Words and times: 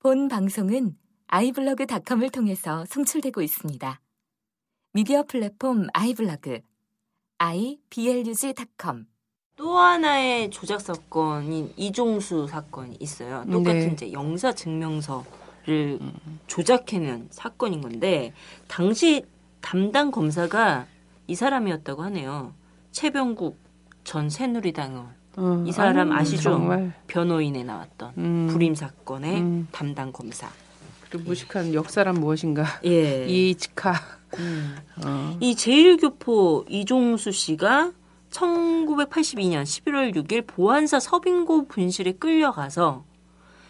본 0.00 0.28
방송은 0.28 0.96
아이블로그닷컴을 1.26 2.30
통해서 2.30 2.84
송출되고 2.84 3.42
있습니다. 3.42 4.00
미디어 4.92 5.24
플랫폼 5.24 5.88
아이블로그 5.92 6.60
iblog.com 7.38 9.06
또 9.56 9.76
하나의 9.76 10.50
조작 10.50 10.80
사건인 10.80 11.72
이종수 11.76 12.46
사건이 12.46 12.98
있어요. 13.00 13.44
똑같은 13.50 13.80
네. 13.80 13.92
이제 13.92 14.12
영사 14.12 14.52
증명서를 14.52 15.98
조작해낸 16.46 17.26
사건인 17.30 17.80
건데 17.80 18.32
당시 18.68 19.24
담당 19.60 20.12
검사가 20.12 20.86
이 21.26 21.34
사람이었다고 21.34 22.04
하네요. 22.04 22.54
최병국 22.92 23.58
전 24.04 24.30
새누리당 24.30 24.92
의원. 24.92 25.17
어, 25.38 25.64
이 25.64 25.70
사람 25.70 26.10
아유, 26.10 26.20
아시죠? 26.20 26.42
정말 26.42 26.92
변호인에 27.06 27.62
나왔던 27.62 28.12
음. 28.18 28.48
불임 28.50 28.74
사건의 28.74 29.40
음. 29.40 29.68
담당 29.70 30.12
검사. 30.12 30.48
그 31.08 31.16
무식한 31.16 31.72
역사란 31.72 32.16
무엇인가 32.16 32.64
예. 32.84 33.24
이치카 33.30 33.94
음. 34.38 34.76
어. 35.04 35.36
이 35.40 35.54
제1교포 35.54 36.64
이종수 36.68 37.30
씨가 37.30 37.92
1982년 38.30 39.62
11월 39.62 40.14
6일 40.14 40.46
보안사 40.46 41.00
서빙고 41.00 41.68
분실에 41.68 42.12
끌려가서 42.12 43.04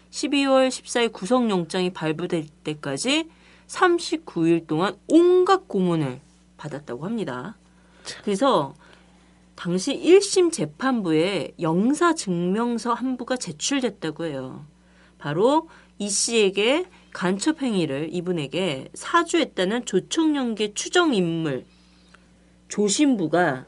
12월 0.09 0.67
14일 0.69 1.13
구속영장이 1.13 1.91
발부될 1.91 2.47
때까지 2.63 3.29
39일 3.67 4.65
동안 4.67 4.97
온갖 5.07 5.67
고문을 5.67 6.19
받았다고 6.57 7.05
합니다. 7.05 7.55
그래서 8.23 8.73
당시 9.59 9.93
1심 10.01 10.53
재판부에 10.53 11.51
영사 11.59 12.15
증명서 12.15 12.93
한 12.93 13.17
부가 13.17 13.35
제출됐다고 13.35 14.23
해요. 14.23 14.65
바로 15.17 15.67
이 15.97 16.07
씨에게 16.07 16.85
간첩 17.11 17.61
행위를 17.61 18.07
이분에게 18.09 18.87
사주했다는 18.93 19.83
조청연계 19.83 20.75
추정 20.75 21.13
인물 21.13 21.65
조신부가 22.69 23.65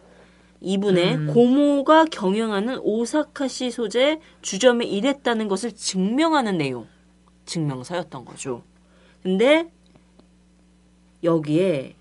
이분의 0.62 1.25
고모가 1.28 2.06
경영하는 2.06 2.80
오사카시 2.80 3.69
소재 3.72 4.22
주점에 4.42 4.86
일했다는 4.86 5.50
것을 5.50 5.73
증명하는 5.73 6.58
내용 6.58 6.88
증명서였던 7.44 8.23
거죠. 8.23 8.64
근데 9.23 9.69
여기에 11.22 11.95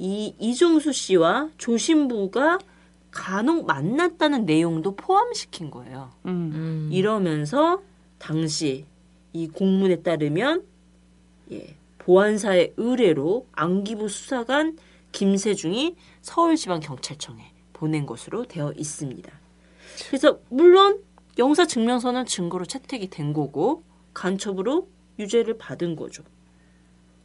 이 0.00 0.34
이종수 0.40 0.92
씨와 0.92 1.50
조신부가 1.58 2.58
간혹 3.10 3.66
만났다는 3.66 4.44
내용도 4.44 4.94
포함시킨 4.94 5.70
거예요. 5.70 6.12
음. 6.26 6.88
이러면서 6.92 7.82
당시 8.18 8.86
이 9.32 9.48
공문에 9.48 10.02
따르면 10.02 10.64
예, 11.52 11.76
보안사의 11.98 12.74
의뢰로 12.76 13.46
안기부 13.52 14.08
수사관 14.08 14.76
김세중이 15.12 15.96
서울지방경찰청에 16.22 17.52
보낸 17.72 18.06
것으로 18.06 18.44
되어 18.44 18.72
있습니다. 18.76 19.32
그래서 20.08 20.38
물론 20.48 21.02
영사 21.38 21.66
증명서는 21.66 22.26
증거로 22.26 22.64
채택이 22.64 23.08
된 23.08 23.32
거고 23.32 23.82
간첩으로 24.14 24.88
유죄를 25.18 25.58
받은 25.58 25.96
거죠. 25.96 26.22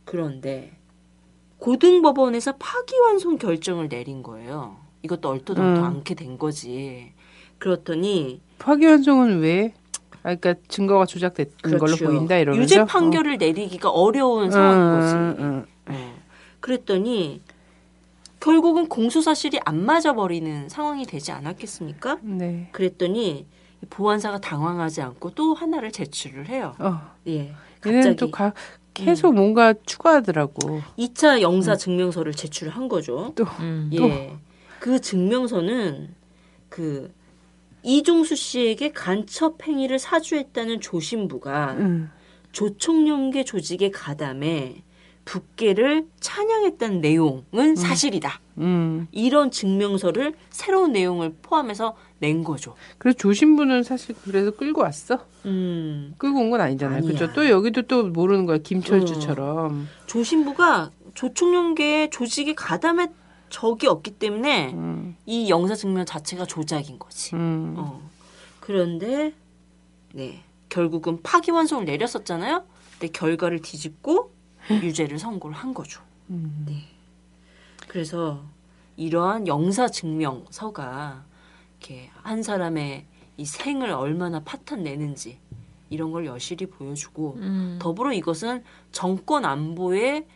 그런데 0.03 0.77
고등법원에서 1.57 2.57
파기환송 2.57 3.37
결정을 3.37 3.89
내린 3.89 4.23
거예요. 4.23 4.84
이것도 5.05 5.29
얼토당토 5.29 5.81
음. 5.81 5.83
않게 5.85 6.15
된 6.15 6.37
거지. 6.37 7.13
그렇더니 7.57 8.41
파기환송은 8.59 9.39
왜? 9.39 9.73
아, 10.23 10.35
그러니까 10.35 10.55
증거가 10.67 11.05
조작된 11.05 11.47
걸로 11.61 11.79
그렇죠. 11.79 12.05
보인다 12.05 12.37
이러면서 12.37 12.63
유죄 12.63 12.83
판결을 12.83 13.37
내리기가 13.37 13.89
어려운 13.89 14.47
어. 14.47 14.51
상황인 14.51 14.99
거지. 14.99 15.13
음, 15.13 15.35
음, 15.39 15.65
어. 15.87 16.15
그랬더니 16.59 17.41
결국은 18.39 18.87
공소 18.87 19.21
사실이 19.21 19.59
안 19.65 19.85
맞아 19.85 20.13
버리는 20.13 20.67
상황이 20.67 21.05
되지 21.05 21.31
않았겠습니까? 21.31 22.19
음. 22.23 22.37
네. 22.37 22.69
그랬더니 22.71 23.45
보안사가 23.89 24.39
당황하지 24.39 25.01
않고 25.01 25.31
또 25.31 25.53
하나를 25.53 25.91
제출을 25.91 26.49
해요. 26.49 26.73
어. 26.79 27.01
예. 27.27 27.53
갑자기 27.79 28.07
음. 28.09 28.15
또 28.15 28.31
가, 28.31 28.53
계속 28.95 29.35
뭔가 29.35 29.73
추가하더라고. 29.85 30.81
2차 30.97 31.41
영사 31.41 31.75
증명서를 31.75 32.33
제출한 32.33 32.87
거죠. 32.87 33.31
또 33.35 33.43
음. 33.59 33.89
예. 33.93 34.35
그 34.85 35.01
증명서는 35.01 36.13
그 36.69 37.11
이종수 37.81 38.35
씨에게 38.35 38.91
간첩 38.91 39.63
행위를 39.63 39.97
사주했다는 39.97 40.79
조신부가 40.79 41.71
음. 41.79 42.11
조총련계 42.51 43.45
조직의 43.45 43.89
가담에 43.91 44.83
북계를 45.25 46.05
찬양했다는 46.19 47.01
내용은 47.01 47.75
사실이다. 47.75 48.39
음. 48.59 49.07
이런 49.11 49.49
증명서를 49.49 50.35
새로운 50.51 50.91
내용을 50.91 51.33
포함해서 51.41 51.95
낸 52.19 52.43
거죠. 52.43 52.75
그래서 52.99 53.17
조신부는 53.17 53.81
사실 53.81 54.13
그래서 54.23 54.51
끌고 54.51 54.81
왔어. 54.81 55.25
음, 55.45 56.13
끌고 56.19 56.41
온 56.41 56.51
건 56.51 56.61
아니잖아요. 56.61 57.01
그죠? 57.01 57.33
또 57.33 57.49
여기도 57.49 57.81
또 57.81 58.03
모르는 58.03 58.45
거야. 58.45 58.59
김철주처럼. 58.59 59.87
조신부가 60.05 60.91
조총련계 61.15 62.11
조직이 62.11 62.53
가담에 62.53 63.07
적이 63.55 63.87
없기 63.87 64.11
때문에 64.11 64.73
음. 64.73 65.15
이 65.25 65.49
영사 65.49 65.75
증명 65.75 66.03
자체가 66.05 66.45
조작인 66.45 66.99
거지. 66.99 67.33
음. 67.35 67.75
어. 67.77 68.01
그런데 68.59 69.33
네 70.13 70.43
결국은 70.67 71.21
파기환송을 71.23 71.85
내렸었잖아요. 71.85 72.65
근데 72.91 73.07
결과를 73.13 73.61
뒤집고 73.61 74.33
유죄를 74.83 75.19
선고를 75.19 75.55
한 75.55 75.73
거죠. 75.73 76.01
음. 76.31 76.65
네. 76.67 76.83
그래서 77.87 78.43
이러한 78.97 79.47
영사 79.47 79.87
증명서가 79.87 81.23
이렇게 81.79 82.09
한 82.23 82.43
사람의 82.43 83.05
이 83.37 83.45
생을 83.45 83.91
얼마나 83.91 84.41
파탄내는지 84.41 85.39
이런 85.89 86.11
걸 86.11 86.25
여실히 86.25 86.65
보여주고 86.65 87.35
음. 87.37 87.79
더불어 87.81 88.11
이것은 88.11 88.65
정권 88.91 89.45
안보에 89.45 90.27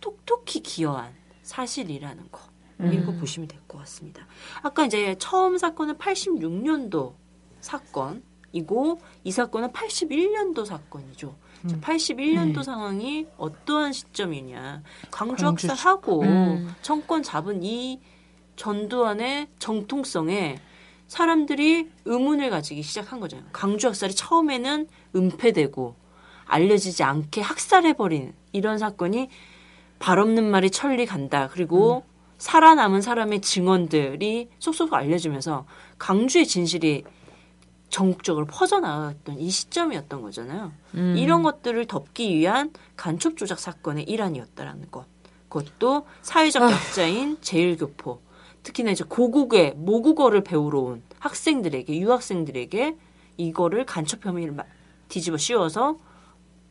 톡톡히 0.00 0.60
기여한 0.60 1.12
사실이라는 1.42 2.28
거 2.30 2.57
이거 2.92 3.12
보시면 3.12 3.48
될 3.48 3.58
것 3.66 3.78
같습니다. 3.78 4.26
아까 4.62 4.84
이제 4.86 5.16
처음 5.18 5.58
사건은 5.58 5.96
86년도 5.98 7.14
사건이고 7.60 9.00
이 9.24 9.30
사건은 9.32 9.72
81년도 9.72 10.64
사건이죠. 10.64 11.36
81년도 11.80 12.62
상황이 12.62 13.26
어떠한 13.36 13.92
시점이냐. 13.92 14.82
광주 15.10 15.44
광주 15.44 15.66
학살하고 15.68 16.22
음. 16.22 16.74
정권 16.82 17.22
잡은 17.22 17.62
이 17.62 18.00
전두환의 18.56 19.48
정통성에 19.58 20.58
사람들이 21.08 21.88
의문을 22.04 22.50
가지기 22.50 22.82
시작한 22.82 23.18
거잖아요. 23.20 23.48
광주 23.52 23.86
학살이 23.88 24.14
처음에는 24.14 24.88
은폐되고 25.16 25.96
알려지지 26.46 27.02
않게 27.02 27.40
학살해버린 27.40 28.34
이런 28.52 28.78
사건이 28.78 29.28
발 29.98 30.18
없는 30.18 30.44
말이 30.50 30.70
천리 30.70 31.06
간다. 31.06 31.48
그리고 31.52 32.04
살아남은 32.38 33.02
사람의 33.02 33.40
증언들이 33.40 34.48
쏙쏙 34.58 34.94
알려지면서 34.94 35.66
강주의 35.98 36.46
진실이 36.46 37.04
전국적으로 37.90 38.46
퍼져나갔던 38.46 39.38
이 39.38 39.50
시점이었던 39.50 40.22
거잖아요. 40.22 40.72
음. 40.94 41.14
이런 41.16 41.42
것들을 41.42 41.86
덮기 41.86 42.34
위한 42.36 42.70
간첩 42.96 43.36
조작 43.36 43.58
사건의 43.58 44.04
일환이었다라는 44.04 44.90
것. 44.90 45.06
그것도 45.48 46.06
사회적 46.22 46.70
약자인 46.70 47.38
제일교포, 47.40 48.20
특히나 48.62 48.90
이제 48.90 49.04
고국의 49.08 49.74
모국어를 49.76 50.44
배우러 50.44 50.80
온 50.80 51.02
학생들에게 51.18 51.98
유학생들에게 51.98 52.96
이거를 53.38 53.86
간첩 53.86 54.24
혐의를 54.24 54.52
마- 54.52 54.64
뒤집어 55.08 55.38
씌워서 55.38 55.98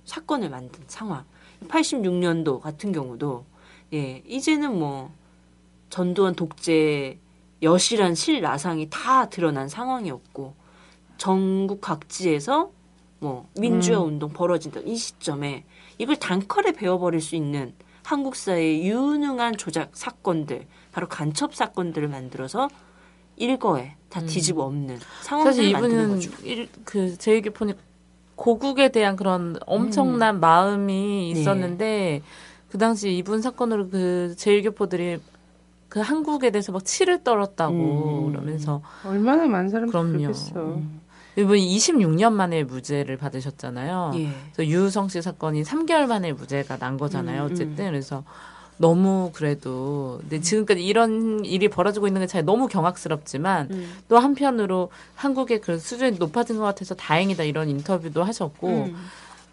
사건을 0.05 0.49
만든 0.51 0.83
상황. 0.87 1.25
86년도 1.67 2.59
같은 2.61 2.91
경우도 2.91 3.45
예 3.93 4.21
이제는 4.27 4.77
뭐 4.77 5.11
전두환 5.89 6.35
독재 6.35 7.19
여실한 7.61 8.15
실나상이 8.15 8.87
다 8.89 9.29
드러난 9.29 9.67
상황이었고 9.67 10.55
전국 11.17 11.81
각지에서 11.81 12.71
뭐 13.19 13.49
민주화 13.59 13.99
운동 13.99 14.29
벌어진다 14.29 14.81
이 14.81 14.95
시점에 14.95 15.65
이걸 15.97 16.17
단칼에 16.17 16.73
베어버릴 16.73 17.21
수 17.21 17.35
있는 17.35 17.73
한국 18.03 18.35
사회의 18.35 18.87
유능한 18.87 19.57
조작 19.57 19.89
사건들 19.93 20.67
바로 20.91 21.07
간첩 21.07 21.55
사건들을 21.55 22.07
만들어서 22.07 22.69
일거에 23.35 23.95
다 24.09 24.21
뒤집어 24.21 24.63
엎는 24.63 24.99
상황을 25.23 25.51
사실 25.51 25.71
만드는 25.73 25.95
이분은 25.95 26.15
거죠. 26.15 26.31
일, 26.47 26.69
그 26.85 27.17
제일교포니 27.17 27.73
고국에 28.35 28.89
대한 28.89 29.15
그런 29.15 29.57
엄청난 29.65 30.39
마음이 30.39 31.31
네. 31.33 31.39
있었는데 31.39 32.21
그 32.69 32.77
당시 32.77 33.15
이분 33.15 33.41
사건으로 33.41 33.89
그 33.89 34.35
제일교포들이 34.37 35.19
그 35.89 35.99
한국에 35.99 36.51
대해서 36.51 36.71
막 36.71 36.83
치를 36.83 37.23
떨었다고 37.23 37.73
음. 38.27 38.31
그러면서 38.31 38.81
얼마나 39.05 39.45
많은 39.45 39.69
사람들이 39.69 39.91
그럼요. 39.91 40.31
음. 40.55 41.01
이분이 41.37 41.77
26년 41.77 42.33
만에 42.33 42.63
무죄를 42.63 43.17
받으셨잖아요. 43.17 44.11
예. 44.15 44.29
그래서 44.53 44.69
유성 44.71 45.07
씨 45.07 45.21
사건이 45.21 45.63
3개월 45.63 46.07
만에 46.07 46.33
무죄가 46.33 46.77
난 46.77 46.97
거잖아요. 46.97 47.43
음, 47.43 47.51
어쨌든 47.51 47.85
그래서 47.85 48.23
너무 48.77 49.31
그래도 49.33 50.17
근데 50.21 50.39
지금까지 50.41 50.83
이런 50.83 51.45
일이 51.45 51.67
벌어지고 51.69 52.07
있는 52.07 52.21
게 52.21 52.27
참 52.27 52.43
너무 52.45 52.67
경악스럽지만 52.67 53.67
음. 53.71 53.93
또 54.07 54.17
한편으로 54.17 54.89
한국의 55.15 55.61
그 55.61 55.77
수준이 55.79 56.17
높아진 56.17 56.57
것 56.57 56.63
같아서 56.63 56.95
다행이다 56.95 57.43
이런 57.43 57.69
인터뷰도 57.69 58.23
하셨고 58.23 58.67
음. 58.67 58.95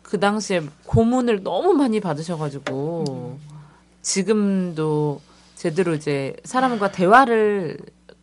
그 0.03 0.19
당시에 0.19 0.63
고문을 0.87 1.43
너무 1.43 1.75
많이 1.75 2.01
받으셔가지고 2.01 3.39
지금도 4.03 5.21
제대로 5.55 5.95
이제 5.95 6.37
사람과 6.45 6.91
대화를 6.91 7.79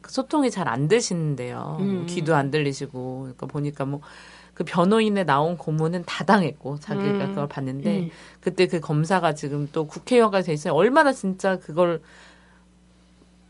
소통이 0.08 0.52
잘 0.52 0.68
안 0.68 0.88
되시는데요. 0.88 1.78
음. 1.80 2.06
귀도 2.08 2.36
안 2.36 2.52
들리시고 2.52 3.20
그러니까 3.22 3.46
보니까 3.48 3.86
뭐 3.86 4.02
그 4.54 4.64
변호인에 4.64 5.24
나온 5.24 5.58
고문은 5.58 6.04
다 6.06 6.24
당했고 6.24 6.80
자기가 6.80 7.26
음. 7.26 7.30
그걸 7.30 7.48
봤는데 7.48 8.00
음. 8.02 8.10
그때 8.42 8.68
그 8.68 8.80
검사가 8.80 9.34
지금 9.34 9.68
또 9.72 9.88
국회의원까지 9.88 10.48
돼 10.48 10.54
있어요. 10.54 10.74
얼마나 10.74 11.14
진짜 11.14 11.58
그걸 11.58 12.02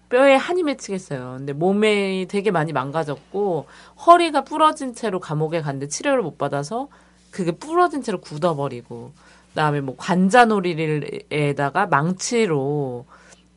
뼈에 0.09 0.35
한이 0.35 0.63
맺히겠어요. 0.63 1.35
근데 1.39 1.53
몸에 1.53 2.27
되게 2.29 2.51
많이 2.51 2.71
망가졌고 2.71 3.65
허리가 4.05 4.43
부러진 4.43 4.93
채로 4.93 5.19
감옥에 5.19 5.61
갔는데 5.61 5.87
치료를 5.87 6.21
못 6.21 6.37
받아서 6.37 6.87
그게 7.31 7.51
부러진 7.51 8.01
채로 8.03 8.21
굳어버리고 8.21 9.11
그다음에 9.49 9.81
뭐 9.81 9.95
관자놀이에다가 9.97 11.87
망치로 11.87 13.05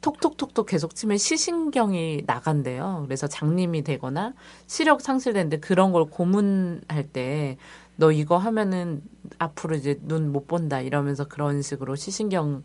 톡톡톡톡 0.05 0.67
계속 0.67 0.95
치면 0.95 1.17
시신경이 1.17 2.25
나간대요. 2.27 3.05
그래서 3.07 3.27
장님이 3.27 3.83
되거나 3.83 4.35
시력 4.67 5.01
상실되는데 5.01 5.61
그런 5.61 5.93
걸 5.93 6.05
고문할 6.05 7.09
때 7.13 7.57
너 7.97 8.11
이거 8.11 8.37
하면은 8.37 9.03
앞으로 9.39 9.77
이제 9.77 9.99
눈 10.03 10.33
못 10.33 10.49
본다 10.49 10.81
이러면서 10.81 11.27
그런 11.27 11.63
식으로 11.63 11.95
시신경을 11.95 12.63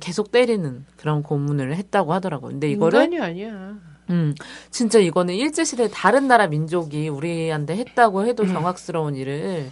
계속 0.00 0.30
때리는 0.30 0.84
그런 0.96 1.22
고문을 1.22 1.74
했다고 1.76 2.12
하더라고요. 2.12 2.50
근데 2.52 2.70
이거를 2.70 3.04
인간이 3.04 3.20
아니야. 3.20 3.78
음, 4.10 4.34
진짜 4.70 4.98
이거는 4.98 5.34
일제시대 5.34 5.88
다른 5.92 6.28
나라 6.28 6.46
민족이 6.46 7.08
우리한테 7.08 7.76
했다고 7.76 8.26
해도 8.26 8.44
경악스러운 8.44 9.16
일을 9.16 9.70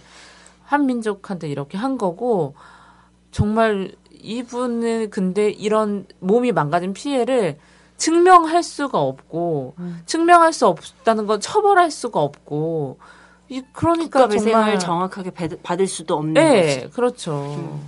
한 0.63 0.87
민족한테 0.87 1.47
이렇게 1.47 1.77
한 1.77 1.97
거고, 1.97 2.55
정말 3.31 3.91
이분은 4.21 5.09
근데 5.09 5.49
이런 5.49 6.05
몸이 6.19 6.51
망가진 6.51 6.93
피해를 6.93 7.57
증명할 7.97 8.61
수가 8.63 8.99
없고, 8.99 9.75
증명할 10.05 10.51
수 10.53 10.67
없다는 10.67 11.27
건 11.27 11.39
처벌할 11.39 11.91
수가 11.91 12.19
없고, 12.19 12.97
이, 13.47 13.61
그러니까 13.71 14.27
정말. 14.27 14.79
정확하게 14.79 15.29
받- 15.31 15.63
받을 15.63 15.87
수도 15.87 16.15
없는 16.15 16.33
네, 16.33 16.61
거지. 16.81 16.89
그렇죠. 16.93 17.79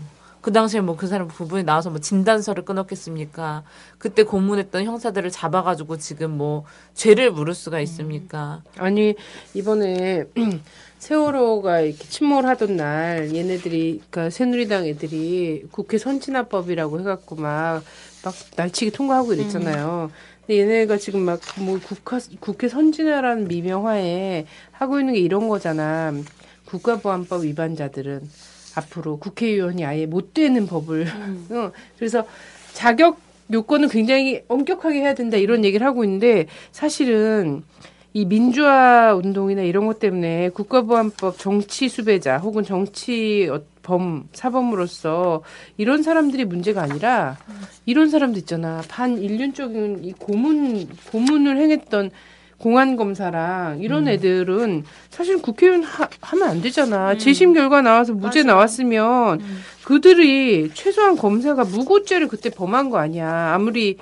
그 0.47 0.53
당시에 0.53 0.79
뭐 0.79 0.95
그 0.95 1.07
사람 1.07 1.27
부부이 1.27 1.63
나와서 1.63 1.89
뭐 1.89 1.99
진단서를 1.99 2.63
끊었겠습니까? 2.63 3.63
그때 3.97 4.23
고문했던 4.23 4.85
형사들을 4.85 5.29
잡아가지고 5.29 5.97
지금 5.97 6.31
뭐 6.37 6.63
죄를 6.93 7.31
물을 7.31 7.53
수가 7.53 7.81
있습니까? 7.81 8.63
아니 8.77 9.13
이번에 9.53 10.23
세월호가 10.99 11.81
이렇게 11.81 12.07
침몰하던 12.07 12.77
날 12.77 13.35
얘네들이 13.35 14.03
그러니까 14.09 14.29
새누리당 14.29 14.85
애들이 14.87 15.65
국회 15.69 15.97
선진화법이라고 15.97 17.01
해갖고 17.01 17.35
막 17.35 17.83
막 18.23 18.33
날치기 18.55 18.91
통과하고 18.91 19.33
이랬잖아요. 19.33 20.11
근데 20.45 20.59
얘네가 20.61 20.95
지금 20.97 21.21
막 21.21 21.41
뭐 21.59 21.77
국가 21.85 22.19
국회 22.39 22.69
선진화라는 22.69 23.49
미명하에 23.49 24.45
하고 24.71 24.97
있는 25.01 25.13
게 25.13 25.19
이런 25.19 25.49
거잖아. 25.49 26.13
국가보안법 26.65 27.43
위반자들은 27.43 28.29
앞으로 28.77 29.17
국회의원이 29.17 29.85
아예 29.85 30.05
못 30.05 30.33
되는 30.33 30.67
법을. 30.67 31.07
어, 31.51 31.71
그래서 31.97 32.25
자격 32.73 33.19
요건은 33.51 33.89
굉장히 33.89 34.41
엄격하게 34.47 34.99
해야 34.99 35.15
된다 35.15 35.37
이런 35.37 35.63
얘기를 35.63 35.85
하고 35.87 36.03
있는데 36.03 36.47
사실은 36.71 37.63
이 38.13 38.25
민주화 38.25 39.13
운동이나 39.15 39.61
이런 39.61 39.85
것 39.87 39.99
때문에 39.99 40.49
국가보안법 40.49 41.37
정치 41.37 41.87
수배자 41.87 42.37
혹은 42.37 42.63
정치 42.63 43.47
어- 43.49 43.61
범 43.83 44.27
사범으로서 44.33 45.43
이런 45.77 46.03
사람들이 46.03 46.43
문제가 46.43 46.81
아니라 46.83 47.37
이런 47.85 48.09
사람들 48.09 48.37
있잖아. 48.39 48.81
반 48.89 49.17
인륜적인 49.17 50.03
이 50.03 50.11
고문 50.11 50.89
고문을 51.09 51.57
행했던 51.57 52.11
공안 52.57 52.95
검사랑 52.95 53.79
이런 53.81 54.07
애들은 54.07 54.83
사실 55.09 55.41
국회의원 55.41 55.83
하, 55.83 56.07
하면 56.21 56.49
안 56.49 56.61
되잖아. 56.61 57.17
재심 57.17 57.53
결과 57.53 57.81
나와서 57.81 58.13
무죄 58.13 58.43
나왔으면 58.43 59.41
그들이 59.83 60.71
최소한 60.73 61.15
검사가 61.15 61.63
무고죄를 61.65 62.27
그때 62.27 62.49
범한 62.49 62.89
거 62.89 62.97
아니야. 62.97 63.53
아무리 63.53 63.97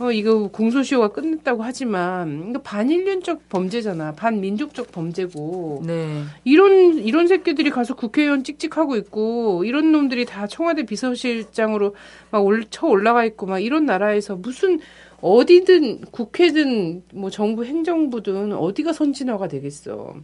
어 0.00 0.12
이거 0.12 0.46
공소시효가 0.46 1.08
끝났다고 1.08 1.64
하지만 1.64 2.50
이거 2.50 2.60
반인륜적 2.62 3.48
범죄잖아. 3.48 4.12
반민족적 4.12 4.92
범죄고. 4.92 5.82
네. 5.84 6.22
이런 6.44 6.98
이런 6.98 7.26
새끼들이 7.26 7.70
가서 7.70 7.94
국회의원 7.96 8.44
찍찍하고 8.44 8.94
있고 8.94 9.64
이런 9.64 9.90
놈들이 9.90 10.24
다 10.24 10.46
청와대 10.46 10.84
비서실장으로 10.84 11.96
막 12.30 12.44
올, 12.44 12.64
쳐 12.70 12.86
올라가 12.86 13.24
있고 13.24 13.46
막 13.46 13.58
이런 13.58 13.86
나라에서 13.86 14.36
무슨 14.36 14.78
어디든 15.20 16.02
국회든 16.12 17.02
뭐 17.14 17.30
정부 17.30 17.64
행정부든 17.64 18.52
어디가 18.52 18.92
선진화가 18.92 19.48
되겠어. 19.48 20.14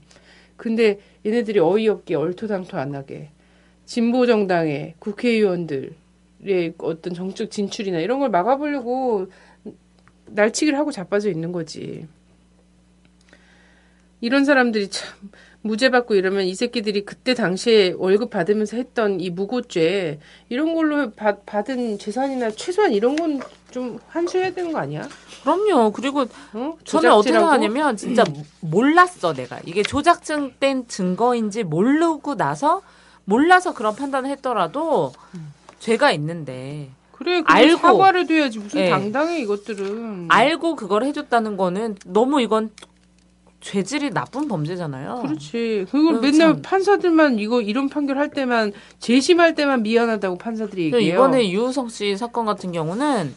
근데 0.56 1.00
얘네들이 1.26 1.58
어이없게 1.58 2.14
얼토당토 2.14 2.76
안 2.76 2.94
하게 2.94 3.30
진보 3.84 4.24
정당의 4.26 4.94
국회의원들의 5.00 5.94
어떤 6.78 7.14
정책 7.14 7.50
진출이나 7.50 7.98
이런 7.98 8.20
걸 8.20 8.30
막아보려고 8.30 9.26
날치기를 10.26 10.78
하고 10.78 10.90
자빠져 10.90 11.28
있는 11.28 11.52
거지. 11.52 12.06
이런 14.20 14.44
사람들이 14.44 14.88
참 14.88 15.30
무죄 15.60 15.90
받고 15.90 16.14
이러면 16.14 16.44
이 16.44 16.54
새끼들이 16.54 17.04
그때 17.04 17.34
당시에 17.34 17.94
월급 17.96 18.30
받으면서 18.30 18.76
했던 18.76 19.20
이 19.20 19.28
무고죄 19.28 20.18
이런 20.48 20.74
걸로 20.74 21.10
받, 21.10 21.44
받은 21.44 21.98
재산이나 21.98 22.50
최소한 22.50 22.92
이런 22.92 23.16
건 23.16 23.40
좀 23.74 23.98
환수해야 24.06 24.52
되는 24.52 24.72
거 24.72 24.78
아니야? 24.78 25.08
그럼요. 25.42 25.90
그리고 25.90 26.26
어? 26.52 26.76
저는 26.84 27.10
어떻게? 27.10 27.32
생각하냐면 27.32 27.96
진짜 27.96 28.22
몰랐어 28.60 29.32
내가 29.34 29.58
이게 29.66 29.82
조작된 29.82 30.86
증거인지 30.86 31.64
모르고 31.64 32.36
나서 32.36 32.82
몰라서 33.24 33.74
그런 33.74 33.96
판단을 33.96 34.30
했더라도 34.30 35.12
죄가 35.80 36.12
있는데 36.12 36.90
그래 37.10 37.42
알고. 37.46 37.78
사과를 37.78 38.30
해야지 38.30 38.60
무슨 38.60 38.78
예. 38.78 38.90
당당해 38.90 39.40
이것들은 39.40 40.28
알고 40.30 40.76
그걸 40.76 41.02
해줬다는 41.02 41.56
거는 41.56 41.96
너무 42.06 42.40
이건 42.40 42.70
죄질이 43.60 44.10
나쁜 44.10 44.46
범죄잖아요. 44.46 45.22
그렇지 45.22 45.86
그걸 45.90 46.16
어, 46.16 46.20
맨날 46.20 46.38
참. 46.52 46.62
판사들만 46.62 47.40
이거 47.40 47.60
이런 47.60 47.88
판결 47.88 48.18
할 48.18 48.30
때만 48.30 48.72
재심할 49.00 49.56
때만 49.56 49.82
미안하다고 49.82 50.38
판사들이 50.38 50.84
얘기해요 50.92 51.14
이번에 51.14 51.50
유우성 51.50 51.88
씨 51.88 52.16
사건 52.16 52.44
같은 52.46 52.70
경우는 52.70 53.34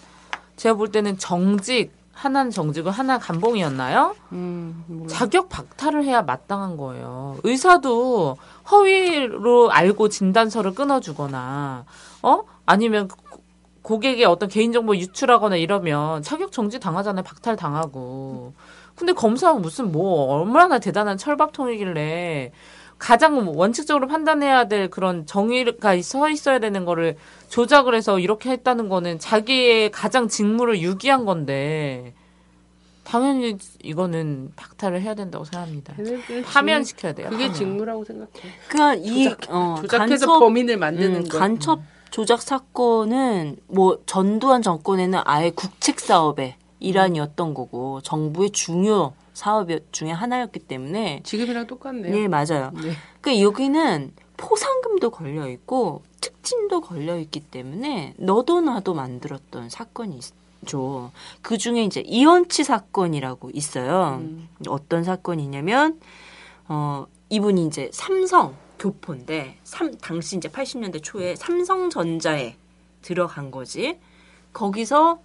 제가 0.57 0.75
볼 0.75 0.91
때는 0.91 1.17
정직 1.17 1.91
하나는 2.13 2.49
정직은 2.49 2.91
하나 2.91 3.19
감봉이었나요? 3.19 4.15
음. 4.31 5.05
자격 5.07 5.49
박탈을 5.49 6.03
해야 6.03 6.23
마땅한 6.23 6.75
거예요. 6.75 7.37
의사도 7.43 8.37
허위로 8.71 9.71
알고 9.71 10.09
진단서를 10.09 10.73
끊어주거나, 10.73 11.85
어? 12.23 12.43
아니면 12.65 13.07
고- 13.07 13.37
고객의 13.83 14.25
어떤 14.25 14.49
개인정보 14.49 14.97
유출하거나 14.97 15.55
이러면 15.57 16.23
자격 16.23 16.51
정지 16.51 16.79
당하잖아요. 16.79 17.23
박탈 17.23 17.55
당하고. 17.55 18.53
근데 18.95 19.13
검사는 19.13 19.61
무슨 19.61 19.91
뭐 19.91 20.33
얼마나 20.33 20.79
대단한 20.79 21.17
철밥통이길래 21.17 22.51
가장 22.97 23.53
원칙적으로 23.55 24.07
판단해야 24.07 24.67
될 24.67 24.89
그런 24.89 25.25
정의가 25.25 26.01
서 26.01 26.29
있어야 26.29 26.59
되는 26.59 26.83
거를 26.85 27.15
조작을 27.49 27.93
해서 27.95 28.19
이렇게 28.19 28.49
했다는 28.51 28.89
거는 28.89 29.19
자기의 29.19 29.91
가장 29.91 30.27
직무를 30.27 30.81
유기한 30.81 31.25
건데 31.25 32.13
당연히 33.03 33.57
이거는 33.83 34.51
박탈을 34.55 35.01
해야 35.01 35.13
된다고 35.13 35.45
생각합니다. 35.45 35.93
걔네들 35.95 36.41
파면시켜야 36.43 37.13
돼요. 37.13 37.29
그게 37.29 37.45
파면. 37.45 37.53
직무라고 37.53 38.03
생각해 38.03 38.31
그러니까 38.67 38.95
이 39.07 39.23
조작- 39.23 39.39
어, 39.49 39.75
조작해서 39.81 40.25
간첩, 40.25 40.39
범인을 40.39 40.77
만드는 40.77 41.15
음, 41.15 41.27
거 41.29 41.37
간첩 41.37 41.79
조작 42.09 42.41
사건은 42.41 43.57
뭐 43.67 43.99
전두환 44.05 44.61
정권에는 44.61 45.19
아예 45.23 45.51
국책 45.51 45.99
사업의 45.99 46.55
일환이었던 46.79 47.53
거고 47.53 48.01
정부의 48.01 48.51
중요 48.51 49.13
사업 49.37 49.69
중에 49.91 50.09
하나였기 50.09 50.61
때문에 50.61 51.21
지금이랑 51.23 51.67
똑같네요 51.67 52.11
네 52.11 52.27
맞아요. 52.27 52.71
네. 52.73 52.93
그 53.21 53.39
여기는 53.39 54.11
포상금도 54.35 55.11
걸려 55.11 55.47
있고 55.47 56.01
특진도 56.21 56.81
걸려 56.81 57.19
있기 57.19 57.41
때문에 57.41 58.15
너도 58.17 58.61
나도 58.61 58.95
만들었던 58.95 59.69
사건이 59.69 60.19
있죠. 60.63 61.11
그 61.43 61.59
중에 61.59 61.83
이제 61.83 62.01
이원치 62.01 62.63
사건이라고 62.63 63.51
있어요. 63.53 64.21
음. 64.21 64.49
어떤 64.67 65.03
사건이냐면 65.03 65.99
어 66.67 67.05
이분이 67.29 67.67
이제 67.67 67.91
삼성 67.93 68.55
교포인데 68.79 69.59
삼, 69.63 69.95
당시 69.97 70.37
이제 70.37 70.49
80년대 70.49 71.03
초에 71.03 71.35
삼성전자에 71.35 72.55
들어간 73.03 73.51
거지. 73.51 73.99
거기서 74.51 75.21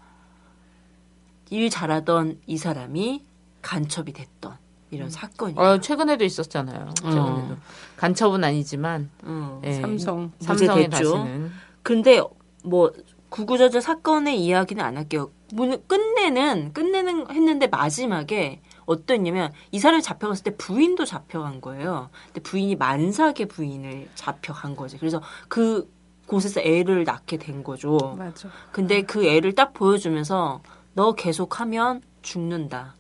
일 1.48 1.70
잘하던 1.70 2.40
이 2.46 2.58
사람이 2.58 3.31
간첩이 3.62 4.12
됐던 4.12 4.56
이런 4.90 5.08
사건이. 5.08 5.54
어, 5.56 5.80
최근에도 5.80 6.24
있었잖아요. 6.24 6.90
최근에도 6.96 7.56
간첩은 7.96 8.44
아니지만 8.44 9.10
어. 9.24 9.60
예, 9.64 9.72
삼성. 9.74 10.32
삼성에 10.40 10.84
무죄됐죠. 10.86 11.12
다시는 11.14 11.50
근데 11.82 12.20
뭐 12.64 12.92
구구절절 13.30 13.80
사건의 13.80 14.44
이야기는 14.44 14.84
안 14.84 14.96
할게요. 14.98 15.30
문- 15.54 15.82
끝내는 15.86 16.72
끝내는 16.74 17.30
했는데 17.30 17.66
마지막에 17.66 18.60
어떠냐면 18.84 19.52
이 19.70 19.78
사람이 19.78 20.02
잡혀갔을 20.02 20.44
때 20.44 20.56
부인도 20.56 21.04
잡혀간 21.06 21.60
거예요. 21.62 22.10
근데 22.26 22.40
부인이 22.42 22.76
만삭의 22.76 23.46
부인을 23.48 24.08
잡혀간 24.14 24.76
거지. 24.76 24.98
그래서 24.98 25.22
그 25.48 25.90
곳에서 26.26 26.60
애를 26.60 27.04
낳게 27.04 27.38
된 27.38 27.62
거죠. 27.64 28.14
맞아. 28.18 28.48
근데 28.70 29.02
그 29.02 29.24
애를 29.24 29.54
딱 29.54 29.72
보여주면서 29.72 30.62
너 30.94 31.12
계속하면 31.12 32.02
죽는다. 32.20 32.96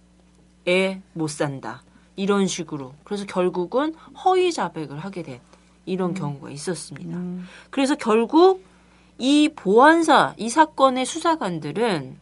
애 0.68 1.00
못 1.12 1.28
산다. 1.28 1.82
이런 2.16 2.46
식으로. 2.46 2.92
그래서 3.04 3.24
결국은 3.26 3.94
허위 4.24 4.52
자백을 4.52 4.98
하게 4.98 5.22
된 5.22 5.40
이런 5.86 6.14
경우가 6.14 6.50
있었습니다. 6.50 7.16
음. 7.16 7.46
그래서 7.70 7.94
결국 7.94 8.62
이 9.18 9.48
보안사, 9.54 10.34
이 10.36 10.48
사건의 10.48 11.06
수사관들은 11.06 12.18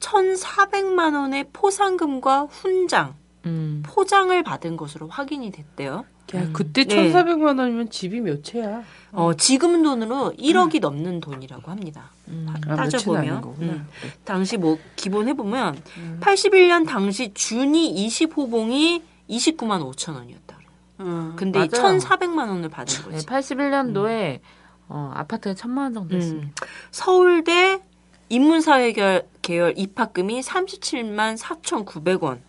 1,400만 0.00 1.14
원의 1.14 1.46
포상금과 1.52 2.48
훈장, 2.50 3.14
음. 3.46 3.82
포장을 3.86 4.42
받은 4.42 4.76
것으로 4.76 5.08
확인이 5.08 5.50
됐대요. 5.50 6.04
야, 6.34 6.48
그때 6.52 6.84
네. 6.84 7.12
1,400만 7.12 7.58
원이면 7.58 7.90
집이 7.90 8.20
몇 8.20 8.44
채야? 8.44 8.82
어, 9.12 9.34
지금 9.34 9.82
돈으로 9.82 10.32
1억이 10.38 10.80
넘는 10.80 11.20
돈이라고 11.20 11.70
합니다. 11.70 12.10
음. 12.30 12.46
따져보면. 12.64 13.44
음. 13.60 13.88
당시 14.24 14.56
뭐 14.56 14.78
기본 14.96 15.28
해보면 15.28 15.80
81년 16.20 16.86
당시 16.86 17.32
준이 17.34 18.06
20호봉이 18.08 19.02
29만 19.28 19.92
5천 19.92 20.14
원이었다. 20.14 20.56
그래요. 20.56 20.70
음. 21.00 21.32
근데 21.36 21.58
맞아요. 21.58 21.98
1,400만 21.98 22.48
원을 22.48 22.68
받은 22.68 23.10
네, 23.10 23.10
거지. 23.16 23.26
81년도에 23.26 24.40
어, 24.88 25.12
아파트가 25.14 25.54
천만 25.54 25.84
원 25.84 25.94
정도 25.94 26.16
했습니다. 26.16 26.48
음. 26.48 26.66
서울대 26.90 27.80
인문사회 28.28 28.92
계열, 28.92 29.28
계열 29.42 29.74
입학금이 29.76 30.40
37만 30.40 31.36
4,900원. 31.36 32.40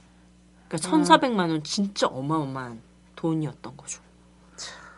그러니까 0.67 0.77
1,400만 0.77 1.49
원 1.49 1.63
진짜 1.63 2.07
어마어마한 2.07 2.81
돈이었던 3.15 3.77
거죠. 3.77 4.01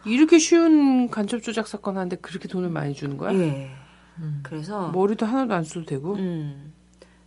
이렇게 0.06 0.38
쉬운 0.38 1.10
간첩 1.10 1.42
조작 1.42 1.68
사건 1.68 1.96
하는데 1.96 2.16
그렇게 2.18 2.48
돈을 2.48 2.70
많이 2.70 2.94
주는 2.94 3.18
거야? 3.18 3.34
예. 3.34 3.72
음. 4.20 4.40
그래서 4.44 4.90
머리도 4.92 5.26
하나도 5.26 5.54
안 5.54 5.64
써도 5.64 5.86
되고? 5.86 6.16
음. 6.16 6.74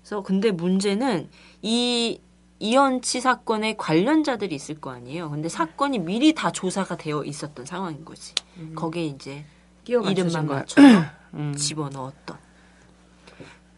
그래서 0.01 0.23
근데 0.23 0.51
문제는 0.51 1.29
이 1.63 2.21
이연치 2.59 3.21
사건에 3.21 3.77
관련자들이 3.77 4.55
있을 4.55 4.81
거 4.81 4.91
아니에요. 4.91 5.31
근데 5.31 5.49
사건이 5.49 5.99
미리 5.99 6.33
다 6.33 6.51
조사가 6.51 6.97
되어 6.97 7.23
있었던 7.25 7.67
상황인 7.67 8.05
거지. 8.05 8.35
거기에 8.75 9.05
이제 9.05 9.45
이름만. 9.85 10.47
맞춰서 10.47 11.05
음. 11.35 11.55
집어넣었던. 11.55 12.39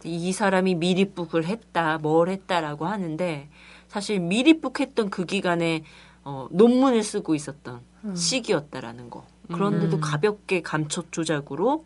이 0.05 0.33
사람이 0.33 0.77
미리북을 0.77 1.45
했다, 1.45 1.99
뭘 1.99 2.29
했다라고 2.29 2.87
하는데 2.87 3.49
사실 3.89 4.21
미리북했던 4.21 5.11
그 5.11 5.25
기간에 5.25 5.83
어, 6.23 6.47
논문을 6.53 7.03
쓰고 7.03 7.35
있었던 7.35 7.81
시기였다라는 8.15 9.11
거. 9.11 9.27
그런데도 9.51 9.97
음. 9.97 10.01
가볍게 10.01 10.63
감촉 10.63 11.11
조작으로 11.11 11.85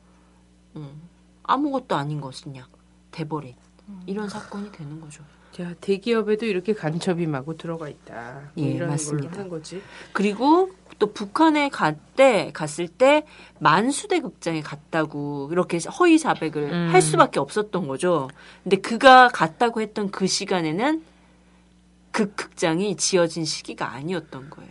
음, 0.77 1.01
아무것도 1.43 1.97
아닌 1.97 2.21
것이냐 2.21 2.67
돼버린 3.11 3.55
이런 4.07 4.29
사건이 4.29 4.73
되는 4.73 5.01
거죠. 5.01 5.23
자, 5.53 5.75
대기업에도 5.81 6.47
이렇게 6.47 6.73
간첩이 6.73 7.27
마구 7.27 7.57
들어가 7.57 7.89
있다. 7.89 8.51
뭐 8.55 8.65
예, 8.65 8.71
이런 8.71 8.89
맞습니다. 8.89 9.29
걸로 9.29 9.39
하는 9.39 9.51
거지. 9.51 9.83
그리고 10.13 10.71
또 10.99 11.13
북한에 11.13 11.69
갔때 11.69 12.51
갔을 12.55 12.89
때 12.89 13.27
만수대 13.59 14.21
극장에 14.21 14.63
갔다고 14.63 15.49
이렇게 15.53 15.79
허위 15.99 16.19
자백을 16.19 16.73
음. 16.73 16.89
할 16.91 17.03
수밖에 17.03 17.39
없었던 17.39 17.87
거죠. 17.87 18.31
근데 18.63 18.77
그가 18.77 19.29
갔다고 19.29 19.83
했던 19.83 20.11
그 20.11 20.27
시간에는 20.27 21.05
그 22.13 22.35
극장이 22.35 22.97
지어진 22.97 23.45
시기가 23.45 23.91
아니었던 23.91 24.49
거예요. 24.49 24.71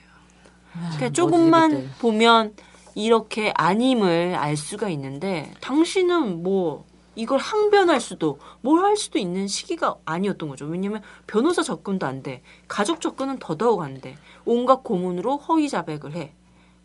그러니까 0.74 1.10
조금만 1.10 1.72
머지기들. 1.72 1.96
보면 2.00 2.54
이렇게 2.96 3.54
아님을 3.56 4.36
알 4.36 4.58
수가 4.58 4.90
있는데 4.90 5.52
당신은 5.62 6.44
뭐 6.44 6.86
이걸 7.16 7.40
항변할 7.40 8.00
수도 8.00 8.40
뭘 8.62 8.84
할 8.84 8.96
수도 8.98 9.20
있는 9.20 9.48
시기가 9.48 9.96
아니었던 10.06 10.50
거죠. 10.50 10.66
왜냐하면 10.66 11.02
변호사 11.28 11.62
접근도 11.62 12.06
안 12.06 12.24
돼. 12.24 12.42
가족 12.68 13.02
접근은 13.02 13.40
더더욱 13.40 13.82
안 13.82 14.00
돼. 14.02 14.18
온갖 14.46 14.84
고문으로 14.84 15.38
허위 15.38 15.70
자백을 15.70 16.16
해. 16.16 16.34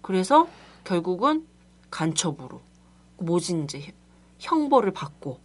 그래서 0.03 0.49
결국은 0.85 1.47
간첩으로 1.91 2.61
모진 3.19 3.65
이제 3.65 3.93
형벌을 4.39 4.93
받고 4.93 5.41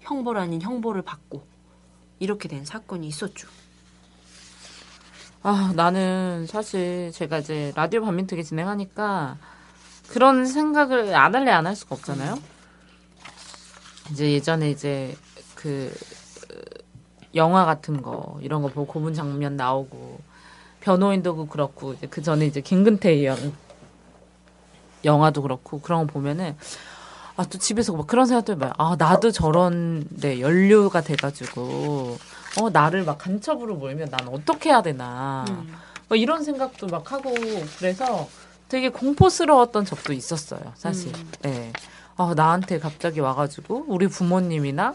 형벌 0.00 0.38
아닌 0.38 0.60
형벌을 0.60 1.02
받고 1.02 1.46
이렇게 2.18 2.48
된 2.48 2.64
사건이 2.64 3.06
있었죠. 3.06 3.48
아, 5.42 5.72
나는 5.76 6.46
사실 6.46 7.12
제가 7.12 7.38
이제 7.38 7.72
라디오 7.76 8.00
반민특위 8.02 8.42
진행하니까 8.42 9.38
그런 10.08 10.46
생각을 10.46 11.14
안 11.14 11.34
할래 11.34 11.50
안 11.50 11.66
할 11.66 11.74
수가 11.76 11.96
없잖아요. 11.96 12.38
이제 14.10 14.32
예전에 14.32 14.70
이제 14.70 15.16
그 15.54 15.92
어, 16.52 16.56
영화 17.34 17.64
같은 17.64 18.02
거 18.02 18.38
이런 18.40 18.62
거 18.62 18.68
보고 18.68 18.86
고문 18.92 19.14
장면 19.14 19.56
나오고 19.56 20.20
변호인도 20.80 21.46
그렇고 21.46 21.92
이제 21.94 22.06
그 22.06 22.22
전에 22.22 22.46
이제 22.46 22.60
김근태 22.60 23.24
영 23.26 23.36
영화도 25.04 25.42
그렇고 25.42 25.80
그런 25.80 26.06
거 26.06 26.12
보면은 26.12 26.56
아 27.38 27.44
또 27.44 27.58
집에서 27.58 27.92
막 27.92 28.06
그런 28.06 28.24
생각도 28.26 28.52
해봐요. 28.54 28.72
아 28.78 28.96
나도 28.98 29.30
저런 29.30 30.06
데 30.20 30.40
연료가 30.40 31.02
돼가지고 31.02 32.16
어 32.58 32.70
나를 32.70 33.04
막 33.04 33.18
간첩으로 33.18 33.74
몰면 33.74 34.08
난 34.08 34.26
어떻게 34.28 34.70
해야 34.70 34.80
되나 34.80 35.44
뭐 36.08 36.16
이런 36.16 36.42
생각도 36.42 36.86
막 36.86 37.12
하고 37.12 37.34
그래서 37.78 38.26
되게 38.68 38.88
공포스러웠던 38.88 39.84
적도 39.84 40.12
있었어요 40.12 40.60
사실. 40.74 41.12
예. 41.44 41.72
아 42.16 42.32
나한테 42.34 42.78
갑자기 42.78 43.20
와가지고 43.20 43.84
우리 43.88 44.08
부모님이나 44.08 44.94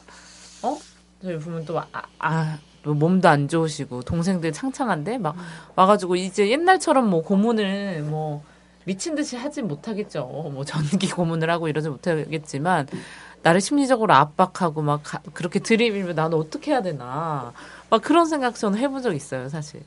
어 0.64 0.78
저희 1.22 1.38
부모님 1.38 1.66
또 1.66 1.80
아, 1.80 1.86
아, 2.20 2.58
뭐 2.84 2.94
몸도 2.96 3.30
안 3.30 3.48
좋으시고 3.48 4.02
동생들 4.02 4.52
창창한데 4.52 5.20
막 5.20 5.36
와가지고 5.76 6.16
이제 6.16 6.50
옛날처럼 6.50 7.10
뭐 7.10 7.22
고문을 7.22 8.02
뭐 8.04 8.44
미친 8.86 9.14
듯이 9.14 9.38
하진 9.38 9.68
못하겠죠. 9.68 10.26
뭐 10.26 10.66
전기 10.66 11.08
고문을 11.10 11.50
하고 11.52 11.68
이러지 11.68 11.90
못하겠지만 11.90 12.88
나를 13.44 13.62
심리적으로 13.62 14.14
압박하고 14.16 14.82
막 14.82 15.02
가- 15.04 15.22
그렇게 15.34 15.60
들이밀면 15.60 16.16
나는 16.16 16.38
어떻게 16.38 16.72
해야 16.72 16.82
되나 16.82 17.54
막 17.92 18.02
그런 18.02 18.26
생각 18.26 18.56
저는 18.56 18.80
해본 18.80 19.04
적 19.04 19.14
있어요 19.16 19.48
사실. 19.50 19.84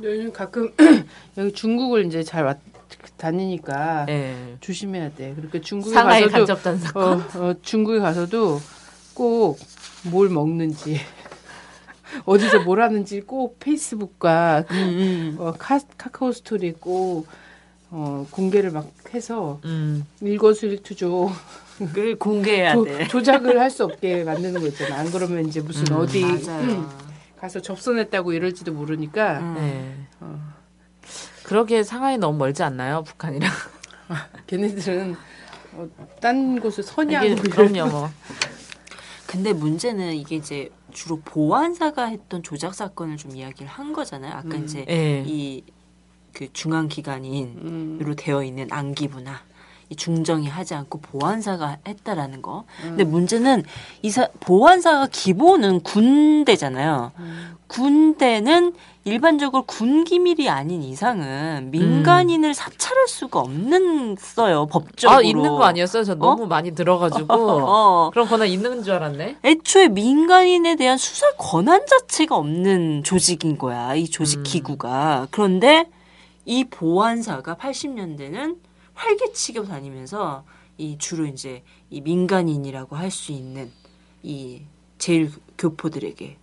요즘 0.00 0.32
가끔 0.32 0.72
여기 1.36 1.52
중국을 1.52 2.06
이제 2.06 2.22
잘 2.22 2.44
왔, 2.44 2.58
다니니까 3.16 4.06
예. 4.08 4.56
조심해야 4.60 5.12
돼. 5.14 5.32
그러니까 5.34 5.60
중국에 5.60 5.94
가서도. 6.28 7.00
어, 7.00 7.22
어, 7.34 7.54
중국에 7.62 7.98
가서도 7.98 8.60
꼭 9.14 9.58
뭘 10.04 10.28
먹는지 10.28 11.00
어디서 12.24 12.60
뭘 12.60 12.80
하는지 12.80 13.20
꼭 13.20 13.58
페이스북과 13.58 14.64
음, 14.70 15.36
어, 15.38 15.52
카, 15.58 15.80
카카오 15.96 16.32
스토리 16.32 16.72
꼭 16.72 17.26
어, 17.90 18.26
공개를 18.30 18.70
막 18.70 18.90
해서 19.12 19.60
음. 19.64 20.04
일거수일투족 20.20 21.32
그 21.94 22.16
공개해야 22.18 22.74
조, 22.74 22.84
돼. 22.84 23.08
조작을 23.08 23.58
할 23.60 23.70
수 23.70 23.84
없게 23.84 24.24
만드는 24.24 24.60
거 24.60 24.66
있잖아. 24.68 24.98
안 24.98 25.10
그러면 25.10 25.46
이제 25.46 25.60
무슨 25.60 25.84
음, 25.94 26.00
어디. 26.00 26.24
음, 26.24 26.88
가서 27.38 27.60
접선했다고 27.60 28.32
이럴지도 28.32 28.72
모르니까 28.72 29.38
음. 29.40 29.54
네. 29.58 29.94
어, 30.20 30.40
그러기에 31.48 31.82
상하이 31.82 32.18
너무 32.18 32.36
멀지 32.36 32.62
않나요 32.62 33.02
북한이랑? 33.04 33.50
걔네들은 34.46 35.16
어, 35.72 35.88
딴 36.20 36.60
곳을 36.60 36.84
선양 36.84 37.36
그럼요 37.36 37.86
뭐. 37.88 38.10
근데 39.26 39.54
문제는 39.54 40.14
이게 40.14 40.36
이제 40.36 40.70
주로 40.92 41.20
보안사가 41.20 42.04
했던 42.04 42.42
조작 42.42 42.74
사건을 42.74 43.16
좀 43.16 43.34
이야기를 43.34 43.66
한 43.66 43.94
거잖아요. 43.94 44.34
아까 44.34 44.56
이제 44.58 44.84
예. 44.90 45.24
이그 45.26 46.52
중앙 46.52 46.86
기관인으로 46.88 48.10
음, 48.10 48.14
되어 48.14 48.44
있는 48.44 48.68
안기부나 48.70 49.32
이 49.32 49.47
중정이 49.96 50.46
하지 50.48 50.74
않고 50.74 51.00
보안사가 51.00 51.78
했다라는 51.86 52.42
거. 52.42 52.64
근데 52.82 53.04
문제는 53.04 53.64
이 54.02 54.10
사 54.10 54.28
보안사가 54.40 55.08
기본은 55.10 55.80
군대잖아요. 55.80 57.12
군대는 57.68 58.74
일반적으로 59.04 59.62
군 59.66 60.04
기밀이 60.04 60.48
아닌 60.50 60.82
이상은 60.82 61.70
민간인을 61.70 62.52
사찰할 62.54 63.08
수가 63.08 63.40
없는 63.40 64.16
써요 64.18 64.66
법적으로. 64.66 65.18
아 65.18 65.22
있는 65.22 65.42
거 65.50 65.64
아니었어요? 65.64 66.04
저 66.04 66.14
너무 66.14 66.46
많이 66.46 66.74
들어가지고 66.74 67.26
어. 67.34 68.10
그런 68.10 68.26
권한 68.28 68.48
있는 68.48 68.82
줄 68.82 68.94
알았네. 68.94 69.36
애초에 69.44 69.88
민간인에 69.88 70.76
대한 70.76 70.98
수사 70.98 71.26
권한 71.38 71.86
자체가 71.86 72.36
없는 72.36 73.02
조직인 73.04 73.56
거야. 73.56 73.94
이 73.94 74.08
조직 74.08 74.40
음. 74.40 74.42
기구가. 74.44 75.28
그런데 75.30 75.86
이 76.44 76.64
보안사가 76.64 77.56
80년대는 77.56 78.56
활개치고 78.98 79.66
다니면서 79.66 80.44
이 80.76 80.98
주로 80.98 81.24
이제 81.26 81.62
이 81.90 82.00
민간인이라고 82.00 82.96
할 82.96 83.10
수 83.10 83.32
있는 83.32 83.70
이 84.22 84.62
제일 84.98 85.30
교포들에게 85.56 86.36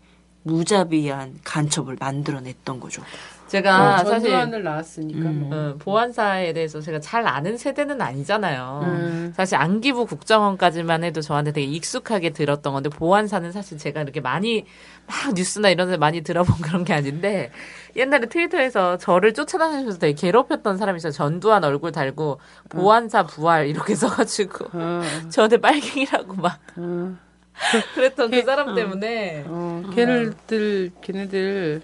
무자비한 0.44 1.40
간첩을 1.44 1.98
만들어냈던 2.00 2.80
거죠. 2.80 3.02
제가 3.48 3.96
어, 3.96 3.98
사실 4.06 4.30
전두환을 4.32 4.64
나왔으니까 4.64 5.30
음. 5.30 5.50
뭐. 5.50 5.58
어, 5.58 5.76
보안사에 5.78 6.54
대해서 6.54 6.82
제가 6.82 7.00
잘 7.00 7.28
아는 7.28 7.58
세대는 7.58 8.02
아니잖아요. 8.02 8.82
음. 8.84 9.34
사실 9.36 9.56
안기부 9.56 10.06
국정원까지만 10.08 11.04
해도 11.04 11.22
저한테 11.22 11.52
되게 11.52 11.68
익숙하게 11.68 12.32
들었던 12.32 12.74
건데 12.74 12.90
보안사는 12.90 13.52
사실 13.52 13.78
제가 13.78 14.02
이렇게 14.02 14.20
많이 14.22 14.66
막 15.08 15.34
뉴스나 15.36 15.70
이런 15.70 15.90
데 15.90 15.98
많이 15.98 16.22
들어본 16.22 16.58
그런 16.62 16.84
게 16.84 16.94
아닌데 16.94 17.52
옛날에 17.96 18.28
트위터에서 18.28 18.98
저를 18.98 19.34
쫓아다니면서 19.34 20.00
되게 20.00 20.14
괴롭혔던 20.14 20.78
사람이 20.78 20.98
있어요. 20.98 21.12
전두환 21.12 21.64
얼굴 21.64 21.92
달고 21.92 22.40
보안사 22.70 23.26
부활 23.26 23.68
이렇게 23.68 23.96
써가지고 23.96 24.66
어, 24.74 25.02
저한테 25.32 25.58
빨갱이라고 25.58 26.34
막 26.36 26.60
어, 26.78 27.16
그랬던 27.96 28.32
그 28.32 28.42
사람 28.44 28.76
때문에 28.76 29.46
어, 29.48 29.84
걔네들 29.96 30.92
걔네들 31.02 31.82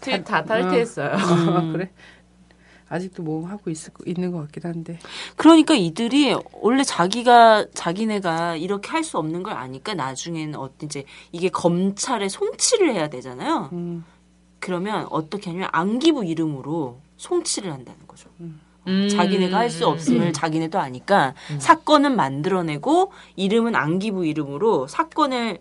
트윗 0.00 0.24
다 0.24 0.44
탈퇴했어요. 0.44 1.10
아, 1.14 1.70
그래 1.72 1.90
아직도 2.88 3.22
뭐 3.22 3.48
하고 3.48 3.70
있, 3.70 3.78
있는 4.04 4.32
것 4.32 4.40
같긴 4.40 4.64
한데 4.64 4.98
그러니까 5.36 5.72
이들이 5.72 6.36
원래 6.60 6.84
자기가 6.84 7.66
자기네가 7.72 8.56
이렇게 8.56 8.90
할 8.90 9.02
수 9.02 9.16
없는 9.16 9.42
걸 9.42 9.54
아니까 9.54 9.94
나중에는 9.94 10.58
어떤 10.58 10.86
이제 10.86 11.04
이게 11.32 11.48
검찰에 11.48 12.28
송치를 12.28 12.92
해야 12.92 13.08
되잖아요. 13.08 13.70
음. 13.72 14.04
그러면 14.62 15.06
어떻게 15.10 15.50
하냐면 15.50 15.68
안기부 15.72 16.24
이름으로 16.24 17.00
송치를 17.16 17.72
한다는 17.72 17.98
거죠. 18.06 18.30
음. 18.40 18.60
자기네가 19.10 19.56
할 19.58 19.70
수 19.70 19.86
없음을 19.86 20.32
자기네도 20.32 20.78
아니까 20.78 21.34
사건은 21.58 22.14
만들어내고 22.16 23.12
이름은 23.36 23.74
안기부 23.74 24.24
이름으로 24.24 24.86
사건을 24.86 25.58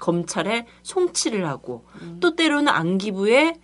검찰에 0.00 0.66
송치를 0.82 1.46
하고 1.46 1.84
또 2.20 2.34
때로는 2.36 2.68
안기부의 2.68 3.54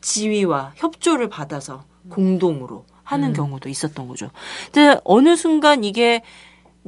지위와 0.00 0.72
협조를 0.76 1.28
받아서 1.28 1.84
공동으로 2.08 2.84
하는 3.04 3.32
경우도 3.32 3.68
있었던 3.68 4.06
거죠. 4.08 4.30
근데 4.72 5.00
어느 5.04 5.36
순간 5.36 5.82
이게 5.84 6.22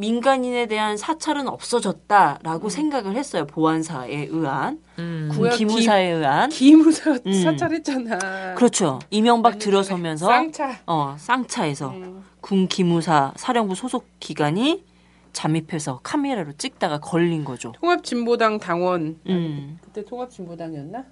민간인에 0.01 0.65
대한 0.65 0.97
사찰은 0.97 1.47
없어졌다라고 1.47 2.71
생각을 2.71 3.17
했어요. 3.17 3.47
보안사에 3.47 4.29
의한 4.31 4.81
음. 4.99 5.31
기무사에 5.55 6.07
의한 6.09 6.49
기무사 6.49 7.11
음. 7.27 7.33
사찰했잖아 7.33 8.55
그렇죠. 8.55 8.99
이명박 9.11 9.59
들어서면서 9.59 10.27
쌍차 10.27 10.81
어 10.87 11.17
쌍차에서 11.19 11.91
음. 11.91 12.25
군 12.41 12.67
기무사 12.67 13.33
사령부 13.37 13.75
소속 13.75 14.07
기관이 14.21 14.83
잠입해서 15.33 16.01
카메라로 16.03 16.55
찍다가 16.55 16.99
걸린 16.99 17.45
거죠. 17.45 17.73
통합진보당 17.73 18.59
당원 18.59 19.19
음. 19.29 19.79
그때 19.83 20.03
통합진보당이었나 20.05 21.05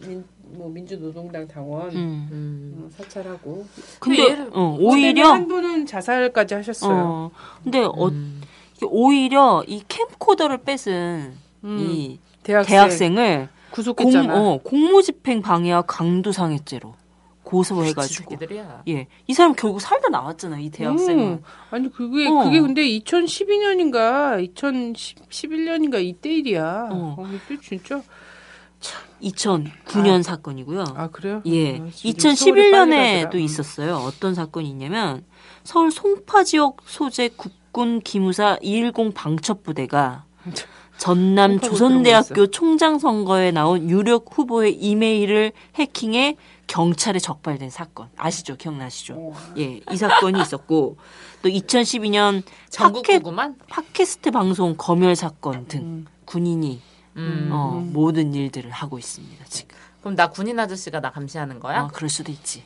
민, 0.00 0.24
뭐 0.56 0.68
민주노동당 0.68 1.46
당원 1.48 1.90
음. 1.90 2.28
음. 2.32 2.74
어, 2.86 2.90
사찰하고 2.96 3.66
근데 4.00 4.22
얘를- 4.34 4.50
어, 4.52 4.76
오히려 4.78 5.28
한 5.32 5.46
분은 5.48 5.86
자살까지 5.86 6.54
하셨어요. 6.54 6.92
어 6.94 7.30
근데 7.62 7.80
어, 7.84 8.08
음. 8.08 8.40
이게 8.76 8.86
오히려 8.88 9.64
이 9.66 9.82
캠코더를 9.88 10.58
뺏은 10.58 11.32
음. 11.64 11.78
이 11.80 12.18
대학생, 12.42 12.72
대학생을 12.76 13.48
공, 13.70 13.70
구속했잖아. 13.72 14.34
어, 14.40 14.58
공무집행 14.62 15.42
방해와 15.42 15.82
강도상해죄로 15.82 16.94
고소해가지고. 17.42 18.36
예 18.88 19.06
이 19.26 19.34
사람 19.34 19.52
결국 19.54 19.80
살다 19.80 20.08
나왔잖아요 20.08 20.60
이 20.62 20.70
대학생은 20.70 21.24
음, 21.24 21.42
아니 21.70 21.90
그게 21.92 22.26
어. 22.28 22.44
그게 22.44 22.60
근데 22.60 22.82
2012년인가 22.98 24.38
2011년인가 24.54 26.02
이때 26.02 26.30
일이야. 26.32 26.88
어. 26.90 27.16
어, 27.18 27.26
이때 27.32 27.60
진짜 27.60 28.00
2009년 29.24 30.22
사건이고요. 30.22 30.84
아 30.94 31.08
그래요? 31.08 31.42
예, 31.46 31.78
아, 31.80 31.88
진짜 31.94 32.34
세월이 32.34 32.70
빨리 32.70 32.90
2011년에도 32.90 33.22
가더라. 33.24 33.42
있었어요. 33.42 33.96
어떤 33.96 34.34
사건이 34.34 34.68
있냐면 34.70 35.24
서울 35.64 35.90
송파 35.90 36.44
지역 36.44 36.78
소재 36.86 37.28
국군 37.36 38.00
기무사 38.00 38.58
210 38.62 39.14
방첩부대가 39.14 40.24
전남 40.96 41.58
조선대학교 41.58 42.46
총장 42.48 42.98
선거에 43.00 43.50
나온 43.50 43.90
유력 43.90 44.26
후보의 44.30 44.74
이메일을 44.74 45.52
해킹해 45.74 46.36
경찰에 46.68 47.18
적발된 47.18 47.68
사건 47.70 48.08
아시죠? 48.16 48.56
기억나시죠? 48.56 49.14
어. 49.14 49.34
예, 49.58 49.80
이 49.90 49.96
사건이 49.96 50.40
있었고 50.40 50.96
또 51.42 51.48
2012년 51.48 52.42
전국 52.70 53.02
팟캐, 53.02 53.18
구구만. 53.18 53.56
팟캐스트 53.68 54.30
방송 54.30 54.74
검열 54.78 55.16
사건 55.16 55.66
등 55.66 55.80
음. 55.80 56.06
군인이 56.26 56.80
음. 57.16 57.48
어, 57.52 57.80
모든 57.92 58.34
일들을 58.34 58.70
하고 58.70 58.98
있습니다 58.98 59.44
지금. 59.46 59.76
그럼 60.00 60.16
나 60.16 60.28
군인 60.28 60.58
아저씨가 60.58 61.00
나 61.00 61.10
감시하는 61.10 61.60
거야? 61.60 61.82
어, 61.82 61.88
그럴 61.92 62.08
수도 62.08 62.30
있지. 62.32 62.62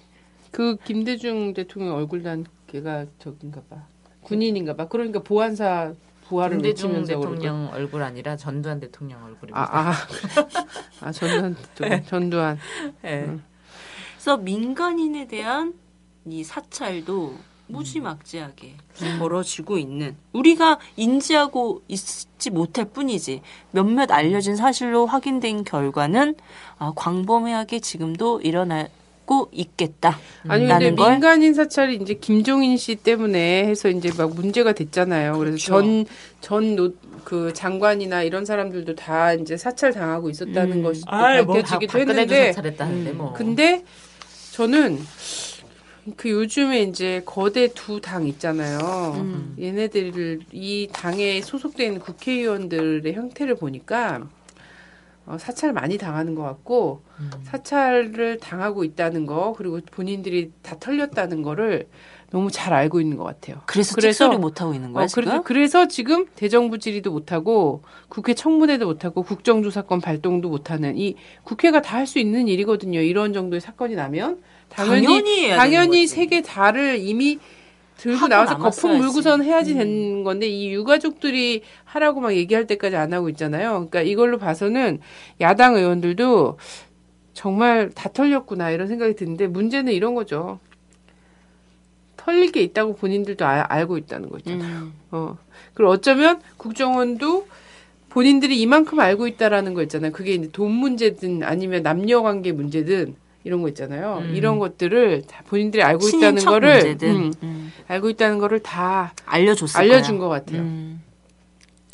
그 0.50 0.76
김대중 0.84 1.54
대통령 1.54 1.94
얼굴 1.94 2.22
단 2.22 2.44
걔가 2.66 3.06
저긴가 3.18 3.62
봐. 3.68 3.86
군인인가 4.22 4.74
봐. 4.74 4.88
그러니까 4.88 5.22
보안사 5.22 5.94
부활을 6.28 6.58
김대중. 6.58 7.04
대통령 7.04 7.70
얼굴 7.72 8.02
아니라 8.02 8.36
전두환 8.36 8.80
대통령 8.80 9.22
얼굴입니다. 9.24 9.60
아, 9.60 9.90
아. 9.90 9.94
아, 11.00 11.12
전두환, 11.12 11.54
대통령, 11.54 12.04
전두환. 12.04 12.58
예. 13.04 13.38
그래서 14.14 14.36
민간인에 14.36 15.26
대한 15.26 15.74
이 16.26 16.44
사찰도 16.44 17.34
무지막지하게 17.68 18.74
벌어지고 19.18 19.78
있는 19.78 20.16
우리가 20.32 20.78
인지하고 20.96 21.82
있지 21.88 22.50
못할 22.50 22.86
뿐이지 22.86 23.42
몇몇 23.70 24.10
알려진 24.10 24.56
사실로 24.56 25.06
확인된 25.06 25.64
결과는 25.64 26.34
아, 26.78 26.92
광범위하게 26.96 27.80
지금도 27.80 28.40
일어나고 28.40 29.48
있겠다. 29.52 30.18
아니 30.48 30.66
근데 30.66 30.94
걸 30.94 31.12
민간인 31.12 31.54
사찰이 31.54 31.96
이제 31.96 32.14
김종인 32.14 32.76
씨 32.76 32.94
때문에 32.96 33.66
해서 33.66 33.88
이제 33.90 34.10
막 34.16 34.34
문제가 34.34 34.72
됐잖아요. 34.72 35.36
그래서. 35.38 35.58
전 35.58 36.06
전 36.40 36.76
그 37.24 37.52
장관이나 37.52 38.22
이런 38.22 38.46
사람들도 38.46 38.94
다 38.94 39.34
이제 39.34 39.58
사찰 39.58 39.92
당하고 39.92 40.30
있었다는 40.30 40.78
음. 40.78 40.82
것이 40.82 41.02
아이, 41.08 41.42
뭐 41.42 41.56
밝혀지기도 41.56 41.92
박- 41.92 41.98
박근혜도 41.98 42.20
했는데 42.22 42.52
사찰했다는데 42.54 43.12
뭐. 43.12 43.34
근데 43.34 43.84
저는 44.52 44.98
그 46.16 46.30
요즘에 46.30 46.82
이제 46.82 47.22
거대 47.24 47.68
두 47.68 48.00
당 48.00 48.26
있잖아요. 48.26 49.14
음. 49.16 49.54
얘네들을 49.60 50.40
이 50.52 50.88
당에 50.92 51.40
소속된 51.42 51.98
국회의원들의 52.00 53.12
형태를 53.12 53.56
보니까 53.56 54.26
어, 55.26 55.36
사찰 55.38 55.72
많이 55.74 55.98
당하는 55.98 56.34
것 56.34 56.42
같고 56.42 57.02
음. 57.20 57.30
사찰을 57.44 58.38
당하고 58.38 58.84
있다는 58.84 59.26
거 59.26 59.54
그리고 59.56 59.78
본인들이 59.90 60.52
다 60.62 60.76
털렸다는 60.80 61.42
거를 61.42 61.88
너무 62.30 62.50
잘 62.50 62.72
알고 62.74 63.00
있는 63.00 63.16
것 63.16 63.24
같아요. 63.24 63.60
그래서 63.66 63.94
그래서- 63.94 64.28
못 64.38 64.60
하고 64.60 64.74
있는 64.74 64.92
거야 64.92 65.04
어. 65.04 65.08
그래서, 65.14 65.42
그래서 65.42 65.88
지금 65.88 66.26
대정부 66.34 66.78
질의도 66.78 67.10
못 67.10 67.32
하고 67.32 67.82
국회 68.08 68.32
청문회도 68.34 68.86
못 68.86 69.04
하고 69.04 69.22
국정조사권 69.22 70.00
발동도 70.00 70.48
못 70.48 70.70
하는 70.70 70.96
이 70.96 71.16
국회가 71.42 71.80
다 71.82 71.96
할 71.98 72.06
수 72.06 72.18
있는 72.18 72.46
일이거든요. 72.48 73.00
이런 73.00 73.32
정도의 73.34 73.60
사건이 73.60 73.94
나면 73.96 74.40
당연히 74.68 75.04
당연히 75.06 75.56
당연히. 75.56 76.06
세계 76.06 76.42
다를 76.42 76.98
이미 76.98 77.38
들고 77.96 78.28
나와서 78.28 78.52
거품 78.58 78.90
남았어야지. 78.92 78.98
물고선 79.02 79.42
해야지 79.42 79.72
음. 79.72 79.78
되는 79.78 80.24
건데 80.24 80.46
이 80.46 80.70
유가족들이 80.72 81.62
하라고 81.84 82.20
막 82.20 82.32
얘기할 82.34 82.66
때까지 82.66 82.94
안 82.96 83.12
하고 83.12 83.28
있잖아요. 83.30 83.70
그러니까 83.72 84.02
이걸로 84.02 84.38
봐서는 84.38 85.00
야당 85.40 85.74
의원들도 85.74 86.58
정말 87.34 87.90
다 87.94 88.08
털렸구나 88.12 88.70
이런 88.70 88.86
생각이 88.88 89.16
드는데 89.16 89.46
문제는 89.48 89.92
이런 89.92 90.14
거죠. 90.14 90.60
털릴 92.16 92.52
게 92.52 92.60
있다고 92.62 92.94
본인들도 92.96 93.44
아- 93.44 93.66
알고 93.68 93.96
있다는 93.98 94.28
거죠. 94.28 94.50
음. 94.50 94.92
어. 95.10 95.36
그리고 95.74 95.90
어쩌면 95.92 96.40
국정원도 96.56 97.46
본인들이 98.10 98.60
이만큼 98.60 99.00
알고 99.00 99.26
있다라는 99.28 99.74
거 99.74 99.82
있잖아요. 99.82 100.12
그게 100.12 100.34
이제 100.34 100.50
돈 100.52 100.72
문제든 100.72 101.42
아니면 101.42 101.82
남녀 101.82 102.22
관계 102.22 102.52
문제든 102.52 103.14
이런 103.48 103.62
거 103.62 103.68
있잖아요. 103.68 104.18
음. 104.26 104.34
이런 104.36 104.58
것들을 104.58 105.22
다 105.26 105.42
본인들이 105.46 105.82
알고 105.82 106.06
있다는 106.06 106.44
거를 106.44 106.98
음, 107.02 107.32
음, 107.42 107.72
알고 107.88 108.10
있다는 108.10 108.36
거를 108.38 108.60
다 108.60 109.14
알려줬을 109.24 109.80
알려준 109.80 110.18
거야. 110.18 110.28
것 110.28 110.34
같아요. 110.34 110.60
음. 110.60 111.02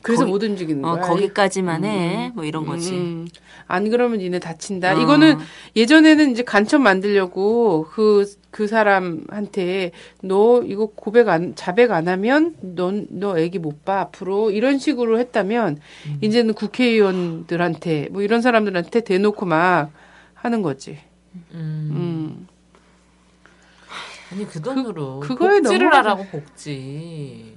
그래서 0.02 0.22
거기- 0.24 0.32
못 0.32 0.42
움직이는 0.42 0.84
어, 0.84 0.96
거야. 0.96 1.02
거기까지만 1.06 1.84
해. 1.84 2.32
뭐 2.34 2.44
이런 2.44 2.66
거지. 2.66 2.92
음, 2.92 3.28
안 3.68 3.88
그러면 3.88 4.18
니네 4.18 4.40
다친다. 4.40 4.96
어. 4.98 5.00
이거는 5.00 5.36
예전에는 5.76 6.32
이제 6.32 6.42
간첩 6.42 6.80
만들려고 6.82 7.86
그, 7.88 8.28
그 8.50 8.66
사람한테 8.66 9.92
너 10.22 10.60
이거 10.64 10.86
고백 10.86 11.28
안, 11.28 11.54
자백 11.54 11.92
안 11.92 12.08
하면 12.08 12.56
넌, 12.60 13.06
너 13.10 13.38
애기 13.38 13.60
못 13.60 13.84
봐. 13.84 14.00
앞으로 14.00 14.50
이런 14.50 14.78
식으로 14.80 15.20
했다면 15.20 15.78
음. 16.06 16.18
이제는 16.20 16.52
국회의원들한테 16.54 18.08
뭐 18.10 18.22
이런 18.22 18.42
사람들한테 18.42 19.00
대놓고 19.02 19.46
막 19.46 19.90
하는 20.34 20.60
거지. 20.62 20.98
음. 21.34 21.48
음. 21.54 22.48
아니 24.32 24.46
그 24.46 24.60
돈으로 24.60 25.20
그거에 25.20 25.60
복지를. 25.60 25.94
하라고 25.94 26.26
복지. 26.26 27.56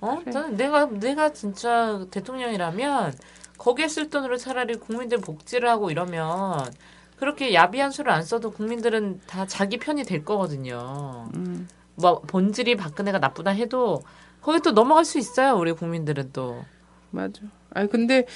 어? 0.00 0.18
저는 0.32 0.56
내가 0.56 0.86
내가 0.86 1.32
진짜 1.32 2.04
대통령이라면 2.10 3.14
거기에 3.58 3.88
쓸 3.88 4.08
돈으로 4.08 4.36
차라리 4.36 4.76
국민들 4.76 5.18
복지를 5.18 5.68
하고 5.68 5.90
이러면 5.90 6.72
그렇게 7.16 7.52
야비한 7.52 7.90
수를 7.90 8.12
안 8.12 8.22
써도 8.22 8.50
국민들은 8.50 9.20
다 9.26 9.46
자기 9.46 9.76
편이 9.78 10.04
될 10.04 10.24
거거든요. 10.24 11.28
음. 11.36 11.68
뭐 11.96 12.20
본질이 12.20 12.76
박근혜가 12.76 13.18
나쁘다 13.18 13.50
해도 13.50 14.02
거기 14.40 14.60
또 14.60 14.72
넘어갈 14.72 15.04
수 15.04 15.18
있어요. 15.18 15.54
우리 15.56 15.72
국민들은 15.72 16.30
또. 16.32 16.64
맞아. 17.10 17.42
아니 17.74 17.90
근데 17.90 18.26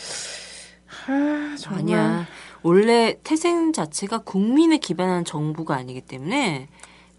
아 1.06 1.56
정말 1.58 1.80
아니야. 1.80 2.26
원래 2.64 3.18
태생 3.22 3.74
자체가 3.74 4.18
국민에 4.18 4.78
기반한 4.78 5.26
정부가 5.26 5.76
아니기 5.76 6.00
때문에 6.00 6.68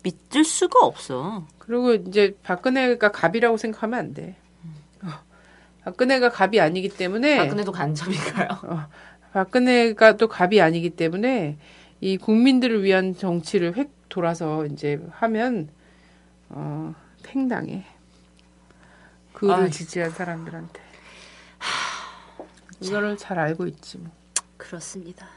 믿을 0.01 0.43
수가 0.43 0.83
없어. 0.83 1.45
그리고 1.59 1.93
이제 1.93 2.35
박근혜가 2.41 3.11
갑이라고 3.11 3.55
생각하면 3.55 3.99
안 3.99 4.13
돼. 4.15 4.35
어. 5.03 5.09
박근혜가 5.83 6.29
갑이 6.29 6.59
아니기 6.59 6.89
때문에 6.89 7.37
박근혜도 7.37 7.71
간첩인가요? 7.71 8.47
박근혜가 9.33 10.17
또 10.17 10.27
갑이 10.27 10.59
아니기 10.61 10.89
때문에 10.89 11.57
이 12.01 12.17
국민들을 12.17 12.83
위한 12.83 13.15
정치를 13.15 13.77
획 13.77 13.91
돌아서 14.09 14.65
이제 14.65 14.99
하면 15.11 15.69
어 16.49 16.95
팽당해. 17.21 17.85
그를. 19.31 19.69
지지한 19.69 20.09
사람들한테. 20.09 20.81
이거를 22.79 23.15
잘 23.17 23.37
알고 23.37 23.67
있지 23.67 23.99
뭐. 23.99 24.09
그렇습니다. 24.57 25.34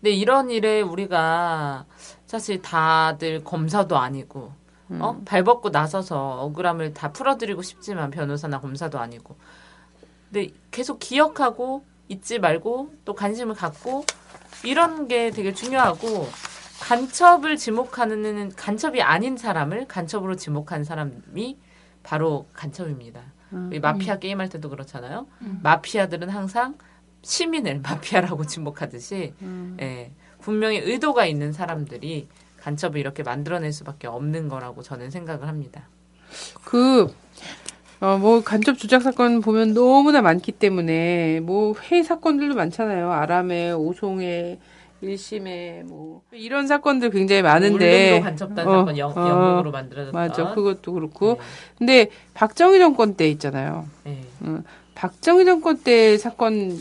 근데 0.00 0.10
이런 0.10 0.50
일에 0.50 0.80
우리가 0.80 1.86
사실 2.26 2.62
다들 2.62 3.42
검사도 3.44 3.98
아니고 3.98 4.52
어? 4.90 5.20
발벗고 5.24 5.70
나서서 5.70 6.40
억울함을 6.42 6.94
다 6.94 7.12
풀어드리고 7.12 7.62
싶지만 7.62 8.10
변호사나 8.10 8.60
검사도 8.60 8.98
아니고 8.98 9.36
근데 10.30 10.48
계속 10.70 10.98
기억하고 10.98 11.84
잊지 12.08 12.38
말고 12.38 12.94
또 13.04 13.14
관심을 13.14 13.54
갖고 13.54 14.04
이런 14.64 15.08
게 15.08 15.30
되게 15.30 15.52
중요하고 15.52 16.26
간첩을 16.80 17.56
지목하는 17.56 18.54
간첩이 18.54 19.02
아닌 19.02 19.36
사람을 19.36 19.86
간첩으로 19.88 20.36
지목한 20.36 20.84
사람이 20.84 21.58
바로 22.02 22.46
간첩입니다. 22.54 23.20
우리 23.50 23.80
마피아 23.80 24.18
게임할 24.18 24.48
때도 24.48 24.70
그렇잖아요. 24.70 25.26
마피아들은 25.62 26.28
항상 26.30 26.76
시민을 27.22 27.80
마피아라고 27.84 28.46
지목하듯이 28.46 29.32
예, 29.80 30.10
분명히 30.40 30.78
의도가 30.78 31.26
있는 31.26 31.52
사람들이 31.52 32.28
간첩을 32.60 32.98
이렇게 32.98 33.22
만들어낼 33.22 33.72
수밖에 33.72 34.06
없는 34.06 34.48
거라고 34.48 34.82
저는 34.82 35.10
생각을 35.10 35.48
합니다. 35.48 35.88
그, 36.64 37.12
어, 38.00 38.18
뭐, 38.18 38.42
간접 38.42 38.78
조작 38.78 39.02
사건 39.02 39.40
보면 39.40 39.74
너무나 39.74 40.20
많기 40.20 40.52
때문에, 40.52 41.40
뭐, 41.40 41.74
회의 41.74 42.04
사건들도 42.04 42.54
많잖아요. 42.54 43.10
아람에, 43.10 43.72
오송에, 43.72 44.58
일심에, 45.00 45.84
뭐. 45.86 46.22
이런 46.32 46.66
사건들 46.66 47.10
굉장히 47.10 47.42
많은데. 47.42 48.20
간첩단 48.20 48.68
어, 48.68 48.78
사건 48.80 48.98
영, 48.98 49.10
어, 49.10 49.28
영국으로 49.28 49.70
만들어졌던 49.70 50.20
맞아. 50.20 50.54
그것도 50.54 50.92
그렇고. 50.92 51.34
네, 51.34 51.38
근데, 51.78 52.10
박정희 52.34 52.78
정권 52.78 53.14
때 53.14 53.28
있잖아요. 53.30 53.86
네. 54.04 54.22
박정희 54.94 55.44
정권 55.44 55.78
때 55.78 56.18
사건 56.18 56.76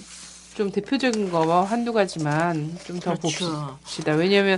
좀 0.58 0.72
대표적인 0.72 1.30
거 1.30 1.62
한두 1.62 1.94
가지만 1.94 2.76
좀 2.88 3.00
더 3.00 3.14
그렇죠. 3.16 3.78
봅시다. 3.84 4.14
왜냐면 4.14 4.58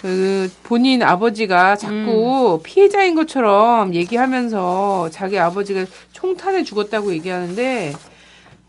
그 0.00 0.48
본인 0.62 1.02
아버지가 1.02 1.74
자꾸 1.74 2.60
음. 2.60 2.62
피해자인 2.62 3.16
것처럼 3.16 3.92
얘기하면서 3.92 5.10
자기 5.10 5.40
아버지가 5.40 5.86
총탄에 6.12 6.62
죽었다고 6.62 7.12
얘기하는데 7.14 7.92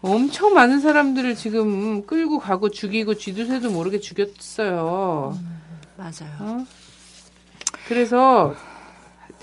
엄청 0.02 0.56
많은 0.56 0.80
사람들을 0.82 1.36
지금 1.36 2.04
끌고 2.08 2.39
가고 2.39 2.70
죽이고 2.72 3.13
쥐두새도 3.13 3.70
모르게 3.70 4.00
죽였어요. 4.00 5.38
맞아요. 5.98 6.32
어? 6.39 6.65
그래서 7.88 8.56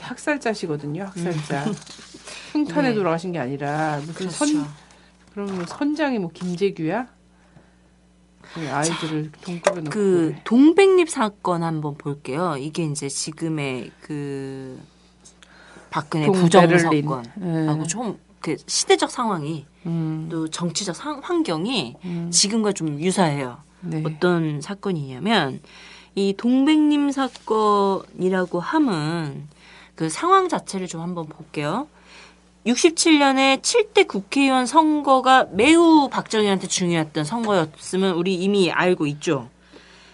학살자시거든요. 0.00 1.04
학살자. 1.04 1.66
흉탄에 2.52 2.88
네. 2.88 2.94
돌아가신 2.96 3.30
게 3.30 3.38
아니라 3.38 3.98
무슨 3.98 4.14
그렇죠. 4.14 4.34
선 4.46 4.66
그러면 5.32 5.66
선장이 5.66 6.18
뭐 6.18 6.30
김재규야? 6.34 7.06
그 8.54 8.70
아이들을 8.70 9.32
동급에 9.42 9.80
놓고 9.80 9.90
그 9.90 10.30
그래. 10.32 10.40
동백립 10.44 11.10
사건 11.10 11.62
한번 11.62 11.96
볼게요. 11.96 12.56
이게 12.58 12.84
이제 12.84 13.08
지금의 13.08 13.90
그 14.00 14.80
박근혜 15.90 16.26
부정. 16.26 16.68
사건하고 16.78 17.82
예. 17.82 17.86
좀그 17.86 18.56
시대적 18.66 19.10
상황이 19.10 19.66
음, 19.86 20.28
또 20.30 20.48
정치적 20.48 20.94
상, 20.96 21.20
환경이 21.22 21.96
음, 22.04 22.30
지금과 22.30 22.72
좀 22.72 23.00
유사해요. 23.00 23.58
네. 23.80 24.02
어떤 24.04 24.60
사건이냐면 24.60 25.60
이 26.14 26.34
동백님 26.36 27.10
사건이라고 27.12 28.60
함은 28.60 29.46
그 29.94 30.08
상황 30.08 30.48
자체를 30.48 30.86
좀 30.88 31.00
한번 31.00 31.26
볼게요. 31.26 31.86
67년에 32.66 33.62
7대 33.62 34.06
국회의원 34.06 34.66
선거가 34.66 35.46
매우 35.52 36.08
박정희한테 36.10 36.66
중요했던 36.66 37.24
선거였음은 37.24 38.14
우리 38.14 38.34
이미 38.34 38.70
알고 38.70 39.06
있죠. 39.06 39.48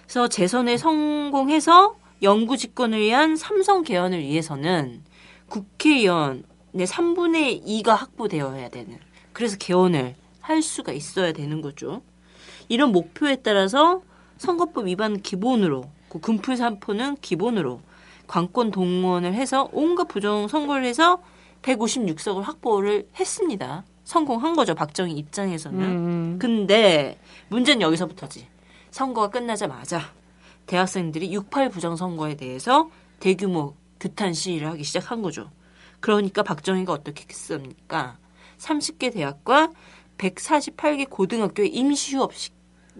그래서 0.02 0.28
재선에 0.28 0.76
성공해서 0.76 1.96
영구 2.22 2.56
집권을 2.56 3.00
위한 3.00 3.36
삼성 3.36 3.82
개헌을 3.82 4.20
위해서는 4.20 5.02
국회의원의 5.48 6.44
3분의 6.74 7.66
2가 7.66 7.96
확보되어야 7.96 8.68
되는. 8.68 8.98
그래서 9.32 9.56
개헌을 9.58 10.14
할 10.40 10.62
수가 10.62 10.92
있어야 10.92 11.32
되는 11.32 11.60
거죠. 11.60 12.02
이런 12.68 12.92
목표에 12.92 13.36
따라서 13.36 14.02
선거법 14.36 14.86
위반 14.86 15.20
기본으로 15.20 15.84
그 16.08 16.20
금풀 16.20 16.56
삼포는 16.56 17.16
기본으로 17.20 17.80
관권 18.26 18.70
동원을 18.70 19.34
해서 19.34 19.68
온갖 19.72 20.04
부정 20.04 20.48
선거를 20.48 20.84
해서 20.84 21.22
156석을 21.64 22.42
확보를 22.42 23.08
했습니다. 23.18 23.84
성공한 24.04 24.54
거죠 24.54 24.74
박정희 24.74 25.14
입장에서는. 25.14 25.80
음, 25.82 26.38
근데 26.38 27.18
문제는 27.48 27.80
여기서부터지. 27.80 28.46
선거가 28.90 29.30
끝나자마자 29.30 30.00
대학생들이 30.66 31.32
68 31.32 31.70
부정 31.70 31.96
선거에 31.96 32.36
대해서 32.36 32.90
대규모 33.18 33.74
규탄 33.98 34.34
시위를 34.34 34.68
하기 34.72 34.84
시작한 34.84 35.22
거죠. 35.22 35.50
그러니까 36.00 36.42
박정희가 36.42 36.92
어떻게 36.92 37.24
했습니까? 37.28 38.18
30개 38.58 39.12
대학과 39.12 39.70
148개 40.18 41.08
고등학교에 41.08 41.66
임시 41.66 42.14
휴업 42.14 42.32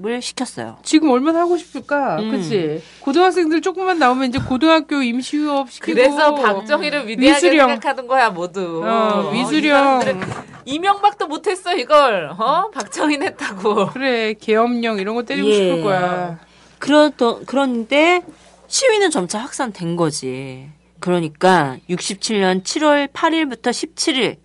을 0.05 0.21
시켰어요. 0.21 0.79
지금 0.83 1.11
얼마나 1.11 1.41
하고 1.43 1.57
싶을까? 1.57 2.17
음. 2.19 2.33
그치? 2.33 2.83
고등학생들 3.01 3.61
조금만 3.61 4.01
나오면 4.01 4.29
이제 4.29 4.41
고등학교 4.41 5.01
임시휴업 5.01 5.71
시키고. 5.71 5.93
그래서 5.95 6.35
박정희를 6.35 7.07
위대하게 7.07 7.47
위수령. 7.47 7.69
생각하는 7.69 8.09
거야 8.09 8.29
모두. 8.31 8.83
어, 8.85 9.33
이 9.33 9.39
위수령. 9.39 10.01
사람들은 10.01 10.21
이명박도 10.65 11.29
못했어 11.29 11.77
이걸. 11.77 12.31
어? 12.37 12.71
박정희는 12.73 13.29
했다고. 13.29 13.87
그래, 13.93 14.35
계엄령 14.35 14.99
이런 14.99 15.15
거 15.15 15.23
때리고 15.23 15.49
예. 15.49 15.55
싶을 15.55 15.83
거야. 15.85 16.41
그렇던 16.81 17.45
그런데 17.47 18.23
시위는 18.67 19.13
점차 19.13 19.39
확산된 19.39 19.95
거지. 19.95 20.71
그러니까 20.99 21.77
67년 21.89 22.65
7월 22.65 23.13
8일부터 23.13 23.71
17일 23.71 24.39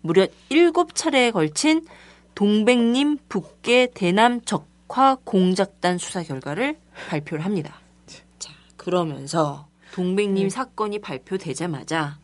무려 0.00 0.26
7차례에 0.48 1.32
걸친 1.32 1.84
동백님 2.36 3.18
북계 3.28 3.88
대남 3.94 4.40
적 4.44 4.71
화 4.92 5.16
공작단 5.24 5.96
수사 5.96 6.22
결과를 6.22 6.76
발표를 7.08 7.44
합니다. 7.46 7.80
자, 8.38 8.52
그러면서 8.76 9.66
동백님 9.94 10.50
사건이 10.50 11.00
발표되자마자 11.00 12.18